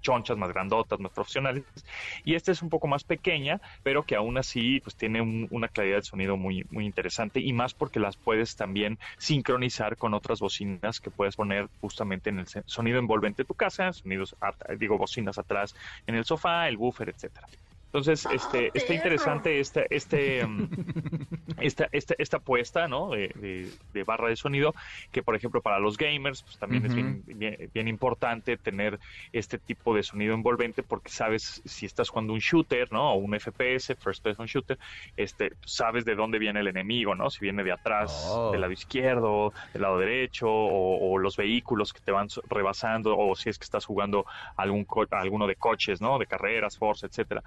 chonchas, 0.00 0.36
más 0.36 0.50
grandotas, 0.52 0.98
más 1.00 1.12
profesionales. 1.12 1.64
Y 2.24 2.34
esta 2.34 2.52
es 2.52 2.62
un 2.62 2.68
poco 2.68 2.86
más 2.86 3.04
pequeña, 3.04 3.60
pero 3.82 4.04
que 4.04 4.16
aún 4.16 4.38
así 4.38 4.80
pues 4.80 4.96
tiene 4.96 5.20
un- 5.20 5.46
una 5.50 5.68
claridad 5.68 5.96
de 5.98 6.02
sonido 6.02 6.36
muy, 6.36 6.64
muy 6.70 6.84
interesante 6.86 7.40
y 7.40 7.52
más 7.52 7.74
porque 7.74 8.00
las 8.00 8.16
puedes 8.16 8.54
también 8.56 8.98
sincronizar 9.18 9.96
con 9.96 10.14
otras 10.14 10.40
bocinas 10.40 11.00
que 11.00 11.10
puedes 11.10 11.36
poner 11.36 11.68
justamente 11.80 12.30
en 12.30 12.40
el 12.40 12.46
sonido 12.66 12.98
envolvente 12.98 13.42
de 13.42 13.46
tu 13.46 13.54
casa, 13.54 13.92
sonidos, 13.92 14.34
digo, 14.78 14.98
bocinas 14.98 15.38
atrás 15.38 15.74
en 16.06 16.14
el 16.16 16.24
sofá, 16.24 16.68
el 16.68 16.76
boofer, 16.76 17.08
etcétera. 17.10 17.46
Entonces, 17.96 18.28
este, 18.30 18.70
está 18.74 18.92
interesante 18.92 19.58
este, 19.58 19.86
este, 19.88 20.46
mm, 20.46 20.68
esta, 21.62 21.88
esta, 21.92 22.14
esta 22.18 22.36
apuesta, 22.36 22.88
¿no? 22.88 23.08
De, 23.10 23.28
de- 23.34 23.72
de 23.94 24.04
barra 24.04 24.28
de 24.28 24.36
sonido, 24.36 24.74
que 25.10 25.22
por 25.22 25.34
ejemplo 25.34 25.62
para 25.62 25.78
los 25.78 25.96
gamers, 25.96 26.42
pues 26.42 26.58
también 26.58 26.84
es 26.84 26.94
bien, 26.94 27.22
bien, 27.24 27.70
bien 27.72 27.88
importante 27.88 28.58
tener 28.58 28.98
este 29.32 29.58
tipo 29.58 29.94
de 29.94 30.02
sonido 30.02 30.34
envolvente 30.34 30.82
porque 30.82 31.10
sabes 31.10 31.62
si 31.64 31.86
estás 31.86 32.10
jugando 32.10 32.34
un 32.34 32.40
shooter, 32.40 32.92
¿no? 32.92 33.14
O 33.14 33.16
un 33.16 33.34
FPS, 33.34 33.94
first 33.98 34.22
person 34.22 34.44
shooter, 34.44 34.76
este, 35.16 35.52
sabes 35.64 36.04
de 36.04 36.14
dónde 36.16 36.38
viene 36.38 36.60
el 36.60 36.68
enemigo, 36.68 37.14
¿no? 37.14 37.30
Si 37.30 37.38
viene 37.40 37.64
de 37.64 37.72
atrás, 37.72 38.12
Oh. 38.28 38.50
del 38.52 38.60
lado 38.60 38.72
izquierdo, 38.74 39.52
del 39.72 39.82
lado 39.82 39.98
derecho, 39.98 40.46
o, 40.50 41.12
o 41.14 41.18
los 41.18 41.36
vehículos 41.36 41.94
que 41.94 42.00
te 42.00 42.12
van 42.12 42.26
rebasando, 42.50 43.16
o 43.16 43.34
si 43.34 43.48
es 43.48 43.58
que 43.58 43.64
estás 43.64 43.86
jugando 43.86 44.26
algún 44.56 44.84
co- 44.84 45.06
alguno 45.12 45.46
de 45.46 45.56
coches, 45.56 46.02
¿no? 46.02 46.18
De 46.18 46.26
carreras, 46.26 46.76
Forza, 46.76 47.06
etcétera 47.06 47.42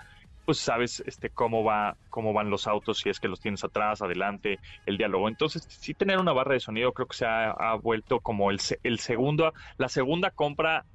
pues 0.50 0.58
sabes 0.58 1.04
este 1.06 1.30
cómo 1.30 1.64
va 1.64 1.96
cómo 2.10 2.34
van 2.34 2.50
los 2.50 2.66
autos 2.66 2.98
si 2.98 3.10
es 3.10 3.20
que 3.20 3.28
los 3.28 3.40
tienes 3.40 3.64
atrás 3.64 4.02
adelante 4.02 4.58
el 4.88 4.98
diálogo 4.98 5.28
entonces 5.28 5.64
sí 5.70 5.94
tener 5.94 6.18
una 6.18 6.34
barra 6.34 6.54
de 6.54 6.60
sonido 6.60 6.92
creo 6.92 7.08
que 7.08 7.18
se 7.18 7.28
ha, 7.28 7.76
vuelto 7.76 8.20
como 8.20 8.50
el, 8.50 8.60
el 8.82 8.98
segundo 8.98 9.54
la 9.78 9.90
segunda 9.90 10.32
compra 10.32 10.86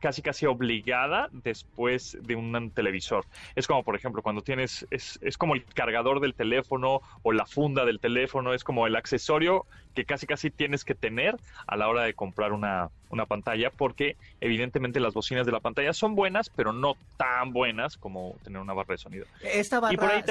casi 0.00 0.22
casi 0.22 0.46
obligada 0.46 1.28
después 1.30 2.18
de 2.20 2.34
un 2.34 2.72
televisor. 2.72 3.24
Es 3.54 3.68
como, 3.68 3.84
por 3.84 3.94
ejemplo, 3.94 4.20
cuando 4.20 4.42
tienes, 4.42 4.84
es, 4.90 5.16
es 5.22 5.38
como 5.38 5.54
el 5.54 5.64
cargador 5.64 6.18
del 6.18 6.34
teléfono 6.34 7.02
o 7.22 7.30
la 7.30 7.46
funda 7.46 7.84
del 7.84 8.00
teléfono, 8.00 8.52
es 8.52 8.64
como 8.64 8.88
el 8.88 8.96
accesorio 8.96 9.64
que 9.94 10.04
casi 10.04 10.26
casi 10.26 10.50
tienes 10.50 10.84
que 10.84 10.96
tener 10.96 11.36
a 11.68 11.76
la 11.76 11.88
hora 11.88 12.02
de 12.02 12.14
comprar 12.14 12.52
una, 12.52 12.90
una 13.12 13.26
pantalla, 13.26 13.70
porque 13.70 14.16
evidentemente 14.40 14.98
las 14.98 15.14
bocinas 15.14 15.46
de 15.46 15.52
la 15.52 15.60
pantalla 15.60 15.92
son 15.92 16.14
buenas, 16.14 16.50
pero 16.50 16.72
no 16.72 16.96
tan 17.16 17.52
buenas 17.52 17.96
como 17.96 18.36
tener 18.42 18.60
una 18.60 18.72
barra 18.72 18.94
de 18.94 18.98
sonido. 18.98 19.26
¿Esta 19.42 19.80
barra 19.80 20.24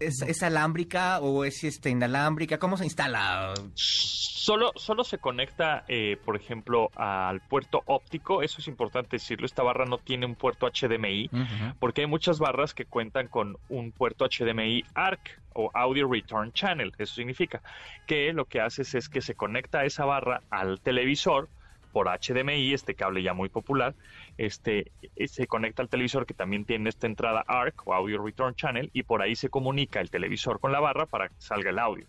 es, 0.00 0.42
alámbrica 0.42 1.20
o 1.20 1.44
es 1.44 1.64
este, 1.64 1.90
inalámbrica? 1.90 2.58
¿Cómo 2.58 2.76
se 2.76 2.84
instala? 2.84 3.54
Solo, 3.74 4.72
solo 4.76 5.04
se 5.04 5.18
conecta, 5.18 5.84
eh, 5.88 6.16
por 6.24 6.36
ejemplo, 6.36 6.90
al 6.94 7.40
puerto 7.40 7.82
óptico, 7.86 8.42
eso 8.42 8.60
es 8.60 8.68
importante 8.68 9.16
decirlo, 9.16 9.46
esta 9.46 9.62
barra 9.62 9.86
no 9.86 9.98
tiene 9.98 10.26
un 10.26 10.34
puerto 10.34 10.68
HDMI, 10.68 11.30
porque 11.80 12.02
hay 12.02 12.06
muchas 12.06 12.38
barras 12.38 12.74
que 12.74 12.84
cuentan 12.84 13.28
con 13.28 13.56
un 13.68 13.92
puerto 13.92 14.24
HDMI 14.24 14.84
ARC 14.94 15.40
o 15.52 15.70
Audio 15.74 16.08
Return 16.08 16.52
Channel, 16.52 16.92
eso 16.98 17.14
significa 17.14 17.60
que 18.06 18.32
lo 18.32 18.44
que 18.44 18.60
haces 18.60 18.94
es 18.94 19.08
que 19.08 19.20
se 19.20 19.34
conecta 19.34 19.84
esa 19.84 20.04
barra 20.04 20.42
al 20.50 20.80
televisor, 20.80 21.48
por 21.92 22.08
HDMI, 22.08 22.74
este 22.74 22.94
cable 22.94 23.22
ya 23.22 23.34
muy 23.34 23.48
popular, 23.48 23.94
este, 24.38 24.92
se 25.26 25.46
conecta 25.46 25.82
al 25.82 25.88
televisor 25.88 26.26
que 26.26 26.34
también 26.34 26.64
tiene 26.64 26.88
esta 26.88 27.06
entrada 27.06 27.44
ARC 27.46 27.86
o 27.86 27.94
Audio 27.94 28.22
Return 28.22 28.54
Channel 28.54 28.90
y 28.92 29.02
por 29.02 29.22
ahí 29.22 29.36
se 29.36 29.48
comunica 29.48 30.00
el 30.00 30.10
televisor 30.10 30.60
con 30.60 30.72
la 30.72 30.80
barra 30.80 31.06
para 31.06 31.28
que 31.28 31.34
salga 31.38 31.70
el 31.70 31.78
audio. 31.78 32.06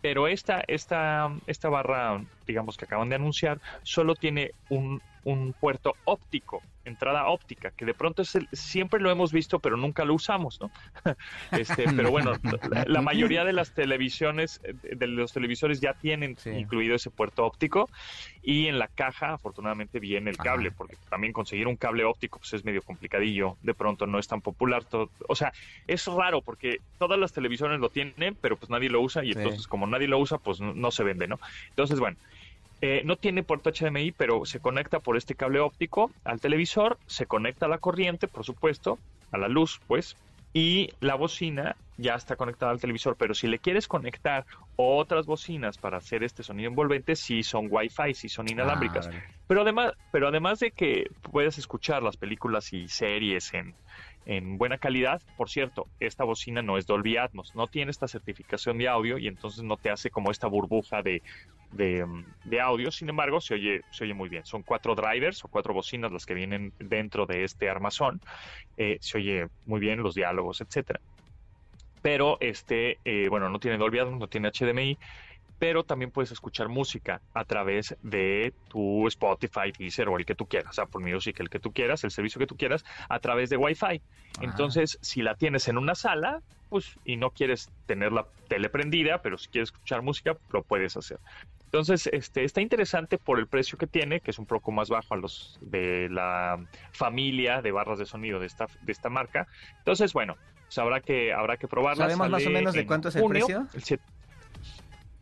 Pero 0.00 0.26
esta, 0.26 0.64
esta, 0.66 1.32
esta 1.46 1.68
barra, 1.68 2.22
digamos 2.46 2.76
que 2.76 2.84
acaban 2.84 3.08
de 3.08 3.14
anunciar, 3.14 3.60
solo 3.82 4.16
tiene 4.16 4.50
un 4.68 5.00
un 5.24 5.52
puerto 5.52 5.94
óptico, 6.04 6.62
entrada 6.84 7.28
óptica, 7.28 7.70
que 7.70 7.84
de 7.84 7.94
pronto 7.94 8.22
es 8.22 8.36
siempre 8.52 9.00
lo 9.00 9.10
hemos 9.10 9.32
visto, 9.32 9.60
pero 9.60 9.76
nunca 9.76 10.04
lo 10.04 10.14
usamos, 10.14 10.60
¿no? 10.60 10.70
este, 11.52 11.84
pero 11.94 12.10
bueno, 12.10 12.32
la, 12.86 13.02
mayoría 13.02 13.44
de 13.44 13.52
las 13.52 13.72
televisiones, 13.72 14.60
de 14.82 15.06
los 15.06 15.32
televisores 15.32 15.80
ya 15.80 15.94
tienen 15.94 16.36
incluido 16.46 16.96
ese 16.96 17.10
puerto 17.10 17.44
óptico 17.44 17.88
y 18.42 18.66
en 18.66 18.78
la 18.78 18.88
caja 18.88 19.34
afortunadamente 19.34 20.00
viene 20.00 20.30
el 20.30 20.36
cable, 20.36 20.72
porque 20.72 20.96
también 21.08 21.32
conseguir 21.32 21.68
un 21.68 21.76
cable 21.76 22.04
óptico 22.04 22.38
pues 22.38 22.52
es 22.54 22.64
medio 22.64 22.82
complicadillo, 22.82 23.56
de 23.62 23.74
pronto 23.74 24.06
no 24.06 24.18
es 24.18 24.26
tan 24.26 24.40
popular, 24.40 24.84
todo, 24.84 25.10
o 25.28 25.36
sea, 25.36 25.52
es 25.86 26.06
raro 26.06 26.42
porque 26.42 26.80
todas 26.98 27.18
las 27.18 27.32
televisiones 27.32 27.78
lo 27.78 27.90
tienen, 27.90 28.36
pero 28.40 28.56
pues 28.56 28.70
nadie 28.70 28.90
lo 28.90 29.00
usa 29.00 29.24
y 29.24 29.32
entonces 29.32 29.68
como 29.68 29.86
nadie 29.86 30.08
lo 30.08 30.18
usa, 30.18 30.38
pues 30.38 30.60
no 30.60 30.90
se 30.90 31.04
vende, 31.04 31.28
¿no? 31.28 31.38
Entonces, 31.70 32.00
bueno, 32.00 32.16
eh, 32.82 33.02
no 33.04 33.14
tiene 33.14 33.44
puerto 33.44 33.70
HDMI, 33.70 34.10
pero 34.10 34.44
se 34.44 34.58
conecta 34.58 34.98
por 34.98 35.16
este 35.16 35.36
cable 35.36 35.60
óptico 35.60 36.10
al 36.24 36.40
televisor, 36.40 36.98
se 37.06 37.26
conecta 37.26 37.66
a 37.66 37.68
la 37.68 37.78
corriente, 37.78 38.26
por 38.26 38.44
supuesto, 38.44 38.98
a 39.30 39.38
la 39.38 39.46
luz, 39.46 39.80
pues, 39.86 40.16
y 40.52 40.90
la 41.00 41.14
bocina 41.14 41.76
ya 41.96 42.16
está 42.16 42.34
conectada 42.34 42.72
al 42.72 42.80
televisor, 42.80 43.16
pero 43.16 43.34
si 43.34 43.46
le 43.46 43.60
quieres 43.60 43.86
conectar 43.86 44.44
otras 44.74 45.26
bocinas 45.26 45.78
para 45.78 45.98
hacer 45.98 46.24
este 46.24 46.42
sonido 46.42 46.68
envolvente, 46.70 47.14
sí 47.14 47.44
son 47.44 47.68
Wi-Fi, 47.70 48.14
sí 48.14 48.28
son 48.28 48.50
inalámbricas. 48.50 49.06
Ah, 49.06 49.22
pero 49.46 49.62
además, 49.62 49.92
pero 50.10 50.26
además 50.26 50.58
de 50.58 50.72
que 50.72 51.06
puedes 51.30 51.58
escuchar 51.58 52.02
las 52.02 52.16
películas 52.16 52.72
y 52.72 52.88
series 52.88 53.54
en, 53.54 53.74
en 54.26 54.58
buena 54.58 54.78
calidad. 54.78 55.22
Por 55.36 55.50
cierto, 55.50 55.86
esta 56.00 56.24
bocina 56.24 56.62
no 56.62 56.78
es 56.78 56.86
Dolby 56.86 57.16
Atmos, 57.16 57.54
no 57.54 57.66
tiene 57.66 57.90
esta 57.90 58.08
certificación 58.08 58.78
de 58.78 58.88
audio 58.88 59.18
y 59.18 59.26
entonces 59.26 59.62
no 59.62 59.76
te 59.76 59.90
hace 59.90 60.10
como 60.10 60.30
esta 60.30 60.46
burbuja 60.46 61.02
de, 61.02 61.22
de, 61.72 62.60
audio. 62.60 62.90
Sin 62.90 63.08
embargo, 63.08 63.40
se 63.40 63.54
oye, 63.54 63.82
se 63.90 64.04
oye 64.04 64.14
muy 64.14 64.28
bien. 64.28 64.44
Son 64.44 64.62
cuatro 64.62 64.94
drivers 64.94 65.44
o 65.44 65.48
cuatro 65.48 65.74
bocinas 65.74 66.12
las 66.12 66.26
que 66.26 66.34
vienen 66.34 66.72
dentro 66.78 67.26
de 67.26 67.44
este 67.44 67.68
armazón. 67.68 68.20
Eh, 68.76 68.98
se 69.00 69.18
oye 69.18 69.48
muy 69.66 69.80
bien 69.80 70.02
los 70.02 70.14
diálogos, 70.14 70.60
etcétera. 70.60 71.00
Pero 72.02 72.36
este, 72.40 72.98
eh, 73.04 73.28
bueno, 73.28 73.48
no 73.48 73.60
tiene 73.60 73.78
Dolby 73.78 74.00
Atmos, 74.00 74.18
no 74.18 74.28
tiene 74.28 74.50
HDMI 74.50 74.98
pero 75.62 75.84
también 75.84 76.10
puedes 76.10 76.32
escuchar 76.32 76.68
música 76.68 77.20
a 77.34 77.44
través 77.44 77.96
de 78.02 78.52
tu 78.66 79.06
Spotify, 79.06 79.70
Deezer 79.70 80.08
o 80.08 80.18
el 80.18 80.26
que 80.26 80.34
tú 80.34 80.46
quieras, 80.46 80.76
Apple 80.80 81.06
Music, 81.08 81.38
el 81.38 81.48
que 81.48 81.60
tú 81.60 81.72
quieras, 81.72 82.02
el 82.02 82.10
servicio 82.10 82.40
que 82.40 82.48
tú 82.48 82.56
quieras, 82.56 82.84
a 83.08 83.20
través 83.20 83.48
de 83.48 83.56
Wi-Fi. 83.56 84.02
Entonces, 84.40 84.98
si 85.02 85.22
la 85.22 85.36
tienes 85.36 85.68
en 85.68 85.78
una 85.78 85.94
sala, 85.94 86.42
pues, 86.68 86.98
y 87.04 87.16
no 87.16 87.30
quieres 87.30 87.70
tener 87.86 88.10
la 88.10 88.26
tele 88.48 88.70
prendida, 88.70 89.22
pero 89.22 89.38
si 89.38 89.50
quieres 89.50 89.68
escuchar 89.68 90.02
música, 90.02 90.36
lo 90.52 90.64
puedes 90.64 90.96
hacer. 90.96 91.20
Entonces, 91.66 92.08
este, 92.08 92.42
está 92.42 92.60
interesante 92.60 93.16
por 93.16 93.38
el 93.38 93.46
precio 93.46 93.78
que 93.78 93.86
tiene, 93.86 94.18
que 94.18 94.32
es 94.32 94.40
un 94.40 94.46
poco 94.46 94.72
más 94.72 94.88
bajo 94.88 95.14
a 95.14 95.16
los 95.16 95.60
de 95.60 96.08
la 96.10 96.58
familia 96.90 97.62
de 97.62 97.70
barras 97.70 98.00
de 98.00 98.06
sonido 98.06 98.40
de 98.40 98.46
esta, 98.46 98.66
de 98.80 98.90
esta 98.90 99.10
marca. 99.10 99.46
Entonces, 99.78 100.12
bueno, 100.12 100.36
pues 100.64 100.78
habrá 100.78 101.00
que, 101.00 101.32
habrá 101.32 101.56
que 101.56 101.68
probarla. 101.68 102.06
¿Sabemos 102.06 102.30
más 102.30 102.46
o 102.46 102.50
menos 102.50 102.74
de 102.74 102.84
cuánto 102.84 103.10
es 103.10 103.16
el 103.16 103.26
precio? 103.26 103.68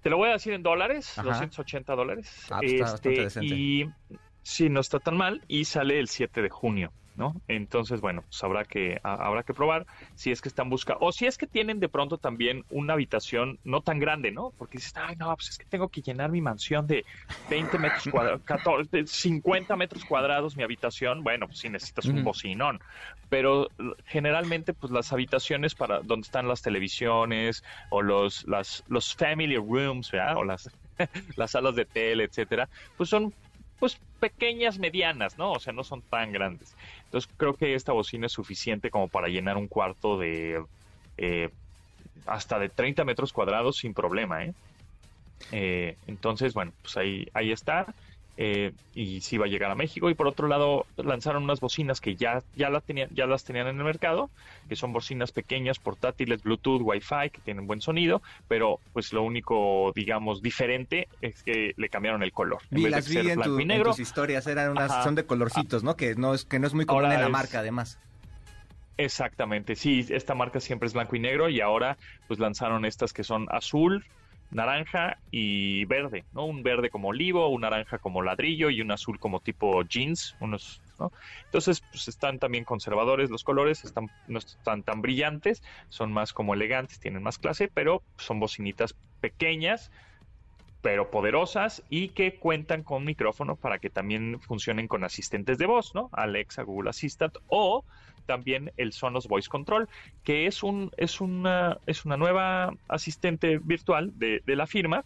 Te 0.02 0.10
lo 0.10 0.16
voy 0.16 0.30
a 0.30 0.32
decir 0.32 0.52
en 0.52 0.62
dólares, 0.62 1.12
280 1.22 1.94
dólares. 1.94 2.46
Ah, 2.50 2.60
pues 2.60 3.04
este, 3.04 3.44
y 3.44 3.86
sí, 4.42 4.68
no 4.70 4.80
está 4.80 4.98
tan 4.98 5.16
mal. 5.16 5.42
Y 5.46 5.64
sale 5.66 5.98
el 5.98 6.08
7 6.08 6.40
de 6.42 6.48
junio. 6.48 6.92
¿No? 7.20 7.35
Entonces, 7.48 8.00
bueno, 8.00 8.22
pues 8.22 8.42
habrá 8.42 8.64
que, 8.64 8.98
habrá 9.02 9.42
que 9.42 9.52
probar 9.52 9.87
si 10.14 10.30
es 10.30 10.40
que 10.40 10.48
están 10.48 10.70
buscando, 10.70 11.04
o 11.04 11.12
si 11.12 11.26
es 11.26 11.37
que 11.37 11.46
tienen 11.46 11.78
de 11.78 11.90
pronto 11.90 12.16
también 12.16 12.64
una 12.70 12.94
habitación 12.94 13.59
no 13.62 13.83
tan 13.83 13.98
grande, 13.98 14.33
¿no? 14.33 14.54
Porque 14.56 14.78
dices, 14.78 14.94
ay, 14.96 15.16
no, 15.16 15.37
pues 15.37 15.50
es 15.50 15.59
que 15.59 15.66
tengo 15.66 15.88
que 15.88 16.00
llenar 16.00 16.30
mi 16.30 16.40
mansión 16.40 16.87
de 16.87 17.04
20 17.50 17.78
metros 17.78 18.09
cuadrados, 18.11 18.88
50 19.04 19.76
metros 19.76 20.04
cuadrados 20.06 20.56
mi 20.56 20.62
habitación, 20.62 21.22
bueno, 21.22 21.46
pues 21.46 21.59
sí 21.59 21.68
necesitas 21.68 22.06
un 22.06 22.24
bocinón, 22.24 22.80
pero 23.28 23.68
generalmente, 24.06 24.72
pues 24.72 24.90
las 24.90 25.12
habitaciones 25.12 25.74
para 25.74 26.00
donde 26.00 26.24
están 26.24 26.48
las 26.48 26.62
televisiones 26.62 27.62
o 27.90 28.00
los, 28.00 28.48
las, 28.48 28.83
los 28.88 29.14
family 29.14 29.56
rooms, 29.56 30.11
¿verdad? 30.11 30.38
O 30.38 30.44
las, 30.44 30.70
las 31.37 31.50
salas 31.50 31.74
de 31.74 31.85
tele, 31.85 32.24
etcétera, 32.24 32.66
pues 32.96 33.11
son 33.11 33.35
pues 33.80 33.98
pequeñas, 34.20 34.78
medianas, 34.78 35.38
¿no? 35.38 35.52
O 35.52 35.58
sea, 35.58 35.72
no 35.72 35.82
son 35.82 36.02
tan 36.02 36.30
grandes. 36.32 36.76
Entonces 37.06 37.28
creo 37.36 37.54
que 37.54 37.74
esta 37.74 37.92
bocina 37.92 38.26
es 38.26 38.32
suficiente 38.32 38.90
como 38.90 39.08
para 39.08 39.28
llenar 39.28 39.56
un 39.56 39.66
cuarto 39.66 40.18
de 40.18 40.62
eh, 41.16 41.48
hasta 42.26 42.58
de 42.58 42.68
30 42.68 43.04
metros 43.04 43.32
cuadrados 43.32 43.78
sin 43.78 43.94
problema, 43.94 44.44
¿eh? 44.44 44.54
¿eh? 45.50 45.96
entonces, 46.06 46.54
bueno, 46.54 46.72
pues 46.82 46.96
ahí, 46.98 47.26
ahí 47.32 47.50
está. 47.50 47.86
Eh, 48.42 48.72
y 48.94 49.20
sí 49.20 49.37
va 49.37 49.44
a 49.44 49.48
llegar 49.48 49.70
a 49.70 49.74
México. 49.74 50.09
Y 50.09 50.14
por 50.14 50.26
otro 50.26 50.48
lado, 50.48 50.87
lanzaron 50.96 51.42
unas 51.42 51.61
bocinas 51.61 52.00
que 52.00 52.16
ya, 52.16 52.42
ya, 52.57 52.70
la 52.70 52.81
tenían, 52.81 53.11
ya 53.12 53.26
las 53.26 53.44
tenían 53.44 53.66
en 53.66 53.76
el 53.76 53.85
mercado, 53.85 54.31
que 54.66 54.76
son 54.76 54.94
bocinas 54.94 55.31
pequeñas, 55.31 55.79
portátiles, 55.79 56.42
Bluetooth, 56.42 56.81
Wi-Fi, 56.81 57.29
que 57.31 57.42
tienen 57.44 57.66
buen 57.66 57.83
sonido, 57.83 58.22
pero 58.48 58.81
pues 58.94 59.12
lo 59.12 59.24
único, 59.24 59.92
digamos, 59.94 60.40
diferente 60.40 61.07
es 61.20 61.42
que 61.42 61.74
le 61.76 61.90
cambiaron 61.90 62.22
el 62.22 62.33
color. 62.33 62.62
En 62.70 62.83
vez 62.85 62.94
de 62.94 63.03
ser 63.03 63.37
blanco 63.37 63.61
y 63.61 63.66
negro. 63.66 63.90
tus 63.90 64.00
historias 64.00 64.46
eran 64.46 64.70
unas, 64.70 65.05
son 65.05 65.16
de 65.16 65.26
colorcitos, 65.26 65.85
¿no? 65.85 65.94
Que 65.96 66.14
no 66.14 66.33
es, 66.33 66.46
que 66.46 66.59
no 66.59 66.66
es 66.66 66.72
muy 66.72 66.87
común 66.87 67.12
en 67.12 67.20
la 67.20 67.29
marca, 67.29 67.59
además. 67.59 67.98
Exactamente, 68.96 69.76
sí, 69.76 70.07
esta 70.09 70.35
marca 70.35 70.61
siempre 70.61 70.87
es 70.87 70.94
blanco 70.94 71.14
y 71.14 71.20
negro 71.20 71.50
y 71.50 71.61
ahora 71.61 71.98
pues 72.26 72.40
lanzaron 72.40 72.87
estas 72.87 73.12
que 73.12 73.22
son 73.22 73.48
azul, 73.50 74.07
naranja 74.50 75.18
y 75.30 75.84
verde, 75.84 76.24
¿no? 76.32 76.44
Un 76.44 76.62
verde 76.62 76.90
como 76.90 77.08
olivo, 77.08 77.48
un 77.48 77.62
naranja 77.62 77.98
como 77.98 78.22
ladrillo 78.22 78.70
y 78.70 78.80
un 78.80 78.90
azul 78.90 79.18
como 79.18 79.40
tipo 79.40 79.82
jeans, 79.82 80.36
unos, 80.40 80.82
¿no? 80.98 81.12
Entonces, 81.44 81.82
pues 81.90 82.08
están 82.08 82.38
también 82.38 82.64
conservadores 82.64 83.30
los 83.30 83.44
colores, 83.44 83.84
están, 83.84 84.08
no 84.26 84.38
están 84.38 84.82
tan 84.82 85.02
brillantes, 85.02 85.62
son 85.88 86.12
más 86.12 86.32
como 86.32 86.54
elegantes, 86.54 86.98
tienen 87.00 87.22
más 87.22 87.38
clase, 87.38 87.70
pero 87.72 88.02
son 88.16 88.40
bocinitas 88.40 88.94
pequeñas, 89.20 89.90
pero 90.82 91.10
poderosas 91.10 91.82
y 91.88 92.08
que 92.08 92.38
cuentan 92.38 92.82
con 92.82 93.04
micrófono 93.04 93.56
para 93.56 93.78
que 93.78 93.90
también 93.90 94.40
funcionen 94.40 94.88
con 94.88 95.04
asistentes 95.04 95.58
de 95.58 95.66
voz, 95.66 95.94
¿no? 95.94 96.08
Alexa, 96.12 96.62
Google 96.62 96.90
Assistant 96.90 97.36
o 97.48 97.84
también 98.30 98.70
el 98.76 98.92
Sonos 98.92 99.26
Voice 99.26 99.48
Control, 99.48 99.88
que 100.22 100.46
es, 100.46 100.62
un, 100.62 100.92
es, 100.96 101.20
una, 101.20 101.78
es 101.86 102.04
una 102.04 102.16
nueva 102.16 102.72
asistente 102.86 103.58
virtual 103.58 104.12
de, 104.20 104.40
la 104.46 104.68
firma, 104.68 105.04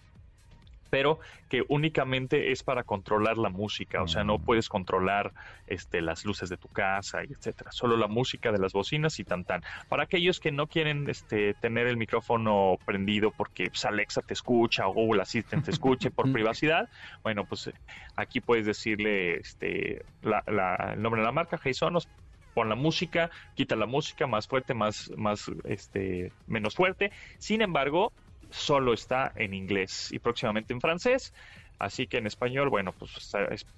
pero 0.90 1.20
que 1.48 1.64
únicamente 1.68 2.52
es 2.52 2.62
para 2.62 2.82
controlar 2.82 3.38
la 3.38 3.48
música, 3.48 4.02
o 4.02 4.08
sea, 4.08 4.24
no 4.24 4.36
mm. 4.36 4.42
puedes 4.42 4.68
controlar 4.68 5.32
este, 5.66 6.02
las 6.02 6.26
luces 6.26 6.50
de 6.50 6.58
tu 6.58 6.68
casa 6.68 7.22
etcétera, 7.22 7.72
solo 7.72 7.96
la 7.96 8.08
música 8.08 8.52
de 8.52 8.58
las 8.58 8.74
bocinas 8.74 9.18
y 9.18 9.24
tan 9.24 9.44
tan. 9.44 9.62
Para 9.88 10.02
aquellos 10.02 10.38
que 10.38 10.52
no 10.52 10.66
quieren 10.66 11.08
este, 11.08 11.54
tener 11.54 11.86
el 11.86 11.96
micrófono 11.96 12.76
prendido 12.84 13.30
porque 13.30 13.68
pues, 13.68 13.86
Alexa 13.86 14.20
te 14.20 14.34
escucha 14.34 14.86
o 14.86 14.92
Google 14.92 15.22
Assistant 15.22 15.64
te 15.64 15.70
escuche 15.70 16.10
por 16.10 16.30
privacidad, 16.32 16.90
bueno, 17.22 17.46
pues 17.46 17.72
aquí 18.16 18.42
puedes 18.42 18.66
decirle 18.66 19.36
este, 19.36 20.04
el 20.22 21.02
nombre 21.02 21.22
de 21.22 21.26
la 21.26 21.32
marca, 21.32 21.58
Hey 21.64 21.72
Sonos, 21.72 22.06
pon 22.54 22.68
la 22.68 22.74
música, 22.74 23.30
quita 23.54 23.76
la 23.76 23.86
música, 23.86 24.26
más 24.26 24.46
fuerte, 24.46 24.74
más, 24.74 25.10
más, 25.16 25.50
este, 25.64 26.32
menos 26.46 26.74
fuerte. 26.74 27.10
Sin 27.38 27.62
embargo, 27.62 28.12
solo 28.50 28.92
está 28.92 29.32
en 29.36 29.54
inglés 29.54 30.12
y 30.12 30.18
próximamente 30.18 30.72
en 30.72 30.80
francés. 30.80 31.32
Así 31.78 32.06
que 32.06 32.18
en 32.18 32.26
español, 32.26 32.70
bueno, 32.70 32.92
pues 32.92 33.32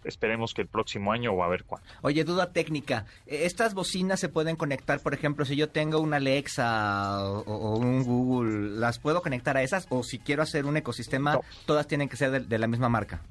esperemos 0.04 0.52
que 0.52 0.62
el 0.62 0.68
próximo 0.68 1.12
año 1.12 1.32
o 1.32 1.42
a 1.42 1.48
ver 1.48 1.64
cuándo. 1.64 1.88
Oye, 2.02 2.24
duda 2.24 2.52
técnica. 2.52 3.06
¿Estas 3.26 3.72
bocinas 3.72 4.20
se 4.20 4.28
pueden 4.28 4.54
conectar, 4.54 5.00
por 5.00 5.14
ejemplo, 5.14 5.44
si 5.46 5.56
yo 5.56 5.70
tengo 5.70 5.98
una 6.00 6.18
Alexa 6.18 7.24
o, 7.24 7.78
un 7.78 8.04
Google, 8.04 8.78
¿las 8.78 8.98
puedo 8.98 9.22
conectar 9.22 9.56
a 9.56 9.62
esas? 9.62 9.86
O 9.88 10.02
si 10.02 10.18
quiero 10.18 10.42
hacer 10.42 10.66
un 10.66 10.76
ecosistema, 10.76 11.40
todas 11.64 11.88
tienen 11.88 12.08
que 12.08 12.16
ser 12.16 12.46
de 12.46 12.58
la 12.58 12.66
misma 12.66 12.90
marca. 12.90 13.22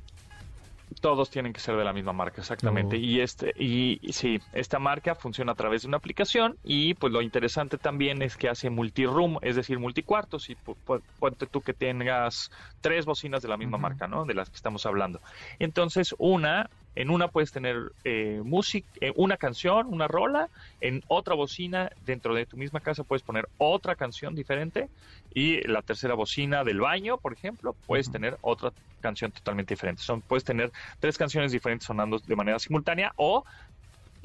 Todos 1.02 1.30
tienen 1.30 1.54
que 1.54 1.60
ser 1.60 1.76
de 1.76 1.84
la 1.84 1.94
misma 1.94 2.14
marca, 2.14 2.42
exactamente. 2.42 2.98
Y 2.98 3.20
este 3.20 3.54
y, 3.58 4.00
sí, 4.12 4.40
esta 4.54 4.80
marca 4.80 5.16
funciona 5.16 5.52
a 5.52 5.56
través 5.56 5.84
de 5.84 5.88
una 5.88 5.98
aplicación 5.98 6.58
y 6.64 6.94
pues 6.96 7.12
lo 7.14 7.22
interesante 7.22 7.78
también 7.78 8.22
es 8.22 8.38
que 8.38 8.50
hace 8.50 8.70
multi-room, 8.70 9.38
es 9.42 9.56
decir, 9.56 9.80
multicuartos 9.80 10.50
y 10.50 10.58
ponte 11.20 11.48
tú 11.48 11.62
que 11.62 11.74
tengas 11.74 12.50
tres 12.82 13.06
bocinas 13.06 13.42
de 13.42 13.50
la 13.50 13.58
misma 13.58 13.78
marca, 13.78 14.08
¿no? 14.08 14.26
De 14.26 14.34
las 14.34 14.50
que 14.50 14.56
estamos 14.56 14.86
hablando. 14.86 15.22
Entonces, 15.60 16.16
una 16.18 16.70
en 16.96 17.10
una 17.10 17.28
puedes 17.28 17.52
tener 17.52 17.92
eh, 18.04 18.42
música, 18.44 18.88
eh, 19.02 19.12
una 19.16 19.38
canción, 19.38 19.88
una 19.88 20.08
rola. 20.08 20.50
En 20.82 21.04
otra 21.08 21.36
bocina, 21.36 21.92
dentro 22.06 22.34
de 22.34 22.46
tu 22.46 22.58
misma 22.58 22.80
casa, 22.80 23.04
puedes 23.04 23.24
poner 23.24 23.48
otra 23.58 23.96
canción 23.96 24.34
diferente. 24.34 24.90
Y 25.34 25.62
la 25.68 25.82
tercera 25.82 26.14
bocina 26.14 26.64
del 26.64 26.80
baño, 26.80 27.18
por 27.18 27.34
ejemplo, 27.34 27.76
puedes 27.86 28.10
tener 28.10 28.38
otra 28.42 28.72
canción 29.02 29.32
totalmente 29.32 29.74
diferente. 29.74 30.02
Son, 30.02 30.22
puedes 30.22 30.44
tener 30.44 30.72
tres 31.00 31.18
canciones 31.18 31.52
diferentes 31.52 31.86
sonando 31.86 32.20
de 32.20 32.36
manera 32.36 32.58
simultánea 32.60 33.14
o 33.18 33.44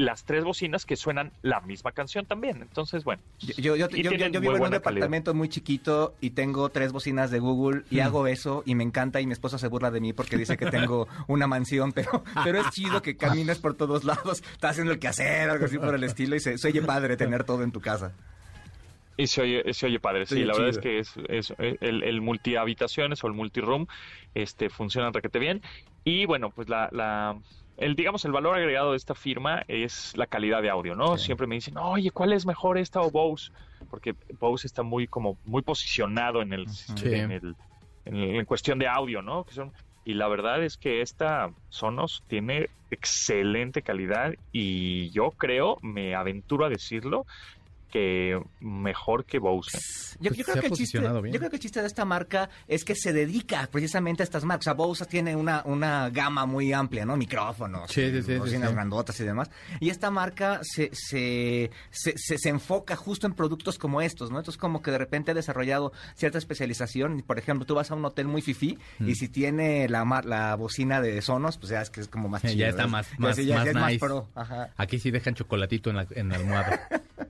las 0.01 0.25
tres 0.25 0.45
bocinas 0.45 0.87
que 0.87 0.97
suenan 0.97 1.31
la 1.43 1.61
misma 1.61 1.93
canción 1.93 2.25
también. 2.25 2.63
Entonces, 2.63 3.05
bueno. 3.05 3.23
Yo, 3.59 3.77
yo, 3.77 3.89
vivo 3.89 4.57
en 4.57 4.63
un 4.63 4.71
departamento 4.71 5.35
muy 5.35 5.51
chiquito 5.51 6.15
y 6.23 6.31
tengo 6.31 6.71
tres 6.71 6.91
bocinas 6.93 7.31
de 7.31 7.39
Google 7.39 7.83
y 7.91 7.99
hmm. 7.99 8.03
hago 8.03 8.27
eso 8.27 8.63
y 8.65 8.75
me 8.75 8.83
encanta 8.83 9.21
y 9.21 9.27
mi 9.27 9.35
esposa 9.35 9.59
se 9.59 9.69
burla 9.69 9.91
de 9.91 10.01
mí 10.01 10.15
porque 10.15 10.39
dice 10.39 10.57
que 10.57 10.67
tengo 10.67 11.07
una 11.29 11.47
mansión, 11.47 11.93
pero, 11.93 12.25
pero 12.45 12.61
es 12.61 12.71
chido 12.71 13.03
que 13.03 13.17
camines 13.17 13.59
por 13.59 13.75
todos 13.75 14.05
lados, 14.05 14.43
estás 14.53 14.73
haciendo 14.73 14.93
el 14.93 14.99
quehacer, 14.99 15.51
algo 15.51 15.67
así 15.67 15.77
por 15.79 15.95
el 15.95 16.05
estilo 16.05 16.35
y 16.35 16.41
se, 16.41 16.55
oye 16.67 16.81
padre 16.81 17.19
tener 17.19 17.45
todo 17.45 17.63
en 17.63 17.71
tu 17.71 17.81
casa. 17.81 18.13
Y 19.19 19.27
se 19.27 19.43
oye, 19.43 19.75
se 19.75 19.85
oye 19.85 20.01
padre, 20.01 20.25
sí, 20.25 20.45
la 20.45 20.55
verdad 20.55 20.71
es 20.71 20.79
que 20.79 20.99
es, 20.99 21.53
el, 21.59 22.03
el 22.05 22.21
multi-habitaciones 22.23 23.23
o 23.23 23.27
el 23.27 23.35
multi-room 23.35 23.87
este, 24.35 24.71
funciona 24.71 25.11
requete 25.11 25.39
bien. 25.39 25.61
Y 26.05 26.25
bueno, 26.25 26.49
pues 26.49 26.71
la, 26.71 26.89
la 26.91 27.37
el, 27.81 27.97
digamos, 27.97 28.27
el 28.27 28.33
valor 28.33 28.57
agregado 28.57 28.91
de 28.91 28.99
esta 28.99 29.15
firma 29.15 29.65
es 29.67 30.15
la 30.15 30.27
calidad 30.27 30.61
de 30.61 30.69
audio, 30.69 30.95
¿no? 30.95 31.17
Siempre 31.17 31.47
me 31.47 31.55
dicen, 31.55 31.79
oye, 31.79 32.11
¿cuál 32.11 32.35
es 32.35 32.45
mejor 32.45 32.77
esta 32.77 33.01
o 33.01 33.11
Bose? 33.11 33.51
Porque 33.89 34.15
Bose 34.39 34.67
está 34.67 34.83
muy, 34.83 35.07
como, 35.07 35.39
muy 35.47 35.63
posicionado 35.63 36.43
en 36.43 36.53
el, 36.53 36.67
en, 37.03 37.31
el 37.33 37.57
en, 38.05 38.45
cuestión 38.45 38.79
de 38.79 38.87
audio, 38.87 39.23
¿no? 39.23 39.45
Que 39.45 39.55
son, 39.55 39.73
y 40.05 40.13
la 40.13 40.29
verdad 40.29 40.63
es 40.63 40.77
que 40.77 41.01
esta 41.01 41.53
Sonos 41.71 42.23
tiene 42.27 42.69
excelente 42.91 43.81
calidad 43.81 44.35
y 44.53 45.09
yo 45.11 45.31
creo, 45.31 45.79
me 45.81 46.15
aventuro 46.15 46.67
a 46.67 46.69
decirlo, 46.69 47.25
que 47.91 48.41
mejor 48.61 49.25
que 49.25 49.39
Bose. 49.39 49.79
Yo, 50.21 50.31
creo 50.31 50.61
que 50.61 50.67
el 50.67 50.73
chiste, 50.73 51.81
de 51.81 51.87
esta 51.87 52.05
marca 52.05 52.49
es 52.69 52.85
que 52.85 52.95
se 52.95 53.13
dedica 53.13 53.69
precisamente 53.71 54.23
a 54.23 54.25
estas 54.25 54.45
marcas. 54.45 54.63
O 54.63 54.65
sea, 54.65 54.73
Bose 54.75 55.05
tiene 55.07 55.37
una, 55.37 55.63
una 55.65 56.09
gama 56.11 56.47
muy 56.47 56.73
amplia, 56.73 57.05
¿no? 57.05 57.17
Micrófonos, 57.17 57.91
sí, 57.91 58.11
grandotas 58.11 59.19
y 59.21 59.25
demás. 59.25 59.51
Y 59.81 59.91
esta 59.91 60.11
marca 60.11 60.61
se, 60.63 60.91
se, 60.93 61.71
se, 61.91 62.49
enfoca 62.49 62.97
justo 62.97 63.27
en 63.27 63.35
productos 63.35 63.79
como 63.79 64.01
estos, 64.01 64.31
¿no? 64.31 64.39
Entonces, 64.39 64.59
como 64.59 64.83
que 64.83 64.91
de 64.91 64.99
repente 64.99 65.33
ha 65.33 65.35
desarrollado 65.35 65.93
cierta 66.15 66.39
especialización. 66.39 67.23
Por 67.27 67.39
ejemplo, 67.39 67.67
tú 67.67 67.75
vas 67.75 67.91
a 67.91 67.95
un 67.95 68.05
hotel 68.05 68.27
muy 68.27 68.43
fifí 68.43 68.79
y 69.01 69.05
mm. 69.05 69.15
si 69.15 69.29
tiene 69.29 69.89
la, 69.89 70.05
la 70.25 70.55
bocina 70.55 71.01
de 71.01 71.21
Sonos, 71.23 71.59
pues 71.59 71.71
ya 71.71 71.83
es 71.83 71.91
que 71.91 72.01
es 72.01 72.09
como 72.09 72.29
más 72.29 72.43
chido. 72.43 72.55
Ya 72.55 72.69
está 72.69 72.87
más, 72.87 73.09
más, 73.19 73.39
más, 73.75 73.99
pro. 73.99 74.29
Aquí 74.77 74.99
sí 74.99 75.11
dejan 75.11 75.35
chocolatito 75.35 75.91
en 75.91 75.97
la, 75.97 76.07
en 76.11 76.29
la 76.29 76.37
almohada. 76.37 76.89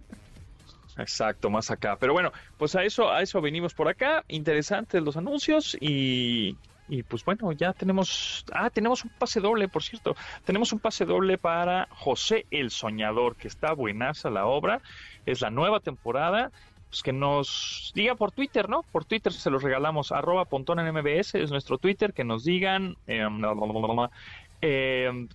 Exacto, 1.00 1.50
más 1.50 1.70
acá. 1.70 1.96
Pero 1.98 2.12
bueno, 2.12 2.32
pues 2.58 2.74
a 2.76 2.84
eso, 2.84 3.10
a 3.10 3.22
eso 3.22 3.40
venimos 3.40 3.74
por 3.74 3.88
acá. 3.88 4.24
Interesantes 4.28 5.02
los 5.02 5.16
anuncios 5.16 5.76
y, 5.80 6.56
y 6.88 7.02
pues 7.02 7.24
bueno, 7.24 7.52
ya 7.52 7.72
tenemos, 7.72 8.44
ah, 8.52 8.70
tenemos 8.70 9.04
un 9.04 9.10
pase 9.10 9.40
doble, 9.40 9.68
por 9.68 9.82
cierto. 9.82 10.16
Tenemos 10.44 10.72
un 10.72 10.78
pase 10.78 11.04
doble 11.04 11.38
para 11.38 11.88
José 11.90 12.46
el 12.50 12.70
Soñador, 12.70 13.36
que 13.36 13.48
está 13.48 13.72
buenaza 13.72 14.30
la 14.30 14.46
obra. 14.46 14.80
Es 15.26 15.40
la 15.40 15.50
nueva 15.50 15.80
temporada. 15.80 16.50
Pues 16.88 17.04
que 17.04 17.12
nos 17.12 17.92
diga 17.94 18.16
por 18.16 18.32
Twitter, 18.32 18.68
¿no? 18.68 18.82
Por 18.90 19.04
Twitter 19.04 19.32
se 19.32 19.48
los 19.48 19.62
regalamos, 19.62 20.10
arroba 20.10 20.44
pontón 20.46 20.80
en 20.80 20.92
MBS, 20.92 21.36
es 21.36 21.52
nuestro 21.52 21.78
Twitter, 21.78 22.12
que 22.12 22.24
nos 22.24 22.42
digan 22.42 22.96
eh, 23.06 23.28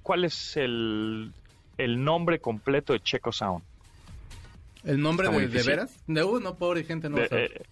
cuál 0.04 0.26
es 0.26 0.58
el, 0.58 1.32
el 1.78 2.04
nombre 2.04 2.40
completo 2.40 2.92
de 2.92 3.00
Checo 3.00 3.32
Sound. 3.32 3.64
¿El 4.86 5.02
nombre 5.02 5.30
de, 5.30 5.48
de 5.48 5.64
veras? 5.64 6.04
De 6.08 6.24
uno, 6.24 6.56
pobre 6.56 6.84
gente, 6.84 7.10
no 7.10 7.18
eh, 7.18 7.64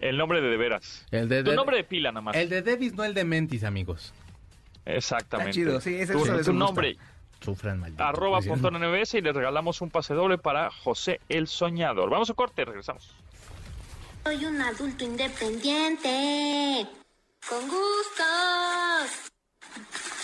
El 0.00 0.16
nombre 0.16 0.40
de 0.40 0.48
de 0.48 0.56
veras. 0.56 1.04
El 1.10 1.28
de, 1.28 1.42
tu 1.42 1.52
nombre 1.52 1.76
de 1.76 1.84
pila 1.84 2.12
nada 2.12 2.22
más. 2.22 2.36
El 2.36 2.48
de 2.48 2.62
Davis, 2.62 2.94
no 2.94 3.04
el 3.04 3.14
de 3.14 3.24
Mentis, 3.24 3.64
amigos. 3.64 4.12
Exactamente. 4.84 5.52
chido, 5.52 5.80
sí, 5.80 5.94
ese 5.96 6.12
tu, 6.12 6.24
tu 6.42 6.52
nombre. 6.52 6.96
Sufran 7.40 7.80
maldito. 7.80 8.04
Arroba 8.04 8.40
punto 8.40 8.70
NBS 8.70 9.14
y 9.14 9.20
le 9.20 9.32
regalamos 9.32 9.80
un 9.80 9.90
pase 9.90 10.14
doble 10.14 10.38
para 10.38 10.70
José 10.70 11.20
el 11.28 11.48
Soñador. 11.48 12.08
Vamos 12.08 12.30
a 12.30 12.34
corte, 12.34 12.64
regresamos. 12.64 13.10
Soy 14.24 14.44
un 14.44 14.60
adulto 14.60 15.04
independiente. 15.04 16.86
Con 17.48 17.62
gustos. 17.62 19.32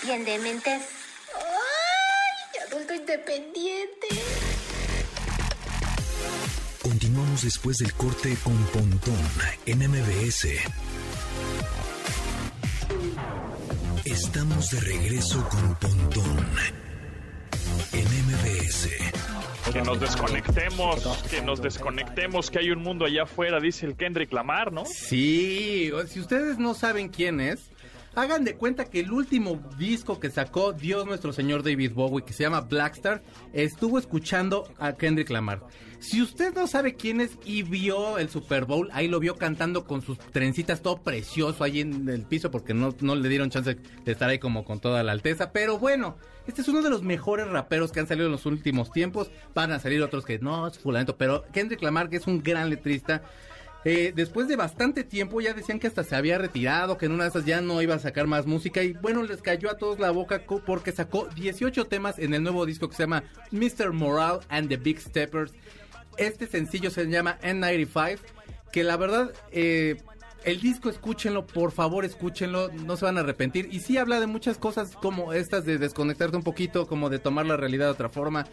Bien 0.05 0.25
dementes. 0.25 0.89
¡Ay! 1.35 2.61
Adulto 2.69 2.95
independiente. 2.95 4.07
Continuamos 6.89 7.43
después 7.43 7.77
del 7.77 7.93
corte 7.93 8.35
con 8.43 8.57
Pontón 8.73 9.15
en 9.67 9.79
MBS. 9.91 10.49
Estamos 14.07 14.71
de 14.71 14.81
regreso 14.81 15.47
con 15.51 15.75
Pontón 15.75 16.47
en 17.93 18.07
MBS. 18.25 18.89
Que 19.71 19.83
nos 19.83 20.01
desconectemos, 20.01 21.03
que 21.31 21.43
nos 21.43 21.61
desconectemos, 21.61 22.51
que 22.51 22.61
hay 22.61 22.71
un 22.71 22.83
mundo 22.83 23.05
allá 23.05 23.25
afuera, 23.25 23.61
dice 23.61 23.85
el 23.85 23.95
Kendrick 23.95 24.33
Lamar, 24.33 24.73
¿no? 24.73 24.87
Sí, 24.87 25.91
si 26.07 26.21
ustedes 26.21 26.57
no 26.57 26.73
saben 26.73 27.11
quién 27.11 27.41
es, 27.41 27.69
Hagan 28.15 28.45
de 28.45 28.57
cuenta 28.57 28.87
que 28.87 29.01
el 29.01 29.13
último 29.13 29.61
disco 29.79 30.19
que 30.19 30.31
sacó 30.31 30.73
Dios 30.73 31.07
nuestro 31.07 31.33
señor 31.33 31.63
David 31.63 31.93
Bowie, 31.93 32.25
que 32.25 32.33
se 32.33 32.43
llama 32.43 32.63
Blackstar, 32.63 33.23
estuvo 33.53 33.99
escuchando 33.99 34.69
a 34.79 34.95
Kendrick 34.95 35.31
Lamar. 35.31 35.63
Si 36.01 36.23
usted 36.23 36.55
no 36.55 36.67
sabe 36.67 36.95
quién 36.95 37.21
es 37.21 37.39
y 37.45 37.63
vio 37.63 38.19
el 38.19 38.29
Super 38.29 38.65
Bowl, 38.65 38.89
ahí 38.93 39.09
lo 39.09 39.19
vio 39.19 39.37
cantando 39.37 39.85
con 39.85 40.01
sus 40.01 40.19
trencitas 40.19 40.81
todo 40.81 41.03
precioso 41.03 41.65
ahí 41.65 41.81
en 41.81 42.09
el 42.09 42.23
piso 42.23 42.51
porque 42.51 42.73
no, 42.73 42.95
no 43.01 43.17
le 43.17 43.29
dieron 43.29 43.51
chance 43.51 43.75
de 43.75 44.13
estar 44.13 44.31
ahí 44.31 44.39
como 44.39 44.65
con 44.65 44.81
toda 44.81 45.03
la 45.03 45.13
alteza. 45.13 45.51
Pero 45.51 45.79
bueno, 45.79 46.17
este 46.47 46.63
es 46.63 46.69
uno 46.69 46.83
de 46.83 46.91
los 46.91 47.03
mejores 47.03 47.49
raperos 47.49 47.91
que 47.93 48.01
han 48.01 48.07
salido 48.07 48.27
en 48.27 48.33
los 48.33 48.47
últimos 48.47 48.91
tiempos. 48.91 49.31
Van 49.55 49.73
a 49.73 49.81
salir 49.81 50.03
otros 50.03 50.25
que 50.25 50.39
no, 50.39 50.67
es 50.69 50.79
fulanito, 50.79 51.17
pero 51.17 51.45
Kendrick 51.53 51.83
Lamar 51.83 52.09
que 52.09 52.17
es 52.17 52.27
un 52.27 52.43
gran 52.43 52.71
letrista 52.71 53.23
eh, 53.85 54.13
después 54.15 54.49
de 54.49 54.57
bastante 54.57 55.05
tiempo 55.05 55.41
ya 55.41 55.55
decían 55.55 55.79
que 55.79 55.87
hasta 55.87 56.05
se 56.05 56.17
había 56.17 56.39
retirado, 56.39 56.99
que 56.99 57.07
en 57.07 57.13
una 57.13 57.25
de 57.25 57.31
esas 57.31 57.45
ya 57.45 57.61
no 57.61 57.81
iba 57.81 57.95
a 57.95 57.99
sacar 57.99 58.27
más 58.27 58.47
música 58.47 58.83
y 58.83 58.93
bueno, 58.95 59.23
les 59.23 59.41
cayó 59.41 59.71
a 59.71 59.79
todos 59.79 59.99
la 59.99 60.11
boca 60.11 60.43
porque 60.67 60.93
sacó 60.93 61.29
18 61.37 61.85
temas 61.87 62.19
en 62.19 62.35
el 62.35 62.43
nuevo 62.43 62.67
disco 62.67 62.89
que 62.89 62.97
se 62.97 63.05
llama 63.05 63.25
Mr. 63.53 63.93
Moral 63.93 64.41
and 64.49 64.69
the 64.69 64.77
Big 64.77 65.01
Steppers. 65.01 65.53
Este 66.17 66.47
sencillo 66.47 66.91
se 66.91 67.07
llama 67.07 67.39
N95, 67.43 68.19
que 68.73 68.85
la 68.85 68.97
verdad... 68.97 69.33
Eh, 69.53 69.97
el 70.45 70.61
disco 70.61 70.89
escúchenlo, 70.89 71.47
por 71.47 71.73
favor 71.73 72.05
escúchenlo, 72.05 72.71
no 72.73 72.97
se 72.97 73.05
van 73.05 73.19
a 73.19 73.21
arrepentir. 73.21 73.69
Y 73.73 73.81
sí 73.81 73.99
habla 73.99 74.21
de 74.21 74.27
muchas 74.27 74.57
cosas 74.57 74.95
como 74.95 75.33
estas 75.33 75.65
de 75.65 75.79
desconectarte 75.79 76.37
un 76.37 76.45
poquito, 76.45 76.87
como 76.87 77.11
de 77.11 77.19
tomar 77.19 77.45
la 77.45 77.57
realidad 77.57 77.87
de 77.87 77.93
otra 77.93 78.09
forma. 78.09 78.47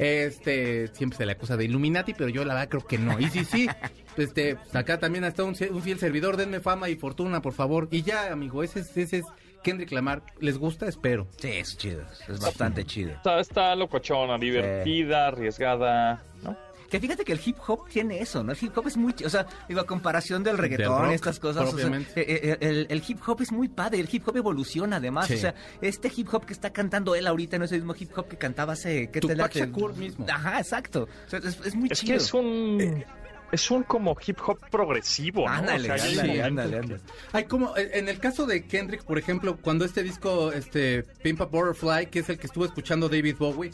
Este, 0.00 0.88
siempre 0.94 1.18
se 1.18 1.26
le 1.26 1.32
acusa 1.32 1.58
de 1.58 1.66
Illuminati, 1.66 2.14
pero 2.14 2.30
yo 2.30 2.42
la 2.46 2.54
verdad 2.54 2.70
creo 2.70 2.86
que 2.86 2.96
no. 2.96 3.20
Y 3.20 3.28
sí, 3.28 3.44
sí, 3.44 3.68
este, 4.16 4.56
acá 4.72 4.98
también 4.98 5.24
está 5.24 5.44
un, 5.44 5.54
un 5.70 5.82
fiel 5.82 5.98
servidor, 5.98 6.38
denme 6.38 6.60
fama 6.60 6.88
y 6.88 6.96
fortuna, 6.96 7.42
por 7.42 7.52
favor. 7.52 7.86
Y 7.90 8.02
ya, 8.02 8.32
amigo, 8.32 8.62
ese, 8.62 8.80
ese 8.80 9.18
es 9.18 9.26
Kendrick 9.62 9.92
Lamar. 9.92 10.22
¿Les 10.40 10.56
gusta? 10.56 10.86
Espero. 10.86 11.28
Sí, 11.36 11.48
es 11.48 11.76
chido, 11.76 12.02
es 12.28 12.40
bastante 12.40 12.84
chido. 12.86 13.10
Está, 13.10 13.40
está 13.40 13.76
locochona, 13.76 14.38
divertida, 14.38 15.26
arriesgada, 15.28 16.22
¿no? 16.42 16.56
Que 16.90 16.98
fíjate 17.00 17.24
que 17.24 17.32
el 17.32 17.40
hip 17.44 17.56
hop 17.68 17.88
tiene 17.88 18.20
eso, 18.20 18.42
¿no? 18.42 18.52
El 18.52 18.58
hip 18.60 18.76
hop 18.76 18.88
es 18.88 18.96
muy, 18.96 19.14
o 19.24 19.30
sea, 19.30 19.46
digo, 19.68 19.80
a 19.80 19.86
comparación 19.86 20.42
del 20.42 20.58
reggaetón, 20.58 21.02
rock, 21.04 21.12
estas 21.12 21.38
cosas, 21.38 21.72
o 21.72 21.78
sea, 21.78 21.86
eh, 21.86 22.02
eh, 22.16 22.56
el, 22.60 22.86
el, 22.90 23.02
hip 23.06 23.20
hop 23.26 23.40
es 23.42 23.52
muy 23.52 23.68
padre, 23.68 24.00
el 24.00 24.08
hip 24.10 24.26
hop 24.26 24.36
evoluciona 24.36 24.96
además, 24.96 25.28
Sí. 25.28 25.34
o 25.34 25.38
sea, 25.38 25.54
este 25.80 26.10
hip 26.14 26.28
hop 26.34 26.44
que 26.46 26.52
está 26.52 26.70
cantando 26.72 27.14
él 27.14 27.26
ahorita 27.28 27.58
no 27.58 27.64
es 27.64 27.72
el 27.72 27.78
mismo 27.82 27.94
hip 27.98 28.10
hop 28.18 28.26
que 28.28 28.36
cantaba 28.36 28.72
hace, 28.72 29.06
¿qué 29.10 29.20
te 29.20 29.28
Tupac 29.28 29.36
late? 29.38 29.60
Shakur 29.60 29.96
mismo. 29.96 30.26
Ajá, 30.28 30.58
exacto. 30.58 31.08
O 31.26 31.30
sea, 31.30 31.38
es, 31.38 31.60
es 31.64 31.74
muy 31.76 31.88
Es 31.92 32.00
chido. 32.00 32.10
que 32.10 32.16
es 32.16 32.34
un... 32.34 33.04
Es 33.52 33.68
un 33.72 33.82
como 33.82 34.16
hip 34.24 34.38
hop 34.46 34.60
progresivo, 34.70 35.44
¿no? 35.44 35.52
Ándale, 35.52 35.90
O 35.90 35.98
sea, 35.98 36.06
hay 36.06 36.18
ándale, 36.18 36.42
ándale, 36.42 36.76
ándale. 36.78 37.00
Hay 37.32 37.44
como, 37.46 37.76
eh, 37.76 37.90
en 37.94 38.08
el 38.08 38.20
caso 38.20 38.46
de 38.46 38.64
Kendrick, 38.64 39.02
por 39.02 39.18
ejemplo, 39.18 39.56
cuando 39.60 39.84
este 39.84 40.04
disco, 40.04 40.52
este, 40.52 41.02
Pimp 41.22 41.40
a 41.42 41.46
Butterfly, 41.46 42.06
que 42.06 42.20
es 42.20 42.28
el 42.28 42.38
que 42.38 42.46
estuvo 42.46 42.64
escuchando 42.64 43.08
David 43.08 43.34
Bowie, 43.40 43.72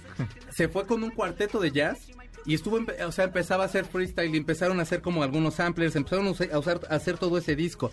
se 0.50 0.68
fue 0.68 0.86
con 0.86 1.02
un 1.02 1.10
cuarteto 1.10 1.60
de 1.60 1.72
jazz 1.72 1.98
y 2.46 2.54
estuvo, 2.54 2.78
o 3.06 3.12
sea, 3.12 3.24
empezaba 3.24 3.64
a 3.64 3.66
hacer 3.66 3.84
freestyle 3.84 4.34
y 4.34 4.38
empezaron 4.38 4.78
a 4.78 4.82
hacer 4.82 5.02
como 5.02 5.22
algunos 5.22 5.54
samplers, 5.54 5.96
empezaron 5.96 6.26
a 6.28 6.58
usar, 6.58 6.80
hacer 6.88 7.18
todo 7.18 7.38
ese 7.38 7.56
disco. 7.56 7.90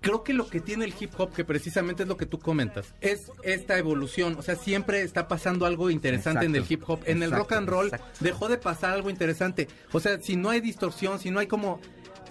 Creo 0.00 0.22
que 0.22 0.34
lo 0.34 0.46
que 0.48 0.60
tiene 0.60 0.84
el 0.84 0.94
hip 1.00 1.12
hop, 1.16 1.32
que 1.32 1.46
precisamente 1.46 2.02
es 2.02 2.08
lo 2.08 2.18
que 2.18 2.26
tú 2.26 2.38
comentas, 2.38 2.94
es 3.00 3.30
esta 3.42 3.78
evolución. 3.78 4.36
O 4.38 4.42
sea, 4.42 4.54
siempre 4.54 5.00
está 5.00 5.28
pasando 5.28 5.64
algo 5.64 5.88
interesante 5.88 6.44
en 6.44 6.54
el 6.54 6.62
Exacto, 6.62 6.74
hip 6.74 6.90
hop. 6.90 7.00
En 7.06 7.16
el 7.22 7.30
exacto, 7.30 7.38
rock 7.42 7.52
and 7.52 7.68
roll 7.70 7.86
exacto. 7.86 8.06
dejó 8.20 8.48
de 8.48 8.58
pasar 8.58 8.92
algo 8.92 9.08
interesante. 9.08 9.66
O 9.92 10.00
sea, 10.00 10.20
si 10.20 10.36
no 10.36 10.50
hay 10.50 10.60
distorsión, 10.60 11.18
si 11.18 11.30
no 11.30 11.40
hay 11.40 11.46
como... 11.46 11.80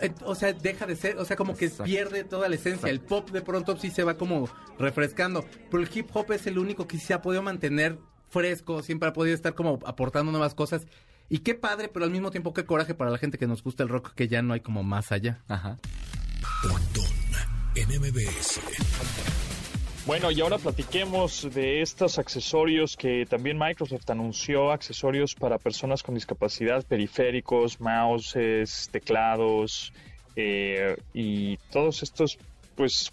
eh, 0.01 0.11
O 0.23 0.35
sea, 0.35 0.53
deja 0.53 0.85
de 0.85 0.95
ser, 0.95 1.17
o 1.17 1.25
sea, 1.25 1.35
como 1.35 1.57
que 1.57 1.65
Exacto. 1.65 1.85
pierde 1.85 2.23
toda 2.23 2.47
la 2.47 2.53
esencia. 2.55 2.89
El 2.91 2.99
pop 3.01 3.31
de 3.31 3.41
pronto 3.41 3.75
sí 3.75 3.89
se 3.89 4.03
va 4.03 4.13
como 4.17 4.47
refrescando. 4.77 5.43
Pero 5.71 5.81
el 5.81 5.89
hip 5.91 6.09
hop 6.13 6.31
es 6.31 6.45
el 6.45 6.59
único 6.59 6.87
que 6.87 6.99
sí 6.99 7.05
se 7.07 7.15
ha 7.15 7.23
podido 7.23 7.41
mantener 7.41 7.97
fresco, 8.29 8.83
siempre 8.83 9.09
ha 9.09 9.13
podido 9.13 9.33
estar 9.35 9.55
como 9.55 9.79
aportando 9.85 10.31
nuevas 10.31 10.53
cosas. 10.53 10.85
Y 11.33 11.39
qué 11.39 11.55
padre, 11.55 11.89
pero 11.91 12.05
al 12.05 12.11
mismo 12.11 12.29
tiempo 12.29 12.53
qué 12.53 12.63
coraje 12.63 12.93
para 12.93 13.09
la 13.09 13.17
gente 13.17 13.39
que 13.39 13.47
nos 13.47 13.63
gusta 13.63 13.81
el 13.81 13.89
rock, 13.89 14.13
que 14.13 14.27
ya 14.27 14.43
no 14.43 14.53
hay 14.53 14.59
como 14.59 14.83
más 14.83 15.11
allá. 15.11 15.41
Ajá. 15.47 15.79
Pontón 16.61 17.11
en 17.73 17.89
MBS. 17.89 18.61
Bueno, 20.05 20.29
y 20.29 20.41
ahora 20.41 20.59
platiquemos 20.59 21.51
de 21.51 21.81
estos 21.81 22.19
accesorios 22.19 22.95
que 22.95 23.25
también 23.25 23.57
Microsoft 23.57 24.07
anunció, 24.11 24.71
accesorios 24.71 25.33
para 25.33 25.57
personas 25.57 26.03
con 26.03 26.13
discapacidad, 26.13 26.85
periféricos, 26.85 27.81
mouses, 27.81 28.89
teclados 28.91 29.91
eh, 30.35 30.95
y 31.15 31.57
todos 31.71 32.03
estos, 32.03 32.37
pues, 32.75 33.11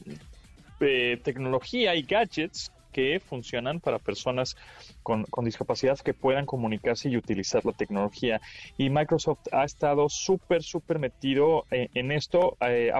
eh, 0.80 1.18
tecnología 1.24 1.94
y 1.94 2.02
gadgets 2.02 2.70
que 2.92 3.20
funcionan 3.20 3.80
para 3.80 3.98
personas 3.98 4.56
con, 5.02 5.24
con 5.24 5.44
discapacidad 5.44 5.98
que 5.98 6.14
puedan 6.14 6.46
comunicarse 6.46 7.08
y 7.08 7.16
utilizar 7.16 7.64
la 7.64 7.72
tecnología. 7.72 8.40
Y 8.78 8.90
Microsoft 8.90 9.40
ha 9.52 9.64
estado 9.64 10.08
súper, 10.08 10.62
súper 10.62 10.98
metido 10.98 11.64
eh, 11.70 11.88
en 11.94 12.12
esto. 12.12 12.56
eh, 12.60 12.92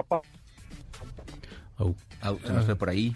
Oh. 1.77 1.95
Se 2.45 2.53
nos 2.53 2.65
fue 2.65 2.75
por 2.75 2.89
ahí. 2.89 3.15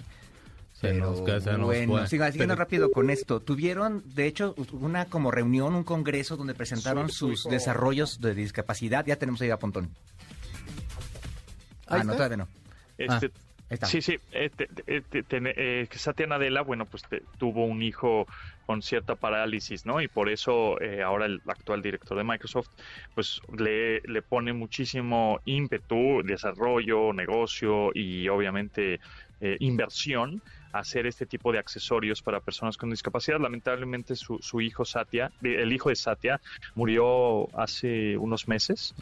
Se 0.74 0.88
Pero 0.90 1.12
nos 1.12 1.22
ca- 1.22 1.40
se 1.40 1.52
nos 1.54 1.66
bueno, 1.68 1.94
fue. 1.94 2.08
siga- 2.08 2.32
siguiendo 2.32 2.54
Pero- 2.56 2.64
rápido 2.64 2.92
con 2.92 3.10
esto. 3.10 3.40
Tuvieron, 3.40 4.04
de 4.14 4.26
hecho, 4.28 4.56
una 4.74 5.06
como 5.06 5.32
reunión, 5.32 5.76
un 5.76 5.84
congreso 5.84 6.36
donde 6.36 6.54
presentaron 6.56 7.10
Su- 7.10 7.16
su 7.16 7.28
sus 7.30 7.40
hijo- 7.46 7.50
desarrollos 7.52 8.20
de 8.22 8.34
discapacidad. 8.36 9.06
Ya 9.06 9.16
tenemos 9.18 9.40
ahí 9.42 9.52
a 9.52 9.58
Pontón. 9.58 9.92
Ah, 11.88 12.04
no, 12.04 12.14
todavía 12.14 12.38
no. 12.38 12.48
este, 12.98 13.28
Ahí 13.28 13.32
Sí, 13.82 14.02
sí. 14.02 14.18
te- 14.30 14.68
te- 14.68 15.02
te- 15.04 15.24
te- 15.24 15.88
que 15.90 15.98
Satya 16.00 16.28
bueno, 16.62 16.88
pues 16.88 17.08
te- 17.08 17.22
tuvo 17.38 17.66
un 17.66 17.82
hijo 17.82 18.26
con 18.66 18.82
cierta 18.82 19.16
parálisis, 19.16 19.86
¿no? 19.86 20.02
Y 20.02 20.08
por 20.08 20.30
eso 20.30 20.80
ahora 21.04 21.26
el 21.26 21.42
actual 21.46 21.82
director 21.82 22.18
de 22.18 22.24
Microsoft, 22.24 22.68
pues 23.14 23.40
le, 23.58 24.02
le 24.02 24.22
pone 24.24 24.54
muchísimo 24.54 25.40
ímpetu, 25.46 26.22
desarrollo, 26.24 27.14
negocio 27.14 27.90
y 27.94 28.28
obviamente 28.30 29.00
inversión 29.60 30.42
hacer 30.80 31.06
este 31.08 31.26
tipo 31.26 31.52
de 31.52 31.60
accesorios 31.60 32.22
para 32.22 32.40
personas 32.40 32.78
con 32.78 32.90
discapacidad. 32.90 33.40
Lamentablemente 33.40 34.16
su, 34.16 34.38
su 34.42 34.62
hijo 34.62 34.86
Satya, 34.86 35.32
el 35.42 35.72
hijo 35.72 35.90
de 35.90 35.96
Satya, 35.96 36.42
murió 36.76 37.48
hace 37.58 38.18
unos 38.18 38.48
meses, 38.48 38.94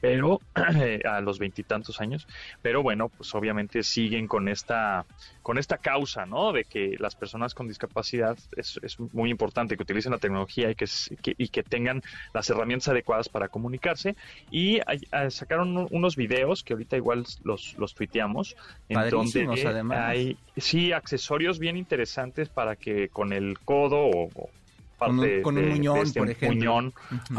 pero 0.00 0.40
a 0.54 1.20
los 1.20 1.38
veintitantos 1.38 2.00
años 2.00 2.26
pero 2.60 2.82
bueno, 2.82 3.08
pues 3.08 3.34
obviamente 3.34 3.82
siguen 3.82 4.26
con 4.28 4.48
esta, 4.48 5.04
con 5.42 5.58
esta 5.58 5.78
causa, 5.78 6.26
¿no? 6.26 6.52
De 6.52 6.64
que 6.64 6.96
las 6.98 7.14
personas 7.16 7.54
con 7.54 7.66
discapacidad 7.68 8.36
es, 8.56 8.78
es 8.82 8.98
muy 9.00 9.30
importante 9.30 9.76
que 9.76 9.82
utilicen 9.82 10.12
la 10.12 10.18
tecnología 10.18 10.70
y 10.70 10.74
que, 10.74 10.86
que- 11.22 11.34
y 11.38 11.48
que 11.48 11.62
tengan 11.62 12.02
las 12.34 12.48
herramientas 12.50 12.88
adecuadas 12.88 13.28
para 13.28 13.48
comunicarse. 13.48 14.16
Y 14.50 14.78
hay- 14.86 15.00
ah, 15.12 15.30
sacaron 15.30 15.76
un- 15.76 15.88
unos 15.90 16.16
videos 16.16 16.62
que 16.62 16.74
ahorita 16.74 16.96
igual 16.96 17.24
los, 17.44 17.74
los 17.78 17.94
tuiteamos, 17.94 18.54
en 18.88 18.98
donde 19.10 19.66
además. 19.66 19.98
hay, 20.00 20.36
sí, 20.56 20.92
accesorios 20.92 21.21
bien 21.58 21.76
interesantes 21.76 22.48
para 22.48 22.76
que 22.76 23.08
con 23.08 23.32
el 23.32 23.58
codo 23.60 23.98
o, 23.98 24.28
o 24.34 24.50
Con 24.98 25.10
un- 25.10 25.18
parte 25.20 25.42
con 25.42 25.56
un 25.56 25.62
de- 25.62 25.68
de 25.68 25.74
muñón, 25.76 25.98
este 25.98 26.20
por 26.20 26.30
ejemplo. 26.30 26.56
muñón. 26.56 26.94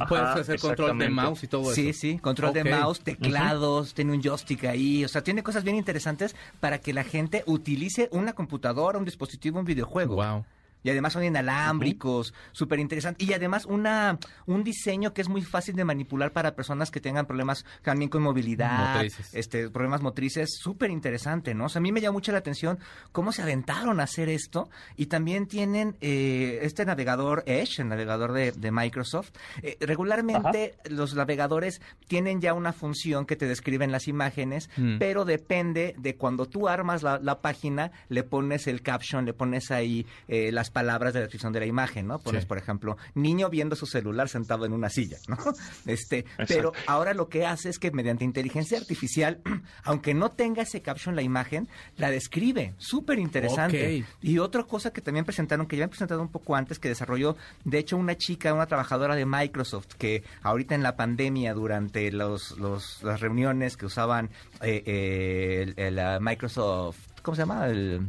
Puedes 0.10 0.26
hacer 0.26 0.60
control 0.60 0.98
de 0.98 1.10
mouse 1.10 1.44
y 1.44 1.48
todo 1.48 1.62
eso. 1.64 1.74
Sí, 1.76 1.94
sí, 1.94 2.18
control 2.20 2.54
de 2.54 2.64
mouse, 2.66 3.00
teclados, 3.02 3.94
tiene 3.94 4.12
un 4.14 4.22
joystick 4.22 4.66
ahí, 4.66 5.06
o 5.06 5.08
sea, 5.08 5.24
tiene 5.24 5.44
cosas 5.44 5.64
bien 5.64 5.76
interesantes 5.78 6.36
para 6.60 6.80
que 6.80 6.92
la 6.94 7.04
gente 7.06 7.44
utilice 7.46 8.10
una 8.12 8.34
computadora, 8.34 8.98
un 8.98 9.06
dispositivo, 9.06 9.60
un 9.60 9.66
videojuego. 9.66 10.16
Wow. 10.16 10.46
Y 10.84 10.90
además 10.90 11.14
son 11.14 11.24
inalámbricos, 11.24 12.34
súper 12.52 12.80
interesante. 12.80 13.24
Y 13.24 13.34
además 13.34 13.66
una, 13.66 14.20
un 14.46 14.64
diseño 14.64 15.14
que 15.14 15.22
es 15.22 15.30
muy 15.30 15.42
fácil 15.42 15.76
de 15.76 15.86
manipular 15.86 16.32
para 16.32 16.56
personas 16.56 16.92
que 16.92 17.00
tengan 17.00 17.26
problemas 17.26 17.66
también 17.82 18.10
con 18.10 18.22
movilidad, 18.24 18.96
Motrices. 18.96 19.34
este, 19.34 19.70
problemas 19.70 20.02
motrices, 20.02 20.58
súper 20.60 20.92
interesante, 20.92 21.54
¿no? 21.54 21.66
O 21.66 21.70
sea, 21.70 21.80
a 21.80 21.82
mí 21.82 21.92
me 21.92 22.02
llama 22.02 22.14
mucho 22.14 22.32
la 22.32 22.38
atención 22.40 22.80
cómo 23.12 23.32
se 23.32 23.42
aventaron 23.42 24.00
a 24.00 24.04
hacer 24.04 24.30
esto. 24.30 24.70
Y 24.98 25.08
también 25.08 25.48
tienen 25.48 25.96
eh, 26.02 26.60
este 26.64 26.86
navegador 26.86 27.44
Edge, 27.46 27.80
el 27.82 27.90
navegador 27.90 28.34
de, 28.34 28.52
de 28.52 28.72
Microsoft. 28.72 29.32
Eh, 29.62 29.78
regularmente 29.80 30.76
los 30.90 31.16
navegadores 31.16 31.82
tienen 32.08 32.42
ya 32.42 32.54
una 32.54 32.74
función 32.74 33.26
que 33.26 33.36
te 33.36 33.48
describen 33.48 33.92
las 33.92 34.08
imágenes, 34.08 34.70
Mm. 34.78 34.98
pero 34.98 35.26
depende 35.26 35.96
de 35.98 36.16
cuando 36.16 36.46
tú 36.48 36.68
armas 36.68 37.04
la, 37.04 37.20
la 37.20 37.42
página, 37.42 37.92
le 38.10 38.24
pones 38.24 38.68
el 38.68 38.82
caption, 38.82 39.26
le 39.26 39.34
pones 39.34 39.72
ahí 39.72 40.06
eh, 40.28 40.52
las 40.52 40.70
palabras 40.74 41.14
de 41.14 41.20
la 41.20 41.26
descripción 41.26 41.54
de 41.54 41.60
la 41.62 41.66
imagen, 41.66 42.08
¿no? 42.08 42.20
Pones, 42.20 42.42
Sí. 42.44 42.48
por 42.48 42.58
ejemplo, 42.58 42.98
niño 43.16 43.50
viendo 43.50 43.76
su 43.76 43.86
celular 43.86 44.28
sentado 44.28 44.66
en 44.66 44.74
una 44.74 44.90
silla, 44.90 45.18
¿no? 45.28 45.38
Este, 45.86 46.26
pero 46.48 46.74
ahora 46.88 47.14
lo 47.14 47.30
que 47.30 47.46
hace 47.46 47.70
es 47.70 47.80
que 47.80 47.92
mediante 47.92 48.24
inteligencia 48.26 48.78
artificial, 48.78 49.40
aunque 49.84 50.14
no 50.14 50.32
tenga 50.32 50.64
ese 50.64 50.82
caption 50.82 51.16
la 51.16 51.22
imagen, 51.22 51.68
la 51.98 52.10
describe. 52.10 52.74
Súper 52.78 53.20
interesante. 53.20 54.06
Y 54.22 54.40
otra 54.40 54.64
cosa 54.64 54.92
que 54.92 55.02
también 55.02 55.26
presentaron, 55.26 55.68
que 55.68 55.78
ya 55.78 55.84
han 55.86 55.90
presentado 55.90 56.22
un 56.22 56.30
poco 56.30 56.56
antes, 56.56 56.80
que 56.80 56.90
desarrolló, 56.90 57.38
de 57.64 57.78
hecho, 57.78 57.96
una 57.98 58.18
chica, 58.18 58.54
una 58.54 58.66
trabajadora 58.66 59.16
de 59.16 59.26
Microsoft, 59.26 59.94
que 59.98 60.24
ahorita 60.42 60.74
en 60.76 60.84
la 60.84 60.96
pandemia, 60.96 61.54
durante 61.54 62.12
los, 62.12 62.58
los- 62.58 63.04
las 63.04 63.20
reuniones 63.22 63.78
que 63.78 63.86
usaban 63.86 64.30
eh, 64.62 64.84
eh, 64.86 65.74
el, 65.78 66.00
el, 66.00 66.22
Microsoft, 66.22 66.98
¿cómo 67.22 67.36
se 67.36 67.42
llama? 67.44 67.68
El, 67.68 68.08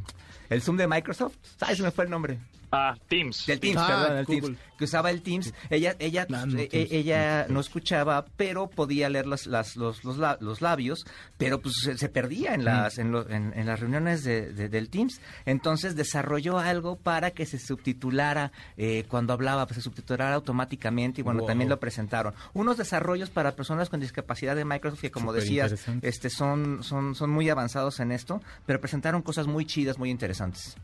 el 0.50 0.62
Zoom 0.62 0.76
de 0.76 0.86
Microsoft. 0.86 1.34
Ay, 1.60 1.76
se 1.76 1.82
me 1.82 1.90
fue 1.90 2.04
el 2.04 2.10
nombre. 2.10 2.38
Ah, 2.74 2.96
Teams. 3.08 3.46
Del 3.46 3.60
Teams, 3.60 3.76
Ah, 3.80 3.86
perdón, 3.86 4.16
del 4.16 4.24
Google. 4.26 4.40
Teams, 4.56 4.58
que 4.78 4.84
usaba 4.84 5.10
el 5.10 5.22
Teams. 5.22 5.54
Ella, 5.70 5.94
ella, 5.98 6.26
Ah, 6.32 6.44
no, 6.46 6.58
eh, 6.58 6.66
Teams. 6.68 6.92
ella 6.92 7.46
no 7.48 7.60
escuchaba, 7.60 8.24
pero 8.36 8.68
podía 8.68 9.08
leer 9.08 9.26
los, 9.26 9.46
las- 9.46 9.76
los, 9.76 10.02
los, 10.04 10.18
la- 10.18 10.36
los 10.40 10.60
labios, 10.60 11.06
pero 11.38 11.60
pues 11.60 11.74
se, 11.82 11.96
se 11.96 12.08
perdía 12.08 12.54
en 12.54 12.64
las, 12.64 12.98
en, 12.98 13.12
lo- 13.12 13.28
en- 13.28 13.52
en 13.56 13.66
las 13.66 13.80
reuniones 13.80 14.24
de- 14.24 14.52
de- 14.52 14.68
del 14.68 14.90
Teams. 14.90 15.20
Entonces 15.46 15.94
desarrolló 15.96 16.58
algo 16.58 16.96
para 16.96 17.30
que 17.30 17.46
se 17.46 17.58
subtitulara 17.58 18.52
eh, 18.76 19.04
cuando 19.08 19.32
hablaba, 19.32 19.66
pues 19.66 19.76
se 19.76 19.82
subtitulara 19.82 20.34
automáticamente 20.34 21.20
y 21.20 21.24
bueno, 21.24 21.40
Wow. 21.40 21.48
también 21.48 21.68
lo 21.70 21.78
presentaron. 21.78 22.34
Unos 22.52 22.76
desarrollos 22.76 23.30
para 23.30 23.52
personas 23.52 23.88
con 23.90 24.00
discapacidad 24.00 24.56
de 24.56 24.64
Microsoft 24.64 25.00
que 25.00 25.10
como 25.10 25.32
decías, 25.32 25.70
Superinteresante. 25.70 26.08
este 26.08 26.30
son, 26.30 26.82
son, 26.82 27.14
son 27.14 27.30
muy 27.30 27.48
avanzados 27.50 28.00
en 28.00 28.10
esto, 28.12 28.42
pero 28.66 28.80
presentaron 28.80 29.22
cosas 29.22 29.46
muy 29.46 29.64
chidas, 29.66 29.98
muy 29.98 30.10
interesantes. 30.10 30.76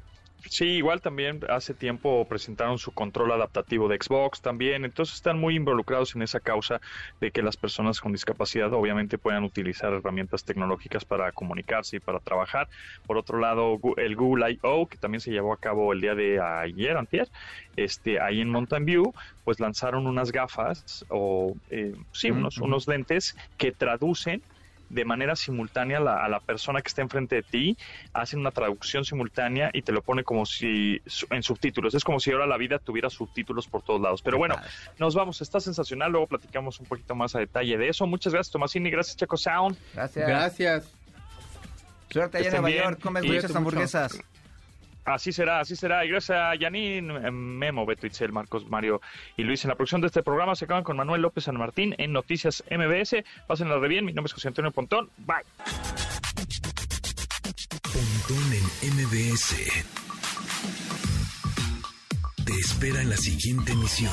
Sí, 0.49 0.65
igual 0.77 1.01
también 1.03 1.41
hace 1.49 1.75
tiempo 1.75 2.27
presentaron 2.27 2.79
su 2.79 2.93
control 2.93 3.33
adaptativo 3.33 3.89
de 3.89 3.99
Xbox 4.01 4.41
también, 4.41 4.85
entonces 4.85 5.17
están 5.17 5.39
muy 5.39 5.55
involucrados 5.57 6.15
en 6.15 6.23
esa 6.23 6.41
causa 6.41 6.81
de 7.21 7.31
que 7.31 7.43
las 7.43 7.57
personas 7.57 8.01
con 8.01 8.13
discapacidad 8.13 8.73
obviamente 8.73 9.19
puedan 9.19 9.45
utilizar 9.45 9.93
herramientas 9.93 10.45
tecnológicas 10.45 11.05
para 11.05 11.33
comunicarse 11.33 11.97
y 11.97 12.01
para 12.01 12.21
trabajar. 12.21 12.69
Por 13.05 13.19
otro 13.19 13.39
lado, 13.39 13.79
el 13.97 14.17
Google 14.17 14.53
I.O., 14.53 14.87
que 14.87 14.97
también 14.99 15.21
se 15.21 15.31
llevó 15.31 15.53
a 15.53 15.59
cabo 15.59 15.93
el 15.93 16.01
día 16.01 16.15
de 16.15 16.41
ayer, 16.41 16.97
antier, 16.97 17.29
este, 17.77 18.21
ahí 18.21 18.41
en 18.41 18.49
Mountain 18.51 18.85
View, 18.87 19.13
pues 19.45 19.61
lanzaron 19.61 20.07
unas 20.07 20.33
gafas 20.33 21.05
o, 21.11 21.55
eh, 21.69 21.93
sí, 22.13 22.31
unos, 22.31 22.57
Ujú. 22.57 22.67
unos 22.67 22.87
lentes 22.89 23.35
que 23.59 23.73
traducen 23.73 24.43
de 24.91 25.05
manera 25.05 25.35
simultánea 25.37 25.97
a 25.99 26.01
la, 26.01 26.25
a 26.25 26.29
la 26.29 26.41
persona 26.41 26.83
que 26.83 26.89
está 26.89 27.01
enfrente 27.01 27.37
de 27.37 27.43
ti, 27.43 27.77
hacen 28.13 28.41
una 28.41 28.51
traducción 28.51 29.05
simultánea 29.05 29.71
y 29.73 29.83
te 29.83 29.93
lo 29.93 30.03
pone 30.03 30.23
como 30.25 30.45
si 30.45 31.01
en 31.31 31.43
subtítulos. 31.43 31.95
Es 31.95 32.05
como 32.05 32.21
si 32.21 32.31
ahora 32.33 32.47
la 32.47 32.57
vida 32.59 32.79
tuviera 32.79 33.09
subtítulos 33.09 33.67
por 33.69 33.83
todos 33.83 34.01
lados. 34.01 34.21
Pero 34.21 34.37
bueno, 34.37 34.57
nos 34.99 35.15
vamos, 35.15 35.41
está 35.41 35.61
sensacional. 35.61 36.13
Luego 36.13 36.27
platicamos 36.27 36.79
un 36.81 36.87
poquito 36.87 37.15
más 37.15 37.35
a 37.35 37.39
detalle 37.39 37.79
de 37.79 37.89
eso. 37.89 38.07
Muchas 38.07 38.33
gracias, 38.33 38.53
Tomasini. 38.53 38.91
Gracias, 38.91 39.17
Checo 39.17 39.37
Sound. 39.37 39.77
Gracias. 39.95 40.29
Gracias. 40.29 40.93
Suerte 42.11 42.39
allá 42.39 42.49
en 42.49 42.53
Nueva 42.55 42.69
bien. 42.69 42.83
York, 42.83 43.01
comes 43.01 43.25
Y- 43.25 43.29
muchas 43.29 43.55
hamburguesas. 43.55 44.21
Así 45.05 45.33
será, 45.33 45.61
así 45.61 45.77
será. 45.77 46.05
Y 46.05 46.09
gracias 46.09 46.39
a 46.39 46.53
Janine, 46.59 47.31
Memo, 47.31 47.87
Beto 47.87 48.07
Marcos, 48.33 48.69
Mario 48.69 49.01
y 49.37 49.43
Luis. 49.43 49.65
En 49.65 49.69
la 49.69 49.75
producción 49.75 50.01
de 50.01 50.09
este 50.09 50.23
programa 50.23 50.55
se 50.55 50.65
acaban 50.65 50.85
con 50.85 50.97
Manuel 50.97 51.23
López 51.23 51.45
San 51.45 51.57
Martín 51.57 51.95
en 51.99 52.13
Noticias 52.13 52.63
MBS. 52.71 53.25
Pásenla 53.47 53.79
re 53.79 53.89
bien. 53.89 54.05
Mi 54.05 54.13
nombre 54.13 54.29
es 54.29 54.35
José 54.35 54.49
Antonio 54.49 54.71
Pontón. 54.71 55.11
Bye. 55.19 55.45
Pontón 57.83 58.53
en 58.53 58.95
MBS. 58.95 59.57
Te 62.45 62.53
espera 62.53 63.03
en 63.03 63.11
la 63.11 63.17
siguiente 63.17 63.73
emisión. 63.73 64.13